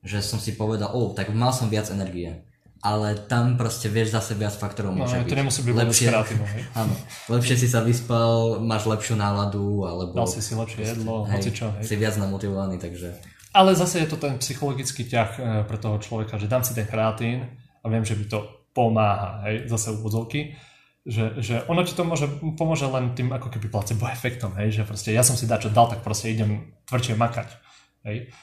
že 0.05 0.21
som 0.21 0.37
si 0.37 0.53
povedal, 0.53 0.93
o, 0.93 1.17
tak 1.17 1.33
mal 1.33 1.51
som 1.57 1.73
viac 1.73 1.89
energie. 1.89 2.45
Ale 2.85 3.17
tam 3.17 3.57
proste 3.57 3.89
vieš 3.89 4.13
zase 4.13 4.37
viac 4.37 4.53
faktorov 4.53 4.95
no, 4.95 5.03
môže 5.03 5.19
byť. 5.19 5.33
To 5.33 5.41
nemusí 5.41 5.61
byť 5.65 5.75
lepšie, 5.75 6.09
áno, 6.81 6.95
lepšie 7.33 7.57
si 7.57 7.67
sa 7.67 7.81
vyspal, 7.81 8.61
máš 8.63 8.87
lepšiu 8.87 9.17
náladu, 9.17 9.83
alebo... 9.89 10.13
Dal 10.13 10.29
si 10.29 10.45
si 10.45 10.53
lepšie 10.53 10.95
jedlo, 10.95 11.25
hej, 11.27 11.41
hoci 11.41 11.51
čo, 11.51 11.73
hej. 11.73 11.83
Si 11.83 11.97
viac 11.97 12.15
namotivovaný, 12.21 12.77
takže... 12.77 13.17
Ale 13.57 13.73
zase 13.73 14.05
je 14.05 14.09
to 14.13 14.21
ten 14.21 14.37
psychologický 14.37 15.09
ťah 15.09 15.31
e, 15.35 15.41
pre 15.65 15.81
toho 15.81 15.97
človeka, 15.97 16.37
že 16.37 16.47
dám 16.47 16.63
si 16.63 16.77
ten 16.77 16.85
kreatín 16.85 17.49
a 17.81 17.87
viem, 17.89 18.05
že 18.05 18.15
by 18.15 18.25
to 18.29 18.45
pomáha, 18.77 19.49
hej, 19.49 19.67
zase 19.73 19.97
úvodzovky, 19.97 20.55
že, 21.07 21.39
že 21.39 21.55
ono 21.71 21.87
ti 21.87 21.95
to 21.95 22.03
môže, 22.03 22.27
pomôže 22.59 22.91
len 22.91 23.15
tým 23.15 23.31
ako 23.31 23.55
keby 23.55 23.71
placebo 23.71 24.11
efektom, 24.11 24.59
hej, 24.59 24.83
že 24.83 24.83
proste 24.83 25.15
ja 25.15 25.23
som 25.23 25.39
si 25.39 25.47
dačo 25.47 25.71
dal, 25.71 25.87
tak 25.87 26.03
proste 26.03 26.35
idem 26.35 26.75
tvrdšie 26.91 27.15
makať, 27.15 27.49
hej. 28.05 28.35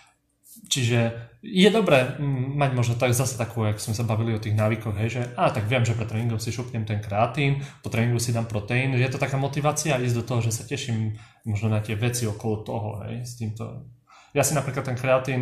Čiže 0.53 0.99
je 1.41 1.69
dobré 1.73 2.15
mm, 2.15 2.55
mať 2.55 2.71
možno 2.77 2.93
tak 2.95 3.11
zase 3.11 3.35
takú, 3.35 3.65
jak 3.67 3.81
sme 3.81 3.97
sa 3.97 4.07
bavili 4.07 4.37
o 4.37 4.39
tých 4.39 4.55
návykoch, 4.55 4.95
hej, 4.95 5.09
že 5.11 5.21
a 5.35 5.51
tak 5.51 5.67
viem, 5.67 5.83
že 5.83 5.97
pre 5.97 6.07
tréningom 6.07 6.39
si 6.39 6.55
šupnem 6.55 6.87
ten 6.87 7.03
kreatín, 7.03 7.59
po 7.83 7.91
tréningu 7.91 8.21
si 8.21 8.31
dám 8.31 8.47
proteín, 8.47 8.95
je 8.95 9.09
to 9.11 9.19
taká 9.19 9.35
motivácia 9.35 9.99
ísť 9.99 10.15
do 10.15 10.23
toho, 10.23 10.39
že 10.39 10.55
sa 10.55 10.63
teším 10.63 11.19
možno 11.43 11.67
na 11.67 11.83
tie 11.83 11.99
veci 11.99 12.23
okolo 12.23 12.55
toho, 12.63 12.89
hej, 13.03 13.27
s 13.27 13.35
týmto 13.35 13.91
ja 14.33 14.41
si 14.41 14.57
napríklad 14.57 14.83
ten 14.83 14.97
kreatín 14.97 15.41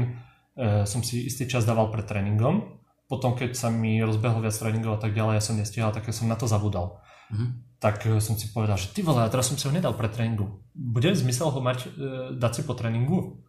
e, 0.60 0.84
som 0.84 1.00
si 1.00 1.24
istý 1.24 1.48
čas 1.48 1.64
dával 1.64 1.88
pred 1.90 2.04
tréningom, 2.04 2.76
potom 3.08 3.36
keď 3.36 3.56
sa 3.56 3.72
mi 3.72 4.00
rozbehlo 4.04 4.44
viac 4.44 4.56
tréningov 4.56 5.00
a 5.00 5.02
tak 5.02 5.16
ďalej, 5.16 5.40
ja 5.40 5.44
som 5.44 5.56
nestihal, 5.56 5.96
tak 5.96 6.08
ja 6.08 6.14
som 6.16 6.28
na 6.28 6.36
to 6.36 6.48
zabudal. 6.48 7.00
Mm-hmm. 7.32 7.50
Tak 7.82 8.06
e, 8.06 8.20
som 8.22 8.38
si 8.38 8.52
povedal, 8.52 8.78
že 8.78 8.94
ty 8.94 9.02
vole, 9.02 9.24
teraz 9.32 9.48
som 9.48 9.58
si 9.58 9.66
ho 9.66 9.74
nedal 9.74 9.96
pred 9.98 10.12
tréningu. 10.14 10.62
Bude 10.76 11.16
zmysel 11.16 11.50
ho 11.50 11.60
mať, 11.64 11.80
e, 11.88 11.90
dať 12.38 12.52
si 12.52 12.62
po 12.68 12.78
tréningu? 12.78 13.42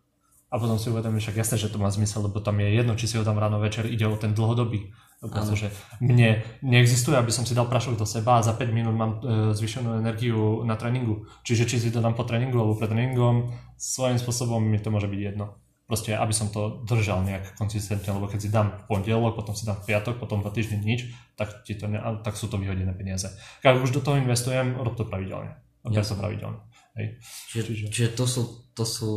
A 0.52 0.60
potom 0.60 0.76
si 0.76 0.92
uvedomím, 0.92 1.16
však 1.16 1.40
jasné, 1.40 1.56
že 1.56 1.72
to 1.72 1.80
má 1.80 1.88
zmysel, 1.88 2.28
lebo 2.28 2.36
tam 2.44 2.60
je 2.60 2.76
jedno, 2.76 2.92
či 2.92 3.08
si 3.08 3.16
ho 3.16 3.24
dám 3.24 3.40
ráno 3.40 3.56
večer, 3.56 3.88
ide 3.88 4.04
o 4.04 4.20
ten 4.20 4.36
dlhodobý. 4.36 4.92
Pretože 5.22 5.70
mne 6.02 6.42
neexistuje, 6.66 7.14
aby 7.14 7.30
som 7.30 7.46
si 7.46 7.54
dal 7.54 7.70
prašok 7.70 7.94
do 7.94 8.02
seba 8.02 8.36
a 8.36 8.44
za 8.44 8.58
5 8.58 8.74
minút 8.74 8.92
mám 8.92 9.22
e, 9.22 9.54
zvyšenú 9.54 9.96
energiu 10.02 10.66
na 10.66 10.74
tréningu. 10.74 11.30
Čiže 11.46 11.64
či 11.70 11.76
si 11.78 11.88
to 11.94 12.02
dám 12.02 12.18
po 12.18 12.26
tréningu 12.26 12.58
alebo 12.58 12.74
pred 12.74 12.90
tréningom, 12.90 13.54
svojím 13.78 14.18
spôsobom 14.18 14.58
mi 14.58 14.82
to 14.82 14.90
môže 14.90 15.06
byť 15.06 15.20
jedno. 15.22 15.61
Proste, 15.82 16.16
aby 16.16 16.32
som 16.32 16.48
to 16.48 16.86
držal 16.88 17.20
nejak 17.26 17.58
konzistentne, 17.58 18.16
lebo 18.16 18.30
keď 18.30 18.40
si 18.40 18.48
dám 18.48 18.72
v 18.72 18.84
pondelok, 18.88 19.36
potom 19.36 19.52
si 19.52 19.68
dám 19.68 19.76
v 19.82 19.92
piatok, 19.92 20.16
potom 20.16 20.40
dva 20.40 20.54
týždne 20.54 20.80
nič, 20.80 21.10
tak, 21.36 21.66
ti 21.66 21.76
to 21.76 21.90
ne, 21.90 22.00
tak 22.22 22.38
sú 22.38 22.48
to 22.48 22.56
vyhodené 22.56 22.94
peniaze. 22.96 23.28
Keď 23.60 23.82
už 23.82 23.90
do 23.90 24.00
toho 24.00 24.16
investujem, 24.16 24.78
rob 24.78 24.94
to 24.96 25.04
pravidelne. 25.04 25.58
Rob 25.84 25.92
to 25.92 26.16
pravidelne. 26.16 26.62
Hej. 26.96 27.06
Čiže, 27.50 27.62
čiže, 27.66 27.84
čiže 27.90 28.10
to, 28.14 28.24
sú, 28.24 28.42
to 28.72 28.84
sú... 28.86 29.10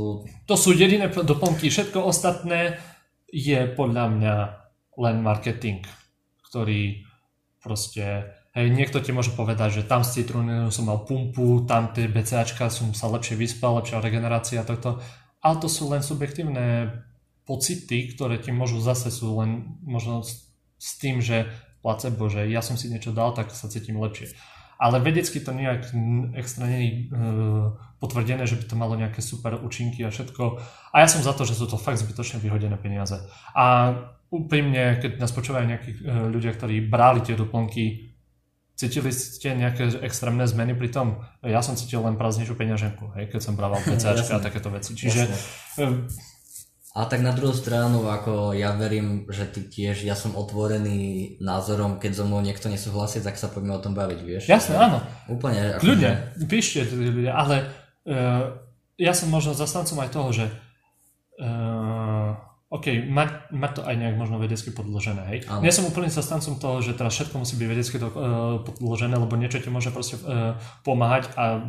To 0.47 0.55
sú 0.55 0.74
jediné 0.74 1.11
doplnky. 1.11 1.70
Všetko 1.70 2.01
ostatné 2.01 2.82
je 3.30 3.68
podľa 3.72 4.05
mňa 4.16 4.36
len 4.99 5.16
marketing, 5.22 5.84
ktorý 6.49 7.03
proste... 7.59 8.32
Hej, 8.55 8.72
niekto 8.72 9.03
ti 9.03 9.11
môže 9.11 9.36
povedať, 9.36 9.84
že 9.84 9.88
tam 9.88 10.07
z 10.07 10.24
citrúny 10.24 10.72
som 10.72 10.88
mal 10.88 11.03
pumpu, 11.03 11.68
tam 11.68 11.91
tie 11.91 12.07
BCAčka 12.07 12.72
som 12.72 12.95
sa 12.95 13.11
lepšie 13.11 13.36
vyspal, 13.36 13.84
lepšia 13.84 13.99
regenerácia 13.99 14.63
a 14.63 14.68
toto. 14.68 15.03
Ale 15.45 15.61
to 15.61 15.69
sú 15.69 15.85
len 15.93 16.01
subjektívne 16.01 16.97
pocity, 17.45 18.09
ktoré 18.09 18.41
ti 18.41 18.49
môžu 18.49 18.81
zase 18.81 19.13
sú 19.13 19.37
len 19.37 19.77
možno 19.85 20.25
s, 20.25 20.49
s 20.81 20.97
tým, 20.97 21.21
že 21.21 21.45
placebo, 21.85 22.25
že 22.33 22.49
ja 22.49 22.65
som 22.65 22.73
si 22.73 22.89
niečo 22.89 23.13
dal, 23.13 23.37
tak 23.37 23.53
sa 23.53 23.69
cítim 23.69 24.01
lepšie 24.01 24.33
ale 24.75 24.99
vedecky 24.99 25.39
to 25.39 25.55
nejak 25.55 25.87
extra 26.35 26.67
nie 26.67 26.81
je 26.83 26.91
potvrdené, 27.99 28.43
že 28.43 28.59
by 28.59 28.65
to 28.67 28.75
malo 28.75 28.99
nejaké 28.99 29.23
super 29.23 29.55
účinky 29.55 30.03
a 30.03 30.11
všetko. 30.11 30.59
A 30.91 30.95
ja 30.99 31.07
som 31.07 31.23
za 31.23 31.31
to, 31.31 31.47
že 31.47 31.55
sú 31.55 31.65
to 31.65 31.79
fakt 31.79 32.03
zbytočne 32.03 32.43
vyhodené 32.43 32.75
peniaze. 32.75 33.23
A 33.55 33.95
úprimne, 34.27 34.99
keď 34.99 35.15
nás 35.23 35.31
počúvajú 35.31 35.63
nejakí 35.63 35.91
e, 35.95 35.99
ľudia, 36.27 36.51
ktorí 36.51 36.91
brali 36.91 37.23
tie 37.23 37.39
doplnky, 37.39 38.05
cítili 38.76 39.11
ste 39.11 39.55
nejaké 39.55 40.03
extrémne 40.03 40.43
zmeny 40.43 40.76
pri 40.76 40.91
tom? 40.91 41.23
Ja 41.41 41.63
som 41.63 41.80
cítil 41.80 42.03
len 42.03 42.19
prázdnejšiu 42.19 42.55
peňaženku, 42.59 43.15
hej, 43.15 43.32
keď 43.32 43.41
som 43.41 43.55
brával 43.55 43.80
PCAčka 43.88 44.38
a 44.38 44.43
takéto 44.43 44.69
veci. 44.71 44.93
Čiže 44.93 45.21
Jasne. 45.26 46.11
A 46.95 47.11
tak 47.11 47.19
na 47.19 47.36
druhú 47.36 47.51
stranu, 47.51 48.07
ako 48.07 48.55
ja 48.55 48.71
verím, 48.71 49.28
že 49.28 49.51
ty 49.51 49.67
tiež, 49.67 50.07
ja 50.07 50.15
som 50.15 50.32
otvorený 50.32 51.36
názorom, 51.43 51.99
keď 51.99 52.11
so 52.15 52.23
mnou 52.23 52.39
niekto 52.39 52.71
nesúhlasí, 52.71 53.19
tak 53.19 53.36
sa 53.36 53.51
poďme 53.51 53.76
o 53.76 53.84
tom 53.84 53.91
baviť, 53.91 54.19
vieš? 54.23 54.47
Jasné, 54.47 54.80
áno. 54.80 55.03
Úplne. 55.28 55.76
Ako 55.76 55.91
ľudia, 55.91 56.32
že... 56.39 56.47
píšte 56.47 56.88
ľudia, 56.88 57.36
ale 57.36 57.67
uh, 58.07 58.63
ja 58.95 59.11
som 59.11 59.28
možno 59.28 59.51
zastancom 59.51 60.07
aj 60.07 60.09
toho, 60.15 60.30
že 60.32 60.45
uh, 61.43 62.14
OK, 62.66 63.05
mať, 63.05 63.53
mať 63.53 63.72
to 63.78 63.82
aj 63.86 63.95
nejak 63.95 64.16
možno 64.18 64.41
vedecky 64.41 64.74
podložené, 64.74 65.22
hej. 65.30 65.39
Áno. 65.45 65.61
Nie 65.61 65.70
som 65.70 65.86
úplne 65.86 66.09
zastancom 66.09 66.57
toho, 66.57 66.82
že 66.82 66.97
teraz 66.97 67.13
všetko 67.13 67.45
musí 67.45 67.55
byť 67.61 67.68
vedecky 67.70 67.95
to, 68.01 68.09
uh, 68.09 68.57
podložené, 68.66 69.16
lebo 69.16 69.38
niečo 69.38 69.61
ti 69.61 69.70
môže 69.70 69.93
proste 69.93 70.18
uh, 70.26 70.57
pomáhať 70.82 71.30
a 71.38 71.61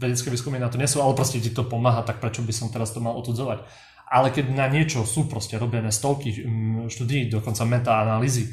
vedecké 0.00 0.32
výskumy 0.32 0.56
na 0.56 0.72
to 0.72 0.80
nie 0.80 0.88
sú, 0.88 1.04
ale 1.04 1.12
proste 1.12 1.36
ti 1.38 1.52
to 1.52 1.68
pomáha, 1.68 2.00
tak 2.00 2.24
prečo 2.24 2.40
by 2.40 2.52
som 2.56 2.72
teraz 2.72 2.96
to 2.96 3.04
mal 3.04 3.12
otudzovať 3.20 3.68
ale 4.08 4.32
keď 4.32 4.56
na 4.56 4.66
niečo 4.72 5.04
sú 5.04 5.28
proste 5.28 5.60
robené 5.60 5.92
stovky 5.92 6.32
štúdí, 6.88 7.28
dokonca 7.28 7.68
meta-analýzy, 7.68 8.48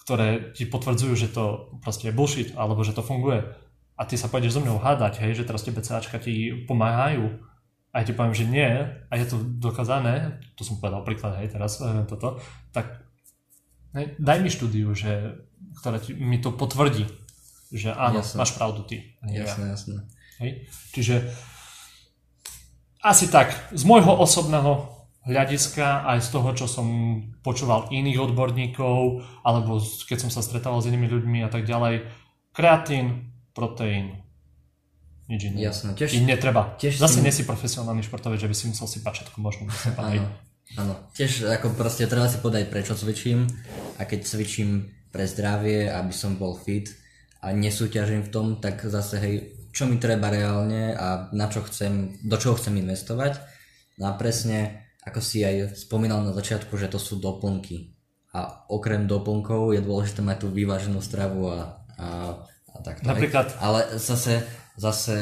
ktoré 0.00 0.56
ti 0.56 0.64
potvrdzujú, 0.64 1.14
že 1.14 1.28
to 1.28 1.76
proste 1.84 2.08
je 2.08 2.16
bullshit, 2.16 2.56
alebo 2.56 2.80
že 2.80 2.96
to 2.96 3.04
funguje, 3.04 3.44
a 4.00 4.02
ty 4.08 4.16
sa 4.16 4.32
pôjdeš 4.32 4.56
so 4.56 4.64
mnou 4.64 4.80
hádať, 4.80 5.20
hej, 5.20 5.36
že 5.36 5.44
teraz 5.44 5.60
tie 5.60 5.76
BCAčka 5.76 6.16
ti 6.16 6.64
pomáhajú, 6.64 7.44
a 7.90 7.94
ja 8.00 8.04
ti 8.06 8.14
poviem, 8.14 8.34
že 8.34 8.46
nie, 8.46 8.70
a 8.86 9.12
je 9.18 9.26
to 9.26 9.42
dokázané, 9.58 10.38
to 10.54 10.62
som 10.62 10.78
povedal 10.78 11.02
príklad, 11.02 11.42
hej, 11.42 11.50
teraz 11.50 11.82
e, 11.82 12.06
toto, 12.06 12.38
tak 12.70 13.02
hej, 13.98 14.14
daj 14.22 14.38
mi 14.38 14.50
štúdiu, 14.50 14.94
že, 14.94 15.42
ktorá 15.82 15.98
ti, 15.98 16.14
mi 16.14 16.38
to 16.38 16.54
potvrdí, 16.54 17.10
že 17.74 17.90
áno, 17.90 18.22
jasne. 18.22 18.38
máš 18.38 18.54
pravdu 18.54 18.86
ty. 18.86 19.18
Jasné, 19.26 19.64
ja. 19.66 19.74
jasné. 19.74 19.96
Hej? 20.38 20.50
Čiže 20.94 21.14
asi 23.02 23.26
tak, 23.26 23.54
z 23.74 23.82
môjho 23.82 24.12
osobného 24.12 25.00
hľadiska, 25.24 26.04
aj 26.04 26.18
z 26.24 26.28
toho, 26.32 26.48
čo 26.56 26.66
som 26.70 26.86
počúval 27.44 27.92
iných 27.92 28.22
odborníkov, 28.30 29.24
alebo 29.44 29.80
keď 29.80 30.28
som 30.28 30.30
sa 30.32 30.40
stretával 30.40 30.80
s 30.80 30.88
inými 30.88 31.10
ľuďmi 31.10 31.38
a 31.44 31.50
tak 31.52 31.68
ďalej, 31.68 32.08
kreatín, 32.54 33.34
proteín, 33.52 34.20
nič 35.30 35.40
iné. 35.46 35.70
Jasné, 35.70 35.94
tiež... 35.94 36.18
I 36.18 36.26
netreba. 36.26 36.74
Tiež 36.76 36.98
Zase 36.98 37.18
si... 37.18 37.24
nie 37.24 37.30
si 37.30 37.46
profesionálny 37.46 38.02
športovec, 38.02 38.42
že 38.42 38.50
by 38.50 38.56
si 38.58 38.64
musel 38.68 38.90
si 38.90 38.98
všetko 38.98 39.38
možno. 39.38 39.70
Áno, 39.96 40.26
áno. 40.74 40.94
Tiež 41.14 41.46
ako 41.46 41.78
proste 41.78 42.10
treba 42.10 42.26
si 42.26 42.42
podať, 42.42 42.66
prečo 42.66 42.98
cvičím 42.98 43.46
a 43.96 44.02
keď 44.02 44.26
cvičím 44.26 44.90
pre 45.14 45.30
zdravie, 45.30 45.86
aby 45.86 46.10
som 46.10 46.34
bol 46.34 46.58
fit 46.58 46.90
a 47.40 47.54
nesúťažím 47.54 48.26
v 48.26 48.32
tom, 48.34 48.46
tak 48.58 48.82
zase 48.84 49.16
hej, 49.22 49.34
čo 49.70 49.86
mi 49.86 50.02
treba 50.02 50.28
reálne 50.30 50.98
a 50.98 51.30
na 51.30 51.46
čo 51.46 51.62
chcem, 51.62 52.18
do 52.26 52.34
čoho 52.34 52.58
chcem 52.58 52.74
investovať. 52.78 53.38
No 54.02 54.10
a 54.10 54.18
presne, 54.18 54.90
ako 55.06 55.22
si 55.22 55.46
aj 55.46 55.78
spomínal 55.78 56.26
na 56.26 56.34
začiatku, 56.34 56.74
že 56.74 56.90
to 56.90 56.98
sú 56.98 57.22
doplnky. 57.22 57.94
A 58.30 58.66
okrem 58.70 59.10
doplnkov 59.10 59.74
je 59.74 59.82
dôležité 59.82 60.22
mať 60.22 60.46
tú 60.46 60.48
vyváženú 60.54 61.02
stravu 61.02 61.50
a, 61.50 61.82
a, 61.98 62.08
a 62.46 62.76
takto. 62.82 63.10
Napríklad. 63.10 63.58
Ale 63.58 63.98
zase, 63.98 64.46
zase 64.80 65.16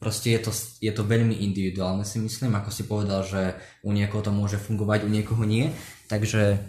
proste 0.00 0.36
je 0.36 0.40
to, 0.44 0.52
je 0.80 0.92
to 0.92 1.04
veľmi 1.04 1.36
individuálne 1.44 2.04
si 2.04 2.20
myslím, 2.20 2.56
ako 2.56 2.70
si 2.72 2.88
povedal, 2.88 3.24
že 3.24 3.56
u 3.84 3.92
niekoho 3.92 4.24
to 4.24 4.32
môže 4.32 4.56
fungovať, 4.56 5.04
u 5.04 5.10
niekoho 5.12 5.44
nie. 5.44 5.72
Takže 6.08 6.60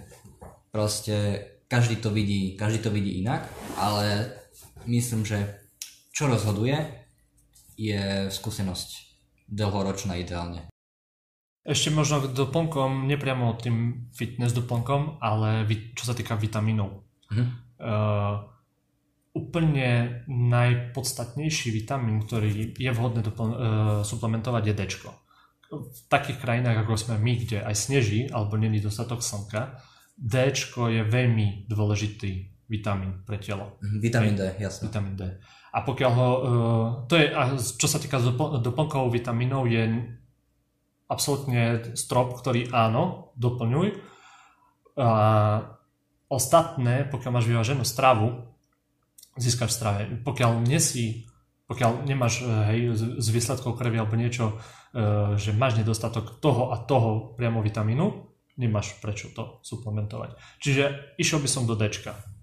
proste 0.72 1.48
každý 1.72 2.00
to 2.00 2.12
vidí, 2.12 2.60
každý 2.60 2.84
to 2.84 2.92
vidí 2.92 3.24
inak, 3.24 3.48
ale 3.80 4.36
myslím, 4.88 5.24
že 5.24 5.64
čo 6.12 6.28
rozhoduje, 6.28 6.76
je 7.80 8.28
skúsenosť 8.28 8.90
dlhoročná 9.48 10.20
ideálne. 10.20 10.68
Ešte 11.64 11.94
možno 11.94 12.28
doplnkom, 12.28 13.08
nepriamo 13.08 13.56
tým 13.56 14.10
fitness 14.12 14.52
doplnkom, 14.52 15.24
ale 15.24 15.64
čo 15.96 16.04
sa 16.04 16.14
týka 16.18 16.36
vitamínov. 16.36 17.08
Mhm. 17.32 17.46
Uh, 17.82 18.52
úplne 19.32 20.22
najpodstatnejší 20.28 21.72
vitamín, 21.72 22.20
ktorý 22.28 22.76
je 22.76 22.92
vhodné 22.92 23.24
dopl- 23.24 23.56
uh, 23.56 23.60
suplementovať 24.04 24.64
je 24.68 24.74
D. 24.76 24.82
V 25.72 26.00
takých 26.12 26.44
krajinách, 26.44 26.84
ako 26.84 27.00
sme 27.00 27.16
my, 27.16 27.34
kde 27.40 27.64
aj 27.64 27.76
sneží 27.80 28.28
alebo 28.28 28.60
není 28.60 28.84
dostatok 28.84 29.24
slnka, 29.24 29.80
D 30.20 30.52
je 30.52 31.02
veľmi 31.08 31.72
dôležitý 31.72 32.52
vitamín 32.68 33.24
pre 33.24 33.40
telo. 33.40 33.80
Mhm, 33.80 33.98
vitamín 34.04 34.36
D, 34.36 34.52
jasne. 34.60 34.92
Vitamín 34.92 35.16
D. 35.16 35.40
A 35.72 35.80
pokiaľ 35.88 36.12
ho, 36.12 36.30
uh, 36.30 36.88
to 37.08 37.16
je, 37.16 37.32
čo 37.80 37.88
sa 37.88 38.04
týka 38.04 38.20
dopl- 38.20 38.60
doplnkov 38.60 39.16
vitamínov, 39.16 39.72
je 39.72 40.12
absolútne 41.08 41.96
strop, 41.96 42.36
ktorý 42.36 42.68
áno, 42.76 43.32
doplňuj. 43.40 43.88
A 45.00 45.10
ostatné, 46.28 47.08
pokiaľ 47.08 47.32
máš 47.32 47.48
vyváženú 47.48 47.88
stravu, 47.88 48.51
získaš 49.38 49.72
strave. 49.76 50.08
Pokiaľ 50.24 50.64
nesí, 50.68 51.28
pokiaľ 51.68 52.04
nemáš 52.04 52.44
eh, 52.44 52.48
hej, 52.72 52.80
z 53.20 53.28
výsledkov 53.32 53.80
krvi 53.80 54.00
alebo 54.00 54.20
niečo, 54.20 54.58
eh, 54.96 55.36
že 55.40 55.56
máš 55.56 55.80
nedostatok 55.80 56.40
toho 56.44 56.72
a 56.76 56.82
toho 56.84 57.36
priamo 57.36 57.64
vitamínu, 57.64 58.31
nemáš 58.60 59.00
prečo 59.00 59.32
to 59.32 59.64
suplementovať. 59.64 60.36
Čiže 60.60 61.16
išiel 61.16 61.40
by 61.40 61.50
som 61.50 61.64
do 61.64 61.80
D, 61.80 61.88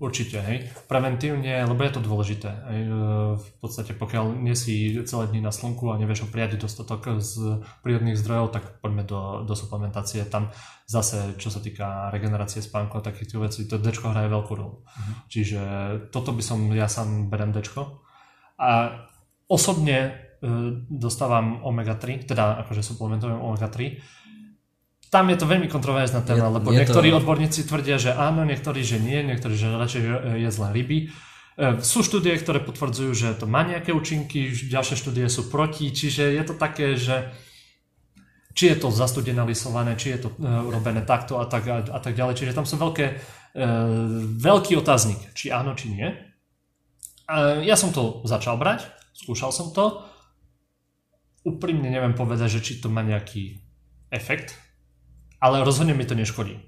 určite, 0.01 0.41
hej, 0.41 0.71
preventívne, 0.89 1.67
lebo 1.69 1.81
je 1.85 1.93
to 1.93 2.01
dôležité. 2.01 2.49
Hej, 2.49 2.81
e, 2.87 2.93
v 3.37 3.49
podstate 3.61 3.93
pokiaľ 3.93 4.41
nie 4.41 4.57
si 4.57 4.97
celé 5.05 5.25
dní 5.29 5.45
na 5.45 5.53
slnku 5.53 5.93
a 5.93 6.01
nevieš 6.01 6.31
prijať 6.33 6.59
dostatok 6.59 7.21
z 7.21 7.61
prírodných 7.85 8.17
zdrojov, 8.17 8.55
tak 8.55 8.65
poďme 8.81 9.05
do, 9.05 9.45
do 9.45 9.55
suplementácie. 9.59 10.25
Tam 10.25 10.55
zase, 10.89 11.37
čo 11.37 11.53
sa 11.53 11.61
týka 11.61 12.09
regenerácie 12.09 12.65
spánku 12.65 12.99
a 12.99 13.05
takýchto 13.05 13.45
vecí, 13.45 13.69
to 13.69 13.77
D 13.77 13.93
hraje 13.93 14.33
veľkú 14.33 14.53
rolu. 14.57 14.81
Mhm. 14.83 15.13
Čiže 15.29 15.61
toto 16.09 16.33
by 16.33 16.43
som, 16.43 16.59
ja 16.73 16.89
sám 16.89 17.29
berem 17.29 17.53
D. 17.53 17.61
A 18.59 18.71
osobne 19.47 19.99
e, 19.99 20.11
dostávam 20.89 21.63
omega-3, 21.63 22.27
teda 22.27 22.65
akože 22.67 22.83
suplementujem 22.83 23.39
omega-3, 23.39 23.99
tam 25.09 25.33
je 25.33 25.37
to 25.41 25.49
veľmi 25.49 25.69
kontroverzná 25.73 26.21
téma, 26.21 26.53
je, 26.53 26.57
lebo 26.61 26.69
je 26.69 26.85
niektorí 26.85 27.09
to... 27.13 27.17
odborníci 27.25 27.65
tvrdia, 27.65 27.97
že 27.97 28.13
áno, 28.13 28.45
niektorí, 28.45 28.85
že 28.85 29.01
nie, 29.01 29.25
niektorí, 29.25 29.57
že 29.57 29.73
radšej 29.73 30.03
je 30.37 30.51
zlé 30.53 30.69
ryby. 30.77 30.99
E, 31.05 31.81
sú 31.81 32.05
štúdie, 32.05 32.37
ktoré 32.37 32.61
potvrdzujú, 32.61 33.13
že 33.17 33.29
to 33.35 33.49
má 33.49 33.65
nejaké 33.65 33.97
účinky, 33.97 34.53
ďalšie 34.53 35.01
štúdie 35.01 35.27
sú 35.33 35.49
proti, 35.49 35.89
čiže 35.91 36.29
je 36.37 36.43
to 36.45 36.55
také, 36.55 36.95
že 37.01 37.33
či 38.59 38.75
je 38.75 38.77
to 38.83 38.91
zastudené 38.91 39.39
lisované, 39.47 39.95
či 39.95 40.19
je 40.19 40.27
to 40.27 40.35
uh, 40.35 40.67
robené 40.67 41.07
takto 41.07 41.39
a 41.39 41.47
tak, 41.47 41.63
a, 41.71 41.79
a 41.79 41.99
tak 42.03 42.19
ďalej. 42.19 42.43
Čiže 42.43 42.59
tam 42.59 42.67
sú 42.67 42.75
veľké, 42.75 43.07
uh, 43.15 44.35
veľký 44.35 44.75
otáznik, 44.75 45.31
či 45.31 45.55
áno, 45.55 45.79
či 45.79 45.95
nie. 45.95 46.11
Uh, 47.31 47.63
ja 47.63 47.79
som 47.79 47.95
to 47.95 48.27
začal 48.27 48.59
brať, 48.59 48.91
skúšal 49.15 49.55
som 49.55 49.71
to. 49.71 50.03
Úprimne 51.47 51.87
neviem 51.87 52.19
povedať, 52.19 52.59
že 52.59 52.65
či 52.67 52.83
to 52.83 52.91
má 52.91 53.07
nejaký 53.07 53.63
efekt, 54.11 54.59
ale 55.39 55.63
rozhodne 55.63 55.95
mi 55.95 56.07
to 56.07 56.19
neškodí. 56.19 56.59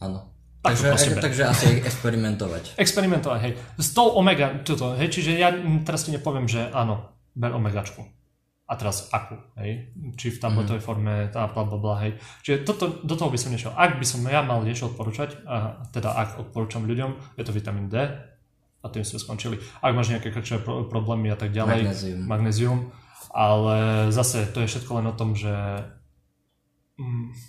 Áno. 0.00 0.36
Takže, 0.66 1.22
takže 1.22 1.42
asi 1.46 1.66
experimentovať. 1.88 2.74
experimentovať, 2.74 3.40
hej. 3.46 3.52
S 3.78 3.94
tou 3.94 4.10
omega, 4.18 4.50
toto, 4.66 4.98
hej, 4.98 5.14
čiže 5.14 5.38
ja 5.38 5.54
teraz 5.86 6.04
ti 6.04 6.10
nepoviem, 6.10 6.50
že 6.50 6.66
áno, 6.74 7.14
ber 7.38 7.54
omegačku. 7.54 8.02
A 8.66 8.74
teraz 8.74 9.06
akú, 9.14 9.38
hej? 9.62 9.94
Či 10.18 10.34
v 10.34 10.38
tabletovej 10.42 10.82
mm-hmm. 10.82 10.90
forme, 10.90 11.30
tá 11.30 11.46
bla, 11.46 11.62
bla, 11.62 11.78
bla, 11.78 11.94
hej. 12.02 12.18
Čiže 12.42 12.66
toto, 12.66 12.98
do 13.06 13.14
toho 13.14 13.30
by 13.30 13.38
som 13.38 13.54
nešiel. 13.54 13.70
Ak 13.78 14.02
by 14.02 14.02
som 14.02 14.26
ja 14.26 14.42
mal 14.42 14.66
niečo 14.66 14.90
odporúčať, 14.90 15.46
a 15.46 15.86
teda 15.94 16.10
ak 16.10 16.28
odporúčam 16.42 16.82
ľuďom, 16.82 17.38
je 17.38 17.44
to 17.46 17.54
vitamín 17.54 17.86
D 17.86 18.02
a 18.82 18.86
tým 18.90 19.06
sme 19.06 19.22
skončili. 19.22 19.62
Ak 19.78 19.94
máš 19.94 20.10
nejaké 20.10 20.34
krčové 20.34 20.66
problémy 20.66 21.30
a 21.30 21.38
tak 21.38 21.54
ďalej, 21.54 21.78
magnézium. 21.86 22.20
magnézium, 22.26 22.78
ale 23.30 24.10
zase 24.10 24.50
to 24.50 24.58
je 24.58 24.66
všetko 24.66 24.98
len 24.98 25.06
o 25.06 25.14
tom, 25.14 25.38
že 25.38 25.54
Mm. 25.54 25.95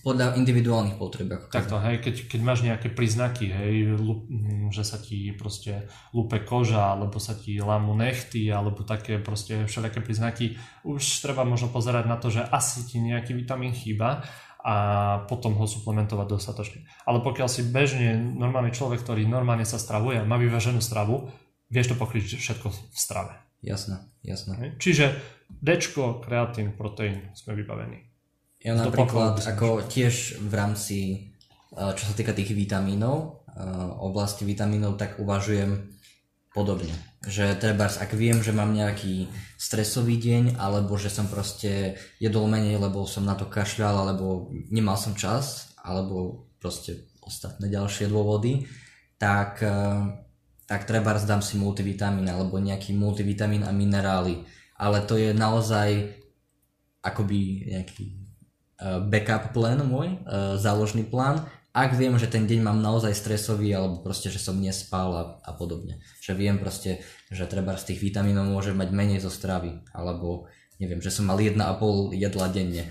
Podľa 0.03 0.35
individuálnych 0.35 0.99
potreb. 0.99 1.31
Takto, 1.47 1.79
hej, 1.79 2.03
keď, 2.03 2.27
keď 2.27 2.39
máš 2.43 2.67
nejaké 2.67 2.91
príznaky, 2.91 3.47
hej, 3.47 3.95
lup, 3.95 4.27
mm, 4.27 4.75
že 4.75 4.83
sa 4.83 4.99
ti 4.99 5.31
proste 5.31 5.87
lupe 6.11 6.43
koža, 6.43 6.91
alebo 6.91 7.15
sa 7.15 7.31
ti 7.31 7.55
lámu 7.55 7.95
nechty, 7.95 8.51
alebo 8.51 8.83
také 8.83 9.23
proste 9.23 9.63
všelijaké 9.63 10.03
príznaky, 10.03 10.59
už 10.83 10.99
treba 11.23 11.47
možno 11.47 11.71
pozerať 11.71 12.11
na 12.11 12.19
to, 12.19 12.27
že 12.27 12.43
asi 12.43 12.83
ti 12.91 12.99
nejaký 12.99 13.31
vitamín 13.31 13.71
chýba 13.71 14.27
a 14.59 14.75
potom 15.31 15.55
ho 15.55 15.63
suplementovať 15.63 16.27
dostatočne. 16.27 16.83
Ale 17.07 17.23
pokiaľ 17.23 17.47
si 17.47 17.63
bežne 17.71 18.19
normálny 18.19 18.75
človek, 18.75 18.99
ktorý 18.99 19.23
normálne 19.31 19.63
sa 19.63 19.79
stravuje 19.79 20.19
a 20.19 20.27
má 20.27 20.35
vyváženú 20.35 20.83
stravu, 20.83 21.31
vieš 21.71 21.95
to 21.95 21.95
pokryť 21.95 22.35
všetko 22.35 22.67
v 22.67 22.97
strave. 22.99 23.31
Jasné, 23.63 24.11
jasné. 24.27 24.75
Čiže 24.75 25.15
D, 25.47 25.79
kreatín, 26.19 26.75
proteín, 26.75 27.31
sme 27.31 27.55
vybavení. 27.55 28.06
Ja 28.67 28.75
napríklad 28.75 29.39
ako 29.47 29.87
tiež 29.87 30.43
v 30.43 30.51
rámci, 30.51 30.99
eh, 31.71 31.91
čo 31.95 32.03
sa 32.03 32.11
týka 32.11 32.35
tých 32.35 32.51
vitamínov, 32.51 33.47
eh, 33.47 33.63
oblasti 34.03 34.43
vitamínov, 34.43 34.99
tak 34.99 35.23
uvažujem 35.23 35.95
podobne. 36.51 36.91
Že 37.23 37.55
treba, 37.63 37.87
ak 37.87 38.11
viem, 38.11 38.43
že 38.43 38.51
mám 38.51 38.75
nejaký 38.75 39.31
stresový 39.55 40.19
deň, 40.19 40.59
alebo 40.59 40.99
že 40.99 41.07
som 41.07 41.31
proste 41.31 41.95
jedol 42.19 42.51
menej, 42.51 42.75
lebo 42.75 43.07
som 43.07 43.23
na 43.23 43.39
to 43.39 43.47
kašľal, 43.47 44.03
alebo 44.03 44.51
nemal 44.67 44.99
som 44.99 45.15
čas, 45.15 45.71
alebo 45.79 46.49
proste 46.59 47.07
ostatné 47.23 47.71
ďalšie 47.71 48.11
dôvody, 48.11 48.67
tak, 49.15 49.63
eh, 49.63 50.27
tak 50.67 50.83
treba 50.83 51.15
dám 51.15 51.39
si 51.39 51.55
multivitamín 51.55 52.27
alebo 52.27 52.59
nejaký 52.59 52.91
multivitamín 52.91 53.63
a 53.63 53.71
minerály. 53.71 54.43
Ale 54.75 55.07
to 55.07 55.15
je 55.15 55.31
naozaj 55.31 56.11
akoby 56.99 57.71
nejaký 57.71 58.26
backup 58.77 59.57
plán 59.57 59.81
môj, 59.81 60.21
eh, 60.21 60.55
záložný 60.61 61.01
plán, 61.05 61.45
ak 61.77 61.93
viem, 61.93 62.17
že 62.17 62.25
ten 62.25 62.49
deň 62.49 62.65
mám 62.65 62.81
naozaj 62.81 63.13
stresový 63.13 63.69
alebo 63.69 64.01
proste, 64.01 64.33
že 64.33 64.41
som 64.41 64.57
nespal 64.57 65.13
a, 65.13 65.23
a 65.45 65.53
podobne. 65.53 66.01
Že 66.25 66.33
viem 66.33 66.57
proste, 66.57 67.05
že 67.29 67.45
treba 67.45 67.77
z 67.77 67.93
tých 67.93 68.01
vitamínov 68.01 68.49
môže 68.49 68.73
mať 68.73 68.89
menej 68.89 69.21
zo 69.21 69.29
stravy 69.29 69.85
alebo 69.93 70.49
neviem, 70.81 70.97
že 71.05 71.13
som 71.13 71.29
mal 71.29 71.37
1,5 71.37 71.57
jedla 72.17 72.45
denne. 72.49 72.83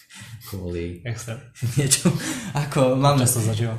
Kvôli 0.48 1.04
Extra. 1.04 1.36
niečo. 1.76 2.08
Ako 2.56 2.96
mám... 2.96 3.20
Často 3.20 3.44
zažíva. 3.44 3.76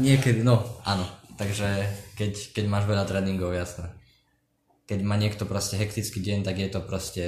Niekedy, 0.00 0.40
no 0.40 0.64
áno. 0.88 1.04
Takže 1.36 1.68
keď, 2.16 2.56
keď 2.56 2.64
máš 2.64 2.88
veľa 2.88 3.04
tréningov, 3.04 3.52
jasné. 3.52 3.92
Keď 4.88 5.04
má 5.04 5.20
niekto 5.20 5.44
proste 5.44 5.76
hektický 5.76 6.24
deň, 6.24 6.48
tak 6.48 6.56
je 6.56 6.68
to 6.72 6.80
proste 6.80 7.24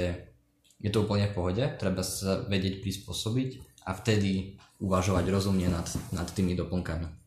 je 0.81 0.89
to 0.89 1.05
úplne 1.05 1.29
v 1.29 1.35
pohode, 1.37 1.63
treba 1.77 2.01
sa 2.01 2.41
vedieť 2.49 2.81
prispôsobiť 2.81 3.70
a 3.91 3.99
vtedy 3.99 4.55
uvažovať 4.79 5.27
rozumne 5.27 5.67
nad, 5.67 5.83
nad 6.15 6.27
tými 6.31 6.55
doplnkami. 6.55 7.19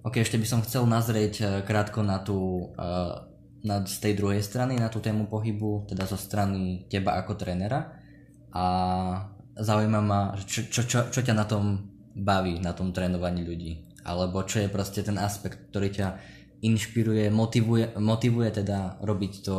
Ok, 0.00 0.16
ešte 0.16 0.40
by 0.40 0.46
som 0.48 0.64
chcel 0.66 0.90
nazrieť 0.90 1.34
eh, 1.38 1.48
krátko 1.62 2.02
na 2.02 2.18
tú, 2.18 2.72
eh, 2.74 3.14
na, 3.62 3.86
z 3.86 3.96
tej 4.02 4.18
druhej 4.18 4.42
strany, 4.42 4.74
na 4.74 4.90
tú 4.90 4.98
tému 4.98 5.30
pohybu, 5.30 5.86
teda 5.86 6.08
zo 6.10 6.18
strany 6.18 6.90
teba 6.90 7.14
ako 7.20 7.38
trénera. 7.38 7.94
A 8.50 8.64
zaujíma 9.54 10.00
ma, 10.02 10.34
čo, 10.34 10.66
čo, 10.66 10.82
čo, 10.82 10.98
čo 11.14 11.20
ťa 11.22 11.34
na 11.36 11.46
tom 11.46 11.94
baví, 12.16 12.58
na 12.58 12.74
tom 12.74 12.90
trénovaní 12.90 13.46
ľudí 13.46 13.90
alebo 14.04 14.44
čo 14.48 14.64
je 14.64 14.72
proste 14.72 15.04
ten 15.04 15.16
aspekt, 15.20 15.70
ktorý 15.72 15.88
ťa 15.92 16.08
inšpiruje, 16.60 17.32
motivuje, 17.32 17.96
motivuje 17.96 18.50
teda 18.52 19.00
robiť 19.00 19.32
to 19.44 19.58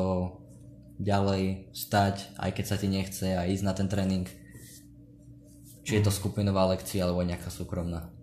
ďalej, 1.02 1.74
stať, 1.74 2.38
aj 2.38 2.52
keď 2.54 2.66
sa 2.66 2.78
ti 2.78 2.88
nechce 2.88 3.28
a 3.34 3.50
ísť 3.50 3.66
na 3.66 3.74
ten 3.74 3.90
tréning. 3.90 4.30
Či 5.82 5.98
je 5.98 6.04
to 6.06 6.14
skupinová 6.14 6.70
lekcia 6.70 7.02
alebo 7.02 7.26
nejaká 7.26 7.50
súkromná. 7.50 8.14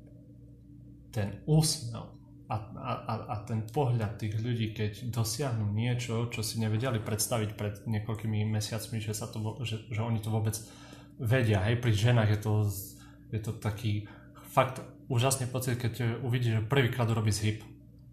Ten 1.10 1.42
úsmev 1.50 2.18
a, 2.48 2.56
a, 2.78 3.14
a 3.28 3.34
ten 3.42 3.66
pohľad 3.66 4.16
tých 4.16 4.38
ľudí, 4.38 4.72
keď 4.72 5.10
dosiahnu 5.10 5.74
niečo, 5.74 6.30
čo 6.30 6.46
si 6.46 6.62
nevedeli 6.62 7.02
predstaviť 7.02 7.50
pred 7.58 7.74
niekoľkými 7.84 8.46
mesiacmi, 8.46 9.02
že, 9.02 9.12
sa 9.12 9.26
to, 9.26 9.42
že, 9.66 9.90
že 9.90 10.00
oni 10.00 10.22
to 10.22 10.30
vôbec 10.30 10.54
vedia. 11.18 11.60
Hej, 11.66 11.82
pri 11.82 11.92
ženách 11.92 12.30
je 12.30 12.40
to, 12.40 12.52
je 13.34 13.40
to 13.42 13.52
taký 13.58 14.06
fakt 14.54 14.80
úžasný 15.10 15.50
pocit, 15.50 15.76
keď 15.76 16.22
uvidíš, 16.22 16.62
že 16.62 16.70
prvýkrát 16.70 17.10
urobí 17.10 17.34
zhyb. 17.34 17.60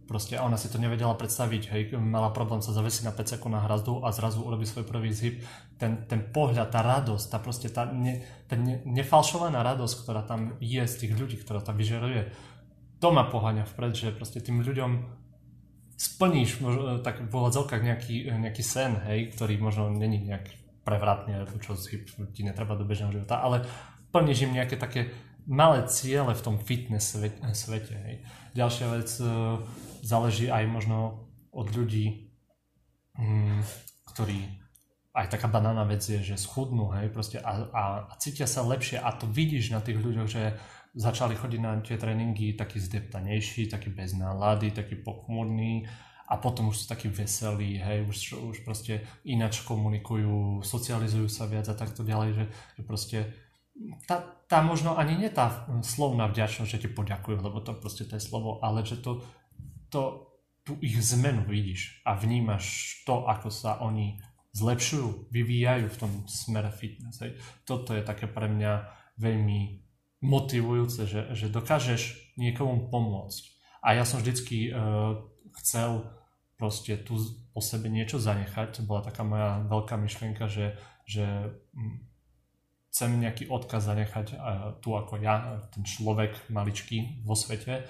Proste 0.05 0.37
ona 0.37 0.53
si 0.53 0.69
to 0.69 0.77
nevedela 0.77 1.17
predstaviť, 1.17 1.63
hej, 1.73 1.81
mala 1.97 2.29
problém 2.29 2.61
sa 2.61 2.77
zavesiť 2.77 3.09
na 3.09 3.13
peceku 3.13 3.49
na 3.49 3.65
hrazdu 3.65 4.05
a 4.05 4.13
zrazu 4.13 4.45
urobí 4.45 4.61
svoj 4.61 4.85
prvý 4.85 5.09
zhyb. 5.09 5.41
Ten, 5.81 6.05
ten 6.05 6.29
pohľad, 6.29 6.69
tá 6.69 6.85
radosť, 6.85 7.25
tá 7.25 7.37
proste 7.41 7.73
tá, 7.73 7.89
ne, 7.89 8.21
tá 8.45 8.53
ne, 8.53 8.85
nefalšovaná 8.85 9.65
radosť, 9.65 9.95
ktorá 10.05 10.21
tam 10.21 10.61
je 10.61 10.83
z 10.85 10.95
tých 11.01 11.13
ľudí, 11.17 11.41
ktorá 11.41 11.57
tam 11.57 11.73
vyžeruje, 11.73 12.29
to 13.01 13.07
ma 13.09 13.27
poháňa 13.27 13.65
vpred, 13.65 13.93
že 13.97 14.15
proste 14.15 14.39
tým 14.39 14.61
ľuďom 14.61 14.91
splníš 15.95 16.61
možno, 16.61 16.99
tak 17.01 17.23
v 17.25 17.33
úvodzovkách 17.33 17.81
nejaký, 17.81 18.29
nejaký 18.29 18.63
sen, 18.63 18.99
hej, 19.09 19.33
ktorý 19.33 19.57
možno 19.57 19.89
není 19.89 20.21
nejak 20.21 20.47
prevratný, 20.85 21.41
alebo 21.41 21.57
čo 21.57 21.73
ti 22.29 22.41
netreba 22.45 22.77
do 22.77 22.85
bežného 22.85 23.09
života, 23.09 23.41
ale 23.41 23.65
plníš 24.13 24.45
im 24.45 24.53
nejaké 24.53 24.77
také 24.77 25.11
malé 25.45 25.85
ciele 25.87 26.33
v 26.33 26.41
tom 26.45 26.57
fitness 26.57 27.15
svete. 27.53 27.93
Hej. 27.93 28.15
Ďalšia 28.57 28.87
vec 28.97 29.09
e, 29.21 29.25
záleží 30.05 30.53
aj 30.53 30.69
možno 30.69 31.25
od 31.49 31.73
ľudí, 31.73 32.29
mm, 33.17 33.65
ktorí 34.13 34.61
aj 35.15 35.31
taká 35.31 35.47
banálna 35.47 35.87
vec 35.87 36.03
je, 36.03 36.19
že 36.21 36.37
schudnú 36.37 36.91
hej, 36.93 37.09
proste 37.09 37.39
a, 37.39 37.71
a, 37.71 37.83
a 38.11 38.13
cítia 38.19 38.45
sa 38.45 38.61
lepšie. 38.61 38.99
A 38.99 39.15
to 39.15 39.25
vidíš 39.25 39.71
na 39.71 39.79
tých 39.79 39.97
ľuďoch, 39.97 40.27
že 40.27 40.59
začali 40.91 41.39
chodiť 41.39 41.59
na 41.63 41.79
tie 41.79 41.95
tréningy 41.95 42.53
taký 42.53 42.83
zdeptanejší, 42.83 43.71
taký 43.71 43.89
bez 43.95 44.11
nálady, 44.15 44.75
taký 44.75 44.99
pochmurný 44.99 45.87
a 46.27 46.35
potom 46.35 46.71
už 46.73 46.83
sú 46.83 46.85
takí 46.89 47.07
veselí, 47.07 47.77
hej, 47.79 48.03
už, 48.07 48.17
už 48.55 48.57
proste 48.67 49.07
ináč 49.23 49.61
komunikujú, 49.61 50.65
socializujú 50.65 51.29
sa 51.31 51.45
viac 51.47 51.69
a 51.69 51.77
takto 51.77 52.01
ďalej, 52.01 52.29
že, 52.33 52.45
že 52.75 52.81
proste 52.81 53.17
tá, 54.07 54.23
tá 54.47 54.63
možno 54.63 54.95
ani 54.95 55.19
nie 55.19 55.29
tá 55.29 55.67
slovná 55.83 56.31
vďačnosť, 56.31 56.69
že 56.71 56.81
ti 56.87 56.89
poďakujú, 56.89 57.43
lebo 57.43 57.59
to 57.61 57.75
proste 57.77 58.07
to 58.07 58.17
je 58.17 58.23
slovo, 58.23 58.57
ale 58.63 58.81
že 58.87 58.97
to, 59.03 59.21
to 59.89 60.31
tú 60.65 60.81
ich 60.81 60.97
zmenu 60.97 61.45
vidíš 61.45 62.01
a 62.01 62.17
vnímaš 62.17 62.97
to, 63.05 63.29
ako 63.29 63.53
sa 63.53 63.77
oni 63.86 64.17
zlepšujú, 64.57 65.29
vyvíjajú 65.29 65.86
v 65.91 65.99
tom 65.99 66.11
smere 66.25 66.73
fitness. 66.73 67.21
Hej. 67.21 67.38
Toto 67.67 67.93
je 67.93 68.01
také 68.01 68.25
pre 68.25 68.49
mňa 68.49 68.88
veľmi 69.21 69.86
motivujúce, 70.25 71.05
že, 71.05 71.21
že 71.38 71.53
dokážeš 71.53 72.33
niekomu 72.39 72.89
pomôcť. 72.89 73.43
A 73.86 73.93
ja 73.93 74.07
som 74.07 74.23
vždycky 74.23 74.73
uh, 74.73 75.21
chcel 75.61 76.09
proste 76.57 76.97
tu 76.97 77.19
po 77.53 77.61
sebe 77.61 77.91
niečo 77.91 78.17
zanechať. 78.17 78.79
To 78.79 78.88
bola 78.88 79.05
taká 79.05 79.21
moja 79.21 79.61
veľká 79.69 79.99
myšlienka, 80.01 80.49
že, 80.49 80.79
že 81.05 81.53
hm, 81.75 81.99
chcem 82.89 83.11
nejaký 83.21 83.51
odkaz 83.51 83.86
zanechať 83.86 84.27
uh, 84.33 84.39
tu 84.81 84.97
ako 84.97 85.21
ja, 85.21 85.61
ten 85.69 85.86
človek 85.86 86.49
maličký 86.49 87.21
vo 87.27 87.38
svete. 87.38 87.86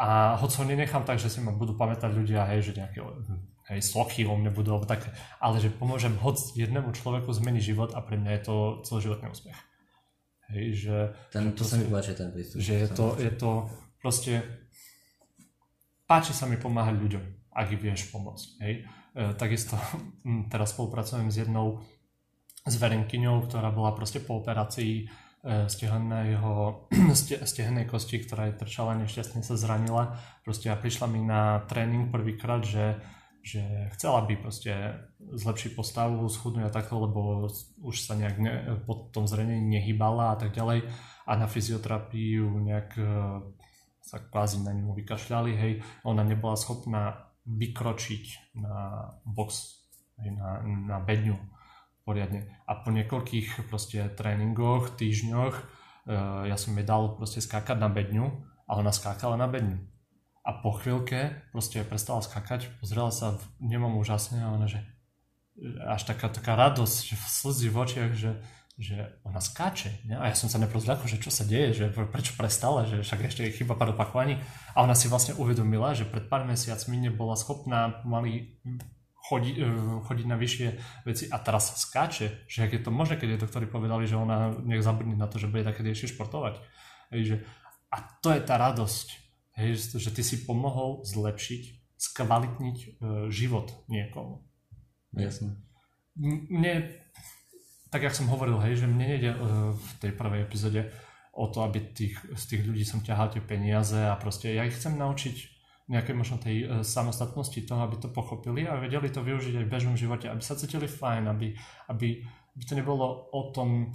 A 0.00 0.32
hoď 0.40 0.50
ho 0.56 0.64
nenechám 0.64 1.04
tak, 1.04 1.20
že 1.20 1.28
si 1.28 1.44
ma 1.44 1.52
budú 1.52 1.76
pamätať 1.76 2.08
ľudia, 2.16 2.48
hej, 2.48 2.72
že 2.72 2.80
nejaké 2.80 3.04
hej, 3.68 3.80
sochy 3.84 4.24
o 4.24 4.32
mne 4.32 4.48
budú, 4.48 4.72
tak, 4.88 5.04
ale 5.36 5.60
že 5.60 5.68
pomôžem 5.68 6.16
hoď 6.16 6.56
jednému 6.56 6.96
človeku 6.96 7.28
zmeniť 7.28 7.60
život 7.60 7.92
a 7.92 8.00
pre 8.00 8.16
mňa 8.16 8.32
je 8.40 8.42
to 8.48 8.54
celoživotný 8.88 9.28
úspech. 9.28 9.58
Hej, 10.50 10.64
že, 10.88 10.96
ten, 11.28 11.52
to 11.52 11.62
sa 11.62 11.76
mi 11.76 11.84
páči, 11.84 12.16
ten 12.16 12.32
prístup. 12.32 12.58
Že 12.58 12.74
je 12.74 12.88
to, 12.90 13.06
je 13.20 13.32
to 13.36 13.50
proste... 14.00 14.40
Páči 16.08 16.34
sa 16.34 16.48
mi 16.48 16.56
pomáhať 16.58 16.96
ľuďom, 16.98 17.24
ak 17.54 17.70
ich 17.70 17.78
vieš 17.78 18.10
pomôcť. 18.10 18.48
Hej. 18.66 18.82
E, 19.14 19.20
takisto 19.38 19.78
teraz 20.52 20.74
spolupracujem 20.74 21.30
s 21.30 21.38
jednou 21.38 21.84
zverenkyňou, 22.66 23.46
ktorá 23.46 23.70
bola 23.70 23.94
proste 23.94 24.18
po 24.18 24.42
operácii 24.42 25.06
e, 25.44 25.66
stehenného, 25.68 26.84
stehennej 27.44 27.86
kosti, 27.92 28.22
ktorá 28.24 28.50
je 28.50 28.58
trčala, 28.60 28.98
nešťastne 29.00 29.44
sa 29.44 29.56
zranila. 29.56 30.16
Proste 30.44 30.72
a 30.72 30.76
prišla 30.76 31.06
mi 31.08 31.20
na 31.24 31.64
tréning 31.66 32.08
prvýkrát, 32.08 32.64
že 32.64 33.00
že 33.40 33.88
chcela 33.96 34.20
by 34.28 34.36
proste 34.36 35.00
zlepšiť 35.16 35.72
postavu, 35.72 36.28
schudnúť 36.28 36.68
a 36.68 36.74
takto, 36.74 37.00
lebo 37.00 37.48
už 37.80 37.96
sa 37.96 38.12
nejak 38.12 38.36
ne, 38.36 38.52
po 38.84 39.08
tom 39.08 39.24
zranení 39.24 39.64
nehybala 39.80 40.32
a 40.32 40.36
tak 40.36 40.52
ďalej. 40.52 40.84
A 41.24 41.32
na 41.40 41.48
fyzioterapiu 41.48 42.44
nejak 42.44 42.90
e, 43.00 43.04
sa 44.04 44.18
kvázi 44.20 44.60
na 44.60 44.76
ňu 44.76 44.92
vykašľali, 44.92 45.52
hej, 45.56 45.72
ona 46.04 46.20
nebola 46.20 46.58
schopná 46.58 47.32
vykročiť 47.48 48.56
na 48.60 49.08
box, 49.24 49.80
hej, 50.20 50.36
na, 50.36 50.60
na 50.64 50.98
bedňu 51.00 51.40
poriadne. 52.10 52.50
A 52.66 52.82
po 52.82 52.90
niekoľkých 52.90 53.70
proste 53.70 54.10
tréningoch, 54.18 54.98
týždňoch, 54.98 55.54
e, 55.54 55.64
ja 56.50 56.58
som 56.58 56.74
jej 56.74 56.82
dal 56.82 57.14
proste 57.14 57.38
skákať 57.38 57.78
na 57.78 57.86
bedňu 57.86 58.26
a 58.66 58.74
ona 58.74 58.90
skákala 58.90 59.38
na 59.38 59.46
bedňu 59.46 59.78
a 60.50 60.50
po 60.58 60.72
chvíľke 60.72 61.46
proste 61.52 61.84
prestala 61.84 62.24
skakať, 62.24 62.80
pozrela 62.80 63.12
sa 63.12 63.36
v 63.36 63.44
nemom 63.60 64.00
úžasne 64.00 64.40
a 64.40 64.50
ona, 64.50 64.64
že 64.64 64.80
až 65.84 66.08
taká, 66.08 66.32
taká 66.32 66.56
radosť, 66.56 66.96
že 67.12 67.14
v 67.14 67.26
slzy 67.28 67.66
v 67.68 67.76
očiach, 67.76 68.12
že, 68.16 68.32
že 68.80 68.96
ona 69.22 69.44
skáče. 69.44 70.08
Ne? 70.08 70.16
A 70.16 70.32
ja 70.32 70.36
som 70.36 70.48
sa 70.48 70.56
neprozrel, 70.56 70.96
že 71.04 71.20
čo 71.20 71.28
sa 71.28 71.44
deje, 71.44 71.76
že 71.76 71.84
prečo 71.92 72.32
prestala, 72.40 72.88
že 72.88 73.04
však 73.04 73.28
ešte 73.28 73.42
je 73.46 73.56
chyba 73.60 73.76
pár 73.76 73.92
opakovaní. 73.92 74.40
A 74.72 74.80
ona 74.80 74.96
si 74.96 75.12
vlastne 75.12 75.36
uvedomila, 75.36 75.92
že 75.92 76.08
pred 76.08 76.24
pár 76.26 76.48
mesiacmi 76.48 76.96
nebola 76.96 77.36
schopná 77.36 78.00
mali 78.08 78.56
chodiť, 79.30 79.56
e, 79.62 79.64
chodiť 80.02 80.26
na 80.26 80.34
vyššie 80.34 80.68
veci 81.06 81.30
a 81.30 81.38
teraz 81.38 81.78
skáče. 81.78 82.50
Že 82.50 82.58
ak 82.66 82.72
je 82.74 82.82
to 82.82 82.90
možné, 82.90 83.14
keď 83.14 83.38
je 83.38 83.42
doktori 83.46 83.70
povedali, 83.70 84.10
že 84.10 84.18
ona 84.18 84.50
nech 84.66 84.82
zabudne 84.82 85.14
na 85.14 85.30
to, 85.30 85.38
že 85.38 85.46
bude 85.46 85.62
také 85.62 85.86
ešte 85.86 86.10
športovať. 86.18 86.58
že, 87.14 87.46
a 87.94 87.96
to 88.22 88.34
je 88.34 88.42
tá 88.42 88.58
radosť, 88.58 89.30
Hej, 89.60 89.92
že 90.00 90.10
ty 90.14 90.24
si 90.24 90.48
pomohol 90.48 91.04
zlepšiť, 91.04 91.62
skvalitniť 92.00 92.78
e, 92.80 92.88
život 93.28 93.68
niekomu. 93.92 94.46
Jasne. 95.12 95.60
Mne, 96.16 96.96
tak 97.92 98.08
jak 98.08 98.16
som 98.16 98.32
hovoril, 98.32 98.56
hej, 98.64 98.80
že 98.80 98.86
mne 98.88 99.04
nejde 99.04 99.30
e, 99.36 99.38
v 99.76 99.90
tej 100.00 100.12
prvej 100.16 100.48
epizóde 100.48 100.88
o 101.36 101.44
to, 101.52 101.60
aby 101.66 101.92
tých, 101.92 102.16
z 102.40 102.44
tých 102.46 102.62
ľudí 102.64 102.88
som 102.88 103.04
ťahal 103.04 103.36
tie 103.36 103.44
peniaze 103.44 104.00
a 104.00 104.16
proste 104.16 104.54
ja 104.54 104.64
ich 104.64 104.80
chcem 104.80 104.96
naučiť 104.96 105.59
nejakej 105.90 106.14
možno 106.14 106.38
tej 106.38 106.56
e, 106.62 106.66
samostatnosti 106.86 107.66
toho, 107.66 107.82
aby 107.82 107.98
to 107.98 108.08
pochopili 108.14 108.62
a 108.62 108.78
vedeli 108.78 109.10
to 109.10 109.26
využiť 109.26 109.58
aj 109.58 109.64
v 109.66 109.72
bežnom 109.74 109.98
živote, 109.98 110.30
aby 110.30 110.38
sa 110.38 110.54
cítili 110.54 110.86
fajn, 110.86 111.26
aby, 111.26 111.50
aby, 111.90 112.08
aby 112.54 112.62
to 112.62 112.78
nebolo 112.78 113.26
o 113.34 113.50
tom, 113.50 113.90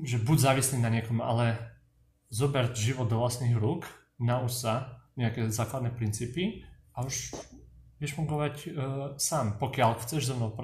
že 0.00 0.16
buď 0.24 0.36
závislý 0.40 0.80
na 0.80 0.88
niekom, 0.88 1.20
ale 1.20 1.60
zober 2.32 2.72
život 2.72 3.12
do 3.12 3.20
vlastných 3.20 3.52
rúk, 3.56 3.84
nauč 4.16 4.64
sa 4.64 5.04
nejaké 5.20 5.52
základné 5.52 5.92
princípy 5.92 6.64
a 6.96 7.04
už 7.04 7.36
vieš 7.98 8.14
fungovať 8.14 8.54
uh, 8.54 8.70
sám. 9.18 9.58
Pokiaľ 9.58 9.98
chceš 9.98 10.30
so 10.30 10.34
mnou 10.38 10.54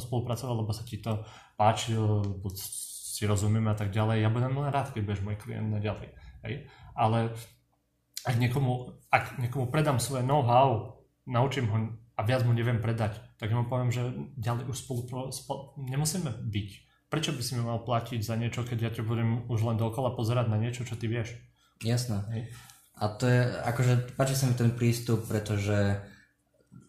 spolupracovať, 0.00 0.54
lebo 0.56 0.72
sa 0.72 0.80
ti 0.80 0.96
to 0.96 1.20
páči, 1.60 1.92
lebo 1.92 2.48
si 2.56 3.28
rozumieme 3.28 3.68
a 3.68 3.76
tak 3.76 3.92
ďalej, 3.92 4.24
ja 4.24 4.32
budem 4.32 4.56
len 4.56 4.72
rád, 4.72 4.96
keď 4.96 5.02
budeš 5.04 5.20
môj 5.20 5.36
klient 5.36 5.68
naďalej. 5.68 6.08
Hej? 6.40 6.54
Ale 6.96 7.36
ak 8.26 8.36
niekomu, 8.36 9.00
ak 9.08 9.40
niekomu 9.40 9.72
predám 9.72 10.02
svoje 10.02 10.24
know-how, 10.26 11.00
naučím 11.24 11.68
ho 11.72 11.76
a 12.16 12.20
viac 12.26 12.44
mu 12.44 12.52
neviem 12.52 12.80
predať, 12.82 13.16
tak 13.40 13.48
mu 13.52 13.64
poviem, 13.64 13.88
že 13.88 14.12
ďalej 14.36 14.68
už 14.68 14.76
spolu, 14.76 15.00
spolu 15.32 15.72
nemusíme 15.80 16.28
byť 16.28 16.90
prečo 17.10 17.34
by 17.34 17.42
si 17.42 17.58
mi 17.58 17.66
mal 17.66 17.82
platiť 17.82 18.22
za 18.22 18.38
niečo, 18.38 18.62
keď 18.62 18.78
ja 18.78 18.90
ťa 18.94 19.02
budem 19.02 19.44
už 19.50 19.66
len 19.66 19.76
dokola 19.76 20.14
pozerať 20.14 20.46
na 20.46 20.56
niečo, 20.62 20.86
čo 20.86 20.94
ty 20.94 21.10
vieš. 21.10 21.34
Jasné. 21.82 22.22
Hej. 22.30 22.42
A 23.02 23.04
to 23.18 23.26
je, 23.26 23.42
akože, 23.66 24.14
páči 24.14 24.38
sa 24.38 24.46
mi 24.46 24.54
ten 24.54 24.70
prístup, 24.70 25.26
pretože 25.26 25.98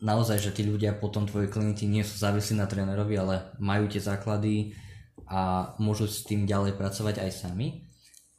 naozaj, 0.05 0.37
že 0.37 0.53
tí 0.53 0.61
ľudia 0.61 0.93
potom, 0.93 1.25
tvoji 1.25 1.49
klienti 1.49 1.89
nie 1.89 2.05
sú 2.05 2.21
závislí 2.21 2.61
na 2.61 2.69
trénerovi, 2.69 3.17
ale 3.17 3.35
majú 3.57 3.89
tie 3.89 3.99
základy 3.99 4.77
a 5.25 5.73
môžu 5.81 6.05
s 6.05 6.21
tým 6.21 6.45
ďalej 6.45 6.77
pracovať 6.77 7.25
aj 7.25 7.31
sami. 7.33 7.89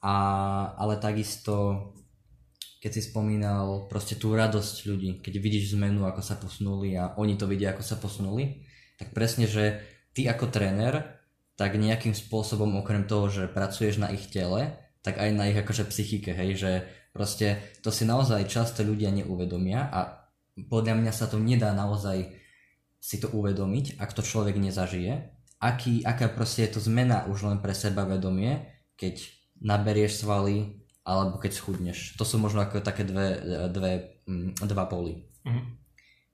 A, 0.07 0.15
ale 0.79 1.03
takisto, 1.03 1.91
keď 2.83 2.91
si 2.99 3.03
spomínal 3.07 3.87
proste 3.87 4.19
tú 4.19 4.35
radosť 4.35 4.91
ľudí, 4.91 5.11
keď 5.23 5.39
vidíš 5.39 5.79
zmenu, 5.79 6.03
ako 6.03 6.19
sa 6.19 6.35
posunuli 6.35 6.99
a 6.99 7.15
oni 7.15 7.39
to 7.39 7.47
vidia, 7.47 7.71
ako 7.71 7.87
sa 7.87 7.95
posunuli, 7.95 8.67
tak 8.99 9.15
presne, 9.15 9.47
že 9.47 9.79
ty 10.11 10.27
ako 10.27 10.51
tréner 10.51 11.23
tak 11.55 11.79
nejakým 11.79 12.11
spôsobom 12.11 12.75
okrem 12.83 13.07
toho, 13.07 13.31
že 13.31 13.47
pracuješ 13.47 14.03
na 14.03 14.11
ich 14.11 14.27
tele, 14.35 14.75
tak 15.07 15.23
aj 15.23 15.31
na 15.31 15.47
ich 15.47 15.59
akože 15.63 15.87
psychike, 15.95 16.35
hej, 16.35 16.59
že 16.59 16.73
proste 17.15 17.63
to 17.87 17.95
si 17.95 18.03
naozaj 18.03 18.51
často 18.51 18.83
ľudia 18.83 19.15
neuvedomia 19.15 19.87
a 19.87 20.27
podľa 20.67 20.99
mňa 20.99 21.13
sa 21.15 21.31
to 21.31 21.39
nedá 21.39 21.71
naozaj 21.71 22.35
si 22.99 23.17
to 23.23 23.31
uvedomiť, 23.31 24.03
ak 24.03 24.11
to 24.11 24.27
človek 24.27 24.59
nezažije, 24.59 25.31
aký, 25.63 26.03
aká 26.03 26.27
proste 26.35 26.67
je 26.67 26.75
to 26.75 26.81
zmena 26.83 27.31
už 27.31 27.47
len 27.47 27.63
pre 27.63 27.79
seba 27.79 28.03
vedomie, 28.11 28.67
keď 28.99 29.23
naberieš 29.63 30.27
svaly 30.27 30.82
alebo 31.03 31.39
keď 31.39 31.53
schudneš. 31.55 32.15
To 32.19 32.23
sú 32.23 32.39
možno 32.39 32.63
ako 32.63 32.83
také 32.83 33.03
dve, 33.03 33.39
dve, 33.71 34.23
mm, 34.27 34.63
dva 34.63 34.87
poly. 34.87 35.27
Mm-hmm. 35.43 35.65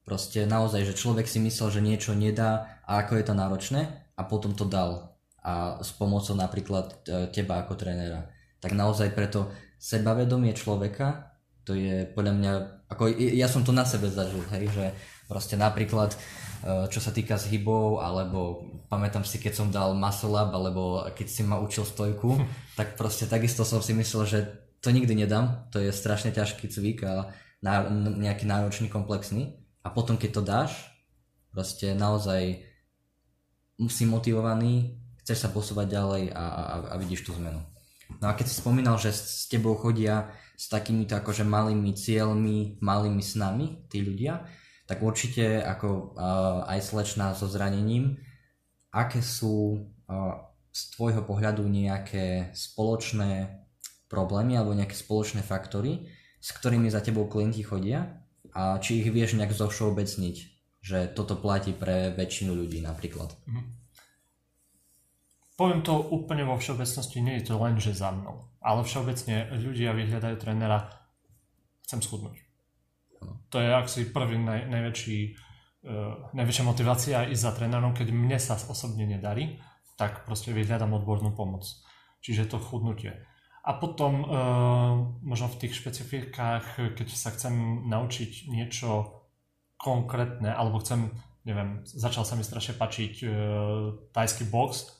Proste 0.04 0.48
naozaj, 0.48 0.88
že 0.88 0.96
človek 0.96 1.28
si 1.28 1.40
myslel, 1.40 1.68
že 1.68 1.84
niečo 1.84 2.12
nedá 2.16 2.80
a 2.88 3.04
ako 3.04 3.20
je 3.20 3.24
to 3.28 3.34
náročné 3.36 3.80
a 4.16 4.22
potom 4.24 4.56
to 4.56 4.64
dal 4.64 5.18
a 5.44 5.80
s 5.80 5.96
pomocou 5.96 6.36
napríklad 6.36 6.86
e, 7.08 7.28
teba 7.32 7.64
ako 7.64 7.78
trénera. 7.78 8.28
Tak 8.60 8.74
naozaj 8.74 9.14
preto 9.16 9.48
sebavedomie 9.80 10.52
človeka, 10.52 11.38
to 11.62 11.72
je 11.72 12.04
podľa 12.12 12.32
mňa, 12.36 12.52
ako 12.90 13.12
ja 13.16 13.48
som 13.48 13.62
to 13.64 13.72
na 13.72 13.86
sebe 13.86 14.10
zažil, 14.10 14.42
hej, 14.52 14.68
že 14.68 14.84
proste 15.30 15.54
napríklad 15.56 16.12
e, 16.12 16.18
čo 16.64 16.98
sa 16.98 17.14
týka 17.14 17.38
zhybov, 17.38 18.02
alebo 18.02 18.66
pamätám 18.90 19.22
si, 19.22 19.38
keď 19.38 19.52
som 19.54 19.68
dal 19.70 19.94
muscle 19.94 20.34
up, 20.34 20.50
alebo 20.50 21.06
keď 21.14 21.26
si 21.30 21.42
ma 21.46 21.62
učil 21.62 21.86
stojku, 21.86 22.38
hm. 22.38 22.46
tak 22.74 22.98
proste 22.98 23.30
takisto 23.30 23.62
som 23.62 23.78
si 23.78 23.94
myslel, 23.94 24.24
že 24.26 24.38
to 24.78 24.94
nikdy 24.94 25.14
nedám, 25.14 25.66
to 25.74 25.82
je 25.82 25.90
strašne 25.90 26.30
ťažký 26.30 26.70
cvik 26.70 27.02
a 27.06 27.34
ná, 27.62 27.90
nejaký 27.90 28.46
náročný, 28.46 28.86
komplexný 28.86 29.58
a 29.82 29.90
potom 29.90 30.14
keď 30.14 30.30
to 30.30 30.42
dáš, 30.42 30.72
proste 31.50 31.94
naozaj 31.94 32.62
si 33.90 34.04
motivovaný, 34.06 34.98
chceš 35.22 35.46
sa 35.46 35.50
posúvať 35.50 35.86
ďalej 35.90 36.22
a, 36.34 36.44
a, 36.44 36.74
a 36.90 36.94
vidíš 36.98 37.26
tú 37.26 37.34
zmenu. 37.38 37.62
No 38.18 38.26
a 38.30 38.34
keď 38.34 38.50
si 38.50 38.58
spomínal, 38.58 38.96
že 38.96 39.12
s 39.12 39.46
tebou 39.46 39.76
chodia 39.76 40.32
s 40.58 40.66
takýmito 40.66 41.14
akože 41.14 41.46
malými 41.46 41.94
cieľmi, 41.94 42.82
malými 42.82 43.22
snami 43.22 43.86
tí 43.86 44.02
ľudia, 44.02 44.42
tak 44.88 45.04
určite 45.04 45.60
ako 45.60 46.16
uh, 46.16 46.64
aj 46.64 46.80
slečná 46.80 47.36
so 47.36 47.44
zranením, 47.44 48.16
aké 48.88 49.20
sú 49.20 49.84
uh, 50.08 50.48
z 50.72 50.80
tvojho 50.96 51.28
pohľadu 51.28 51.68
nejaké 51.68 52.56
spoločné 52.56 53.60
problémy 54.08 54.56
alebo 54.56 54.72
nejaké 54.72 54.96
spoločné 54.96 55.44
faktory, 55.44 56.08
s 56.40 56.56
ktorými 56.56 56.88
za 56.88 57.04
tebou 57.04 57.28
klienti 57.28 57.60
chodia 57.60 58.24
a 58.56 58.80
či 58.80 59.04
ich 59.04 59.12
vieš 59.12 59.36
nejak 59.36 59.52
zovšeobecniť, 59.52 60.36
že 60.80 61.12
toto 61.12 61.36
platí 61.36 61.76
pre 61.76 62.16
väčšinu 62.16 62.56
ľudí 62.56 62.80
napríklad. 62.80 63.36
Mhm. 63.44 63.62
Poviem 65.58 65.82
to 65.82 65.98
úplne 66.14 66.46
vo 66.46 66.54
všeobecnosti, 66.54 67.18
nie 67.18 67.42
je 67.42 67.50
to 67.50 67.58
len, 67.58 67.82
že 67.82 67.90
za 67.90 68.14
mnou. 68.14 68.46
Ale 68.62 68.86
všeobecne 68.86 69.50
ľudia 69.58 69.90
vyhľadajú 69.90 70.36
trénera, 70.38 70.86
chcem 71.82 71.98
schudnúť. 71.98 72.47
To 73.48 73.56
je 73.56 73.68
asi 73.72 74.12
prvý 74.12 74.36
naj, 74.36 74.68
najväčší, 74.68 75.18
uh, 75.88 76.34
najväčšia 76.36 76.64
motivácia 76.68 77.24
ísť 77.26 77.42
za 77.42 77.52
trénerom, 77.56 77.96
keď 77.96 78.12
mne 78.12 78.36
sa 78.36 78.60
osobne 78.60 79.08
nedarí, 79.08 79.58
tak 79.96 80.28
proste 80.28 80.52
vyhľadám 80.52 80.94
odbornú 80.94 81.32
pomoc. 81.32 81.66
Čiže 82.20 82.50
to 82.50 82.60
chudnutie. 82.60 83.24
A 83.64 83.76
potom 83.76 84.12
uh, 84.22 84.92
možno 85.24 85.48
v 85.48 85.58
tých 85.64 85.76
špecifikách, 85.80 86.96
keď 86.96 87.08
sa 87.10 87.32
chcem 87.34 87.84
naučiť 87.88 88.48
niečo 88.48 89.24
konkrétne, 89.78 90.50
alebo 90.50 90.82
chcem, 90.82 91.12
neviem, 91.46 91.86
začal 91.86 92.26
sa 92.26 92.34
mi 92.36 92.44
strašne 92.44 92.76
pačiť 92.76 93.14
uh, 93.22 93.30
tajský 94.12 94.50
box 94.50 94.92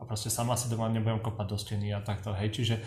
a 0.00 0.08
proste 0.08 0.32
sama 0.32 0.58
si 0.58 0.66
doma 0.66 0.90
nebudem 0.90 1.22
kopať 1.22 1.46
do 1.46 1.56
steny 1.58 1.94
a 1.94 2.02
takto, 2.02 2.34
hej. 2.34 2.50
Čiže 2.50 2.74
uh, 2.78 2.84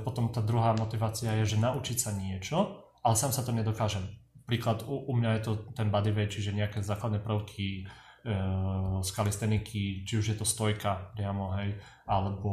potom 0.00 0.32
tá 0.32 0.40
druhá 0.40 0.72
motivácia 0.72 1.34
je, 1.42 1.56
že 1.56 1.62
naučiť 1.62 1.96
sa 2.00 2.16
niečo, 2.16 2.85
ale 3.06 3.14
sám 3.14 3.30
sa 3.30 3.46
to 3.46 3.54
nedokážem. 3.54 4.02
Príklad, 4.50 4.82
u, 4.82 5.06
u 5.06 5.12
mňa 5.14 5.38
je 5.38 5.42
to 5.46 5.52
ten 5.78 5.94
bodyweight, 5.94 6.34
čiže 6.34 6.50
nejaké 6.50 6.82
základné 6.82 7.22
prvky 7.22 7.86
uh, 7.86 8.98
z 8.98 9.10
kalisteniky, 9.14 10.02
či 10.02 10.12
už 10.18 10.34
je 10.34 10.36
to 10.38 10.42
stojka 10.42 11.14
priamo, 11.14 11.54
hej, 11.54 11.78
alebo 12.10 12.50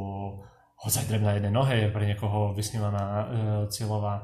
hoď 0.83 1.09
dreb 1.09 1.23
na 1.23 1.49
nohe 1.49 1.87
je 1.87 1.89
pre 1.89 2.03
niekoho 2.03 2.51
vysnívaná 2.51 3.03
e, 3.07 3.25
cieľová 3.71 4.19
e, 4.19 4.23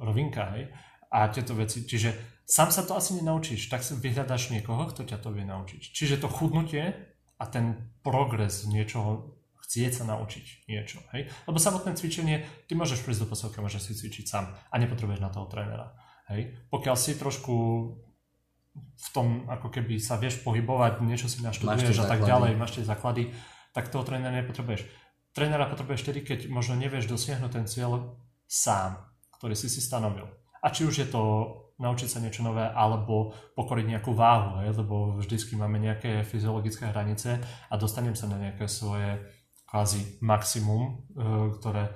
rovinka, 0.00 0.56
hej. 0.56 0.72
A 1.12 1.28
tieto 1.28 1.52
veci, 1.52 1.84
čiže 1.84 2.40
sám 2.48 2.72
sa 2.72 2.88
to 2.88 2.96
asi 2.96 3.20
nenaučíš, 3.20 3.68
tak 3.68 3.84
si 3.84 3.92
vyhľadáš 3.92 4.48
niekoho, 4.48 4.88
kto 4.88 5.04
ťa 5.04 5.20
to 5.20 5.28
vie 5.28 5.44
naučiť. 5.44 5.92
Čiže 5.92 6.24
to 6.24 6.32
chudnutie 6.32 6.96
a 7.36 7.44
ten 7.44 7.92
progres 8.00 8.64
niečoho, 8.64 9.37
chcieť 9.68 9.92
sa 10.00 10.04
naučiť 10.08 10.64
niečo, 10.64 11.04
hej. 11.12 11.28
Lebo 11.44 11.60
samotné 11.60 11.92
cvičenie, 11.92 12.48
ty 12.64 12.72
môžeš 12.72 13.04
prísť 13.04 13.28
do 13.28 13.30
posilky, 13.30 13.60
môžeš 13.60 13.92
si 13.92 13.92
cvičiť 13.92 14.24
sám 14.24 14.48
a 14.48 14.74
nepotrebuješ 14.80 15.20
na 15.20 15.28
toho 15.28 15.44
trénera, 15.44 15.92
hej. 16.32 16.56
Pokiaľ 16.72 16.96
si 16.96 17.20
trošku 17.20 17.54
v 18.78 19.08
tom, 19.12 19.44
ako 19.52 19.68
keby 19.68 20.00
sa 20.00 20.16
vieš 20.16 20.40
pohybovať, 20.40 21.04
niečo 21.04 21.28
si 21.28 21.44
naštuduješ 21.44 22.00
a 22.00 22.08
tak 22.08 22.24
ďalej, 22.24 22.56
máš 22.56 22.80
tie 22.80 22.88
základy, 22.88 23.28
tak 23.76 23.92
toho 23.92 24.08
trénera 24.08 24.32
nepotrebuješ 24.40 24.88
trénera 25.38 25.70
potrebuješ 25.70 26.02
vtedy, 26.02 26.20
keď 26.26 26.38
možno 26.50 26.74
nevieš 26.74 27.06
dosiahnuť 27.06 27.50
ten 27.54 27.66
cieľ 27.70 28.18
sám, 28.50 28.98
ktorý 29.38 29.54
si 29.54 29.70
si 29.70 29.78
stanovil. 29.78 30.26
A 30.58 30.74
či 30.74 30.82
už 30.82 30.98
je 30.98 31.06
to 31.06 31.22
naučiť 31.78 32.10
sa 32.10 32.18
niečo 32.18 32.42
nové, 32.42 32.66
alebo 32.66 33.30
pokoriť 33.54 33.86
nejakú 33.86 34.10
váhu, 34.10 34.66
hej? 34.66 34.74
lebo 34.74 35.14
vždycky 35.22 35.54
máme 35.54 35.78
nejaké 35.78 36.26
fyziologické 36.26 36.90
hranice 36.90 37.38
a 37.70 37.74
dostanem 37.78 38.18
sa 38.18 38.26
na 38.26 38.34
nejaké 38.34 38.66
svoje 38.66 39.22
kvázi 39.68 40.18
maximum, 40.24 40.82
e, 40.82 40.92
ktoré 41.60 41.84
e, 41.84 41.92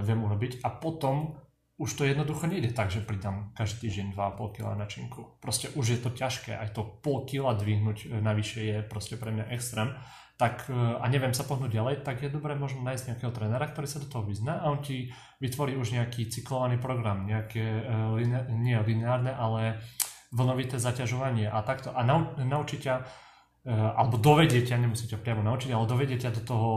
viem 0.00 0.24
urobiť 0.24 0.64
a 0.64 0.72
potom 0.72 1.36
už 1.76 1.98
to 1.98 2.08
jednoducho 2.08 2.46
nejde 2.48 2.72
tak, 2.72 2.88
že 2.88 3.04
pridám 3.04 3.52
každý 3.52 3.88
týždeň 3.88 4.16
2,5 4.16 4.54
kg 4.56 4.66
na 4.78 4.86
činku. 4.88 5.36
Proste 5.42 5.68
už 5.76 5.86
je 5.92 5.98
to 6.00 6.14
ťažké, 6.14 6.56
aj 6.56 6.72
to 6.72 6.86
pol 7.04 7.28
kila 7.28 7.52
dvihnúť 7.52 8.08
e, 8.08 8.24
navyše 8.24 8.64
je 8.64 8.76
proste 8.80 9.20
pre 9.20 9.28
mňa 9.28 9.52
extrém 9.52 9.92
tak, 10.40 10.66
a 10.74 11.06
neviem 11.06 11.30
sa 11.30 11.46
pohnúť 11.46 11.70
ďalej, 11.70 11.94
tak 12.02 12.18
je 12.18 12.32
dobré 12.32 12.58
možno 12.58 12.82
nájsť 12.82 13.14
nejakého 13.14 13.30
trénera, 13.30 13.62
ktorý 13.62 13.86
sa 13.86 14.02
do 14.02 14.10
toho 14.10 14.26
vyzná 14.26 14.58
a 14.58 14.74
on 14.74 14.82
ti 14.82 15.14
vytvorí 15.38 15.78
už 15.78 15.94
nejaký 15.94 16.26
cyklovaný 16.34 16.82
program, 16.82 17.22
nejaké, 17.30 17.62
line, 18.18 18.50
nie 18.58 18.74
lineárne, 18.74 19.30
ale 19.30 19.78
vlnovité 20.34 20.82
zaťažovanie 20.82 21.46
a 21.46 21.62
takto. 21.62 21.94
A 21.94 22.02
nau, 22.02 22.34
ťa, 22.66 23.06
alebo 23.70 24.18
dovedie 24.18 24.66
ťa, 24.66 24.82
nemusí 24.82 25.06
priamo 25.06 25.46
naučiť, 25.46 25.70
ale 25.70 25.86
dovedie 25.86 26.18
ťa 26.18 26.34
do 26.34 26.42
toho 26.42 26.70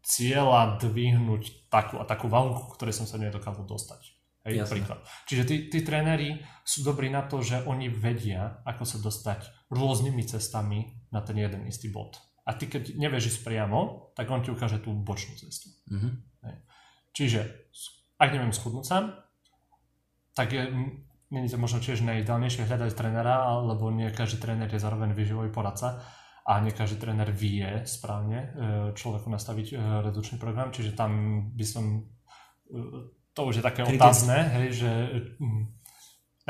cieľa 0.00 0.80
dvihnúť 0.80 1.68
takú 1.68 2.00
a 2.00 2.04
takú 2.08 2.26
váhu, 2.26 2.72
ktorej 2.74 2.96
som 2.96 3.06
sa 3.06 3.20
nedokázal 3.20 3.68
dostať. 3.68 4.20
Hej, 4.40 4.64
príklad. 4.72 5.04
Čiže 5.28 5.42
tí, 5.44 5.56
tí 5.68 5.78
tréneri 5.84 6.40
sú 6.64 6.80
dobrí 6.80 7.12
na 7.12 7.28
to, 7.28 7.44
že 7.44 7.60
oni 7.68 7.92
vedia, 7.92 8.64
ako 8.64 8.88
sa 8.88 8.96
dostať 8.96 9.68
rôznymi 9.68 10.24
cestami 10.24 11.04
na 11.12 11.20
ten 11.20 11.36
jeden 11.36 11.68
istý 11.68 11.92
bod. 11.92 12.16
A 12.48 12.56
ty 12.56 12.64
keď 12.66 12.96
nevieš 12.96 13.36
ísť 13.36 13.40
priamo, 13.44 14.10
tak 14.16 14.32
on 14.32 14.40
ti 14.40 14.48
ukáže 14.48 14.80
tú 14.80 14.96
bočnú 14.96 15.36
cestu. 15.36 15.68
Mm-hmm. 15.92 16.12
Hej. 16.48 16.56
Čiže 17.12 17.40
ak 18.16 18.32
neviem 18.32 18.56
schudnúť 18.56 18.84
sám, 18.88 19.04
tak 20.32 20.56
je, 20.56 20.72
není 21.28 21.48
to 21.52 21.60
možno 21.60 21.84
tiež 21.84 22.00
najideálnejšie 22.00 22.64
hľadať 22.64 22.96
trénera, 22.96 23.60
lebo 23.60 23.92
nie 23.92 24.08
každý 24.08 24.40
tréner 24.40 24.72
je 24.72 24.80
zároveň 24.80 25.12
výživový 25.12 25.52
poradca 25.52 26.00
a 26.46 26.60
nie 26.60 26.72
každý 26.72 26.96
tréner 26.96 27.28
vie 27.30 27.84
správne 27.84 28.38
e, 28.38 28.48
človeku 28.96 29.28
nastaviť 29.28 29.66
e, 29.72 29.76
redukčný 30.08 30.40
program, 30.40 30.72
čiže 30.72 30.96
tam 30.96 31.10
by 31.52 31.64
som 31.64 31.84
e, 32.68 33.20
to 33.30 33.40
už 33.46 33.60
je 33.60 33.64
také 33.64 33.86
otázne, 33.86 34.36
hej, 34.58 34.84
že 34.84 34.90
hm, 35.38 35.64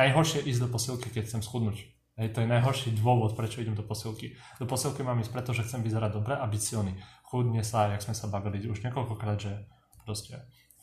najhoršie 0.00 0.48
ísť 0.48 0.60
do 0.64 0.68
posilky, 0.72 1.08
keď 1.12 1.22
chcem 1.28 1.42
schudnúť. 1.44 1.76
Hej, 2.16 2.36
to 2.36 2.44
je 2.44 2.52
najhorší 2.52 2.88
dôvod, 2.96 3.32
prečo 3.32 3.64
idem 3.64 3.76
do 3.76 3.84
posilky. 3.84 4.36
Do 4.60 4.68
posilky 4.68 5.00
mám 5.00 5.20
ísť 5.20 5.32
preto, 5.32 5.50
že 5.56 5.64
chcem 5.64 5.80
vyzerať 5.80 6.20
dobre 6.20 6.36
a 6.36 6.44
byť 6.44 6.60
silný. 6.60 6.92
Chudne 7.24 7.64
sa, 7.64 7.92
jak 7.92 8.04
sme 8.04 8.12
sa 8.12 8.28
bavili 8.28 8.64
už 8.68 8.84
niekoľkokrát, 8.84 9.38
že 9.40 9.68
proste 10.04 10.36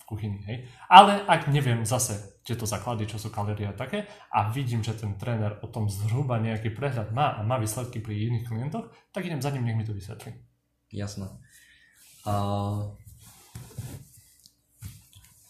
kuchyni, 0.07 0.39
hej. 0.47 0.57
Ale 0.87 1.19
ak 1.27 1.51
neviem 1.51 1.83
zase 1.83 2.39
tieto 2.47 2.63
základy, 2.63 3.03
čo 3.11 3.19
sú 3.19 3.27
kalórie 3.27 3.67
a 3.67 3.75
také, 3.75 4.07
a 4.31 4.47
vidím, 4.47 4.79
že 4.79 4.95
ten 4.95 5.19
tréner 5.19 5.59
o 5.59 5.67
tom 5.67 5.91
zhruba 5.91 6.39
nejaký 6.39 6.71
prehľad 6.71 7.11
má 7.11 7.35
a 7.35 7.43
má 7.43 7.59
výsledky 7.59 7.99
pri 7.99 8.31
iných 8.31 8.47
klientoch, 8.47 8.87
tak 9.11 9.27
idem 9.27 9.43
za 9.43 9.51
ním, 9.51 9.67
nech 9.67 9.75
mi 9.75 9.83
to 9.83 9.91
vysvetlí. 9.91 10.31
Jasné. 10.95 11.27
Uh, 12.23 12.95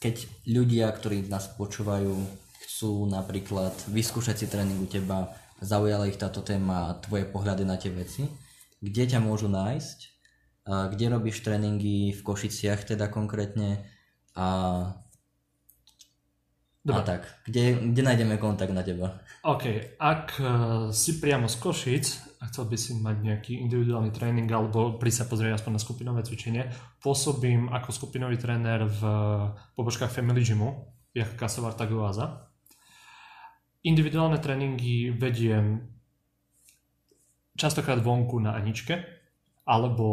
keď 0.01 0.25
ľudia, 0.49 0.89
ktorí 0.89 1.29
nás 1.29 1.53
počúvajú, 1.53 2.17
chcú 2.65 3.05
napríklad 3.05 3.77
vyskúšať 3.93 4.35
si 4.41 4.45
tréning 4.49 4.81
u 4.81 4.89
teba, 4.89 5.37
zaujala 5.61 6.09
ich 6.09 6.17
táto 6.17 6.41
téma 6.41 6.97
tvoje 7.05 7.29
pohľady 7.29 7.63
na 7.65 7.77
tie 7.77 7.93
veci, 7.93 8.25
kde 8.81 9.03
ťa 9.05 9.21
môžu 9.21 9.49
nájsť, 9.49 10.17
a 10.67 10.91
kde 10.91 11.05
robíš 11.07 11.47
tréningy 11.47 12.11
v 12.11 12.21
Košiciach 12.21 12.83
teda 12.91 13.07
konkrétne 13.07 13.87
a 14.37 14.47
Dobre. 16.87 17.03
A 17.03 17.19
tak, 17.19 17.21
kde, 17.43 17.91
kde 17.91 17.99
nájdeme 17.99 18.39
kontakt 18.39 18.71
na 18.71 18.79
teba? 18.79 19.19
OK, 19.43 19.99
ak 19.99 20.39
uh, 20.39 20.47
si 20.95 21.19
priamo 21.19 21.51
z 21.51 21.59
Košic 21.59 22.05
a 22.39 22.47
chcel 22.47 22.63
by 22.63 22.77
si 22.79 22.95
mať 22.95 23.27
nejaký 23.27 23.53
individuálny 23.59 24.07
tréning 24.15 24.47
alebo 24.47 24.95
pri 24.95 25.11
sa 25.11 25.27
pozrieť 25.27 25.59
aspoň 25.59 25.75
na 25.75 25.83
skupinové 25.83 26.23
cvičenie, 26.23 26.71
pôsobím 27.03 27.67
ako 27.75 27.91
skupinový 27.91 28.39
tréner 28.39 28.87
v 28.87 29.01
pobočkách 29.75 30.07
Family 30.07 30.47
Gymu, 30.47 30.87
jak 31.11 31.35
Kasovar, 31.35 31.75
tak 31.75 31.91
Oaza. 31.91 32.55
Individuálne 33.83 34.39
tréningy 34.39 35.11
vediem 35.11 35.91
častokrát 37.59 37.99
vonku 37.99 38.39
na 38.39 38.55
Aničke, 38.55 39.16
alebo 39.67 40.07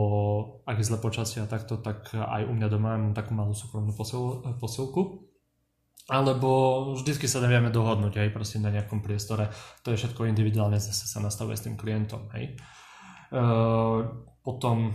ak 0.67 0.83
je 0.83 0.89
zle 0.91 0.99
počasie 0.99 1.39
a 1.39 1.47
takto, 1.47 1.79
tak 1.79 2.11
aj 2.11 2.43
u 2.43 2.53
mňa 2.53 2.69
doma 2.69 2.99
mám 2.99 3.15
takú 3.15 3.39
malú 3.39 3.55
súkromnú 3.55 3.95
posil, 3.95 4.43
posilku 4.59 5.31
alebo 6.05 6.93
vždycky 6.93 7.25
sa 7.25 7.41
nevieme 7.41 7.73
dohodnúť 7.73 8.21
aj 8.21 8.35
proste 8.37 8.61
na 8.61 8.69
nejakom 8.69 9.01
priestore. 9.01 9.49
To 9.89 9.93
je 9.93 9.97
všetko 9.97 10.29
individuálne, 10.29 10.77
zase 10.77 11.09
sa 11.09 11.17
nastavuje 11.25 11.57
s 11.57 11.65
tým 11.65 11.81
klientom. 11.81 12.29
Hej. 12.37 12.61
E, 13.33 13.41
potom, 14.45 14.93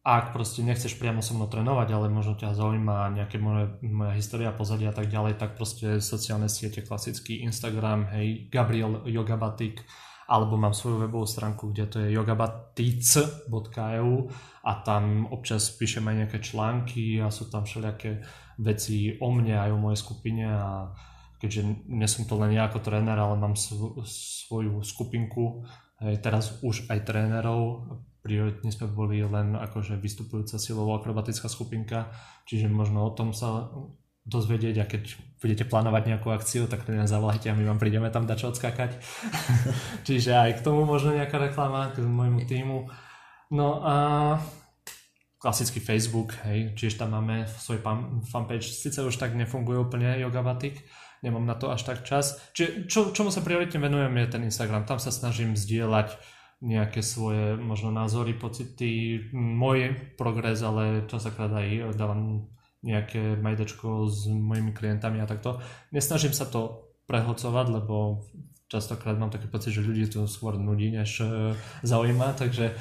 ak 0.00 0.32
proste 0.32 0.64
nechceš 0.64 0.96
priamo 0.96 1.20
so 1.20 1.36
mnou 1.36 1.52
trénovať, 1.52 1.88
ale 1.92 2.08
možno 2.08 2.40
ťa 2.40 2.56
zaujíma 2.56 3.12
nejaké 3.12 3.36
moje, 3.36 3.76
moja 3.84 4.16
história, 4.16 4.56
pozadia 4.56 4.88
a 4.88 4.96
tak 4.96 5.12
ďalej, 5.12 5.36
tak 5.36 5.52
proste 5.60 6.00
sociálne 6.00 6.48
siete, 6.48 6.80
klasický 6.80 7.44
Instagram, 7.44 8.08
hej, 8.16 8.48
Gabriel 8.48 9.04
Yogabatik, 9.04 9.84
alebo 10.32 10.56
mám 10.56 10.72
svoju 10.72 11.04
webovú 11.04 11.28
stránku, 11.28 11.76
kde 11.76 11.84
to 11.92 12.00
je 12.00 12.16
yogabatic.eu 12.16 14.12
a 14.64 14.72
tam 14.80 15.28
občas 15.28 15.68
píšem 15.76 16.08
aj 16.08 16.16
nejaké 16.24 16.40
články 16.40 17.20
a 17.20 17.28
sú 17.28 17.52
tam 17.52 17.68
všelijaké 17.68 18.24
veci 18.56 19.20
o 19.20 19.28
mne 19.28 19.60
aj 19.60 19.70
o 19.76 19.82
mojej 19.82 20.00
skupine 20.00 20.48
a 20.48 20.88
keďže 21.36 21.84
nie 21.84 22.08
som 22.08 22.24
to 22.24 22.40
len 22.40 22.56
ja 22.56 22.64
ako 22.72 22.80
tréner, 22.80 23.18
ale 23.20 23.36
mám 23.36 23.52
svoju 23.58 24.80
skupinku, 24.80 25.68
teraz 26.24 26.64
už 26.64 26.88
aj 26.88 27.04
trénerov, 27.04 27.92
prioritne 28.22 28.70
sme 28.70 28.86
boli 28.88 29.20
len 29.26 29.58
akože 29.58 29.98
vystupujúca 29.98 30.56
silovo 30.56 30.94
akrobatická 30.94 31.50
skupinka, 31.50 32.14
čiže 32.46 32.70
možno 32.70 33.04
o 33.04 33.10
tom 33.12 33.34
sa 33.34 33.68
dozvedieť 34.22 34.76
a 34.78 34.86
keď 34.86 35.02
budete 35.42 35.64
plánovať 35.66 36.02
nejakú 36.14 36.30
akciu, 36.30 36.70
tak 36.70 36.86
nás 36.86 37.10
zavolajte 37.10 37.50
a 37.50 37.58
my 37.58 37.66
vám 37.66 37.82
prídeme 37.82 38.06
tam 38.14 38.22
dať 38.26 38.38
čo 38.38 38.46
odskakať. 38.54 38.94
čiže 40.06 40.30
aj 40.30 40.62
k 40.62 40.64
tomu 40.64 40.86
možno 40.86 41.18
nejaká 41.18 41.42
reklama 41.42 41.90
k 41.90 42.06
môjmu 42.06 42.46
týmu. 42.46 42.86
No 43.50 43.82
a 43.82 43.96
klasický 45.42 45.82
Facebook, 45.82 46.38
hej, 46.46 46.78
čiže 46.78 47.02
tam 47.02 47.18
máme 47.18 47.50
svoj 47.50 47.82
fanpage, 48.30 48.70
síce 48.70 49.02
už 49.02 49.18
tak 49.18 49.34
nefunguje 49.34 49.74
úplne 49.74 50.14
Yogabatik, 50.22 50.86
nemám 51.26 51.42
na 51.42 51.58
to 51.58 51.74
až 51.74 51.82
tak 51.82 52.06
čas. 52.06 52.38
Čiže 52.54 52.86
čo, 52.86 53.00
čomu 53.10 53.34
sa 53.34 53.42
prioritne 53.42 53.82
venujem 53.82 54.14
je 54.22 54.26
ten 54.30 54.46
Instagram, 54.46 54.86
tam 54.86 55.02
sa 55.02 55.10
snažím 55.10 55.58
zdieľať 55.58 56.14
nejaké 56.62 57.02
svoje 57.02 57.58
možno 57.58 57.90
názory, 57.90 58.38
pocity, 58.38 59.18
môj 59.34 60.14
progres, 60.14 60.62
ale 60.62 61.10
častokrát 61.10 61.50
aj 61.50 61.90
dávam 61.98 62.46
nejaké 62.82 63.38
majdečko 63.38 64.10
s 64.10 64.26
mojimi 64.26 64.74
klientami 64.74 65.22
a 65.22 65.30
takto. 65.30 65.62
Nesnažím 65.94 66.34
sa 66.34 66.44
to 66.44 66.90
prehlcovať, 67.06 67.66
lebo 67.70 68.26
častokrát 68.66 69.18
mám 69.18 69.30
taký 69.30 69.46
pocit, 69.46 69.74
že 69.74 69.86
ľudí 69.86 70.10
to 70.10 70.26
skôr 70.26 70.58
nudí, 70.58 70.90
než 70.90 71.22
e, 71.22 71.54
zaujíma, 71.86 72.34
takže 72.34 72.74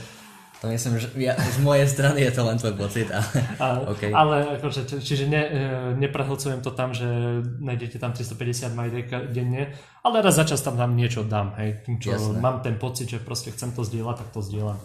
to 0.61 0.69
myslím, 0.69 1.01
že 1.01 1.09
ja, 1.17 1.33
z 1.33 1.57
mojej 1.65 1.89
strany 1.89 2.21
je 2.21 2.31
to 2.37 2.45
len 2.45 2.53
tvoj 2.61 2.77
pocit. 2.77 3.09
A, 3.09 3.17
a, 3.57 3.67
okay. 3.89 4.13
Ale 4.13 4.61
akože, 4.61 5.01
čiže 5.01 5.25
ne, 5.25 5.41
e, 5.41 5.57
neprehlcujem 5.97 6.61
to 6.61 6.69
tam, 6.69 6.93
že 6.93 7.09
nájdete 7.41 7.97
tam 7.97 8.13
350 8.13 8.77
majdek 8.77 9.33
denne, 9.33 9.73
ale 10.05 10.21
raz 10.21 10.37
za 10.37 10.45
čas 10.45 10.61
tam, 10.61 10.77
tam 10.77 10.93
niečo 10.93 11.25
dám. 11.25 11.57
Hej. 11.57 11.81
Čo 11.97 12.13
Jasné. 12.13 12.37
mám 12.45 12.61
ten 12.61 12.77
pocit, 12.77 13.09
že 13.09 13.17
proste 13.17 13.49
chcem 13.49 13.73
to 13.73 13.81
zdieľať, 13.81 14.21
tak 14.21 14.29
to 14.37 14.45
zdieľam. 14.45 14.77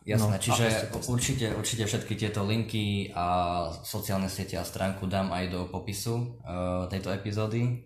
Jasné, 0.00 0.36
no, 0.36 0.40
čiže 0.40 0.66
určite, 1.12 1.46
určite 1.52 1.84
všetky 1.84 2.16
tieto 2.16 2.40
linky 2.48 3.12
a 3.12 3.68
sociálne 3.84 4.32
siete 4.32 4.56
a 4.56 4.64
stránku 4.64 5.04
dám 5.04 5.28
aj 5.28 5.44
do 5.52 5.60
popisu 5.68 6.40
uh, 6.40 6.88
tejto 6.88 7.12
epizódy. 7.12 7.84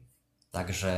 Takže 0.54 0.92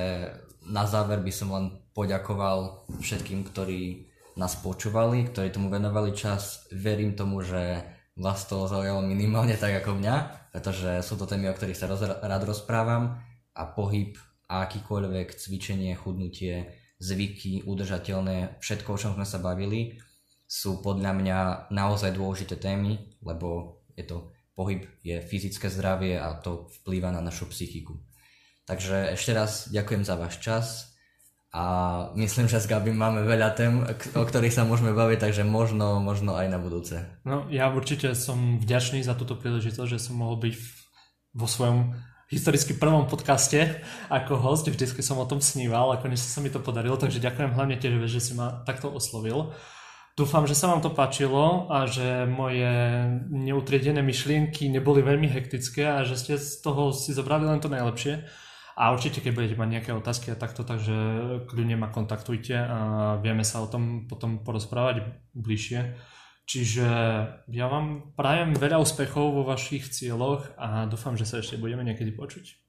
na 0.69 0.85
záver 0.85 1.25
by 1.25 1.33
som 1.33 1.49
len 1.57 1.67
poďakoval 1.97 2.85
všetkým, 3.01 3.49
ktorí 3.49 4.12
nás 4.37 4.61
počúvali, 4.61 5.25
ktorí 5.33 5.49
tomu 5.49 5.73
venovali 5.73 6.12
čas. 6.12 6.69
Verím 6.69 7.17
tomu, 7.17 7.41
že 7.41 7.81
vás 8.21 8.45
to 8.45 8.69
zaujalo 8.69 9.01
minimálne 9.01 9.57
tak 9.57 9.81
ako 9.81 9.97
mňa, 9.97 10.17
pretože 10.53 11.01
sú 11.01 11.17
to 11.17 11.25
témy, 11.25 11.49
o 11.49 11.57
ktorých 11.57 11.77
sa 11.81 11.89
roz, 11.89 12.05
rád 12.05 12.45
rozprávam 12.45 13.17
a 13.57 13.62
pohyb 13.73 14.21
a 14.53 14.69
akýkoľvek 14.69 15.33
cvičenie, 15.37 15.97
chudnutie, 15.97 16.77
zvyky, 17.01 17.64
udržateľné, 17.64 18.61
všetko, 18.61 18.89
o 18.93 19.01
čom 19.01 19.12
sme 19.17 19.27
sa 19.29 19.41
bavili, 19.41 20.01
sú 20.47 20.78
podľa 20.78 21.12
mňa 21.12 21.38
naozaj 21.74 22.14
dôležité 22.14 22.55
témy, 22.57 23.18
lebo 23.22 23.82
je 23.99 24.07
to 24.07 24.30
pohyb, 24.55 24.86
je 25.03 25.20
fyzické 25.20 25.68
zdravie 25.68 26.16
a 26.16 26.38
to 26.38 26.70
vplýva 26.80 27.12
na 27.12 27.20
našu 27.20 27.51
psychiku. 27.51 27.99
Takže 28.66 29.14
ešte 29.14 29.30
raz 29.34 29.70
ďakujem 29.70 30.03
za 30.03 30.14
váš 30.18 30.42
čas 30.42 30.97
a 31.55 31.64
myslím, 32.18 32.51
že 32.51 32.59
s 32.59 32.66
Gabi 32.66 32.90
máme 32.90 33.22
veľa 33.22 33.55
tém, 33.55 33.84
o 34.12 34.24
ktorých 34.26 34.55
sa 34.55 34.66
môžeme 34.66 34.90
baviť, 34.90 35.18
takže 35.22 35.42
možno, 35.47 36.03
možno 36.03 36.34
aj 36.34 36.51
na 36.51 36.59
budúce. 36.59 36.99
No 37.22 37.47
ja 37.47 37.70
určite 37.70 38.14
som 38.18 38.59
vďačný 38.59 39.07
za 39.07 39.14
túto 39.14 39.38
príležitosť, 39.38 39.90
že 39.90 40.03
som 40.03 40.18
mohol 40.18 40.42
byť 40.42 40.55
vo 41.36 41.47
svojom 41.47 41.94
historicky 42.26 42.74
prvom 42.74 43.07
podcaste 43.07 43.78
ako 44.11 44.34
host, 44.42 44.66
vždycky 44.66 44.99
som 44.99 45.22
o 45.22 45.28
tom 45.30 45.38
sníval 45.38 45.94
a 45.94 46.01
konečne 46.03 46.26
sa 46.26 46.42
mi 46.42 46.51
to 46.51 46.59
podarilo, 46.59 46.99
takže 46.99 47.22
ďakujem 47.22 47.55
hlavne 47.55 47.78
tiež, 47.78 48.03
že 48.11 48.18
si 48.18 48.32
ma 48.34 48.66
takto 48.66 48.90
oslovil. 48.90 49.55
Dúfam, 50.17 50.49
že 50.49 50.57
sa 50.57 50.73
vám 50.73 50.81
to 50.81 50.97
páčilo 50.97 51.69
a 51.69 51.85
že 51.85 52.25
moje 52.25 52.64
neutriedené 53.29 54.01
myšlienky 54.01 54.73
neboli 54.73 55.05
veľmi 55.05 55.29
hektické 55.29 55.85
a 55.85 56.09
že 56.09 56.17
ste 56.17 56.41
z 56.41 56.64
toho 56.64 56.89
si 56.89 57.12
zobrali 57.12 57.45
len 57.45 57.61
to 57.61 57.69
najlepšie. 57.69 58.25
A 58.81 58.97
určite, 58.97 59.21
keď 59.21 59.33
budete 59.37 59.61
mať 59.61 59.69
nejaké 59.69 59.91
otázky 59.93 60.33
a 60.33 60.41
takto, 60.41 60.64
takže 60.64 60.97
kľudne 61.45 61.77
ma 61.77 61.93
kontaktujte 61.93 62.57
a 62.57 62.81
vieme 63.21 63.45
sa 63.45 63.61
o 63.61 63.69
tom 63.69 64.09
potom 64.09 64.41
porozprávať 64.41 65.05
bližšie. 65.37 66.01
Čiže 66.49 66.89
ja 67.53 67.67
vám 67.69 68.17
prajem 68.17 68.57
veľa 68.57 68.81
úspechov 68.81 69.37
vo 69.37 69.45
vašich 69.45 69.93
cieľoch 69.93 70.49
a 70.57 70.89
dúfam, 70.89 71.12
že 71.12 71.29
sa 71.29 71.45
ešte 71.45 71.61
budeme 71.61 71.85
niekedy 71.85 72.17
počuť. 72.17 72.66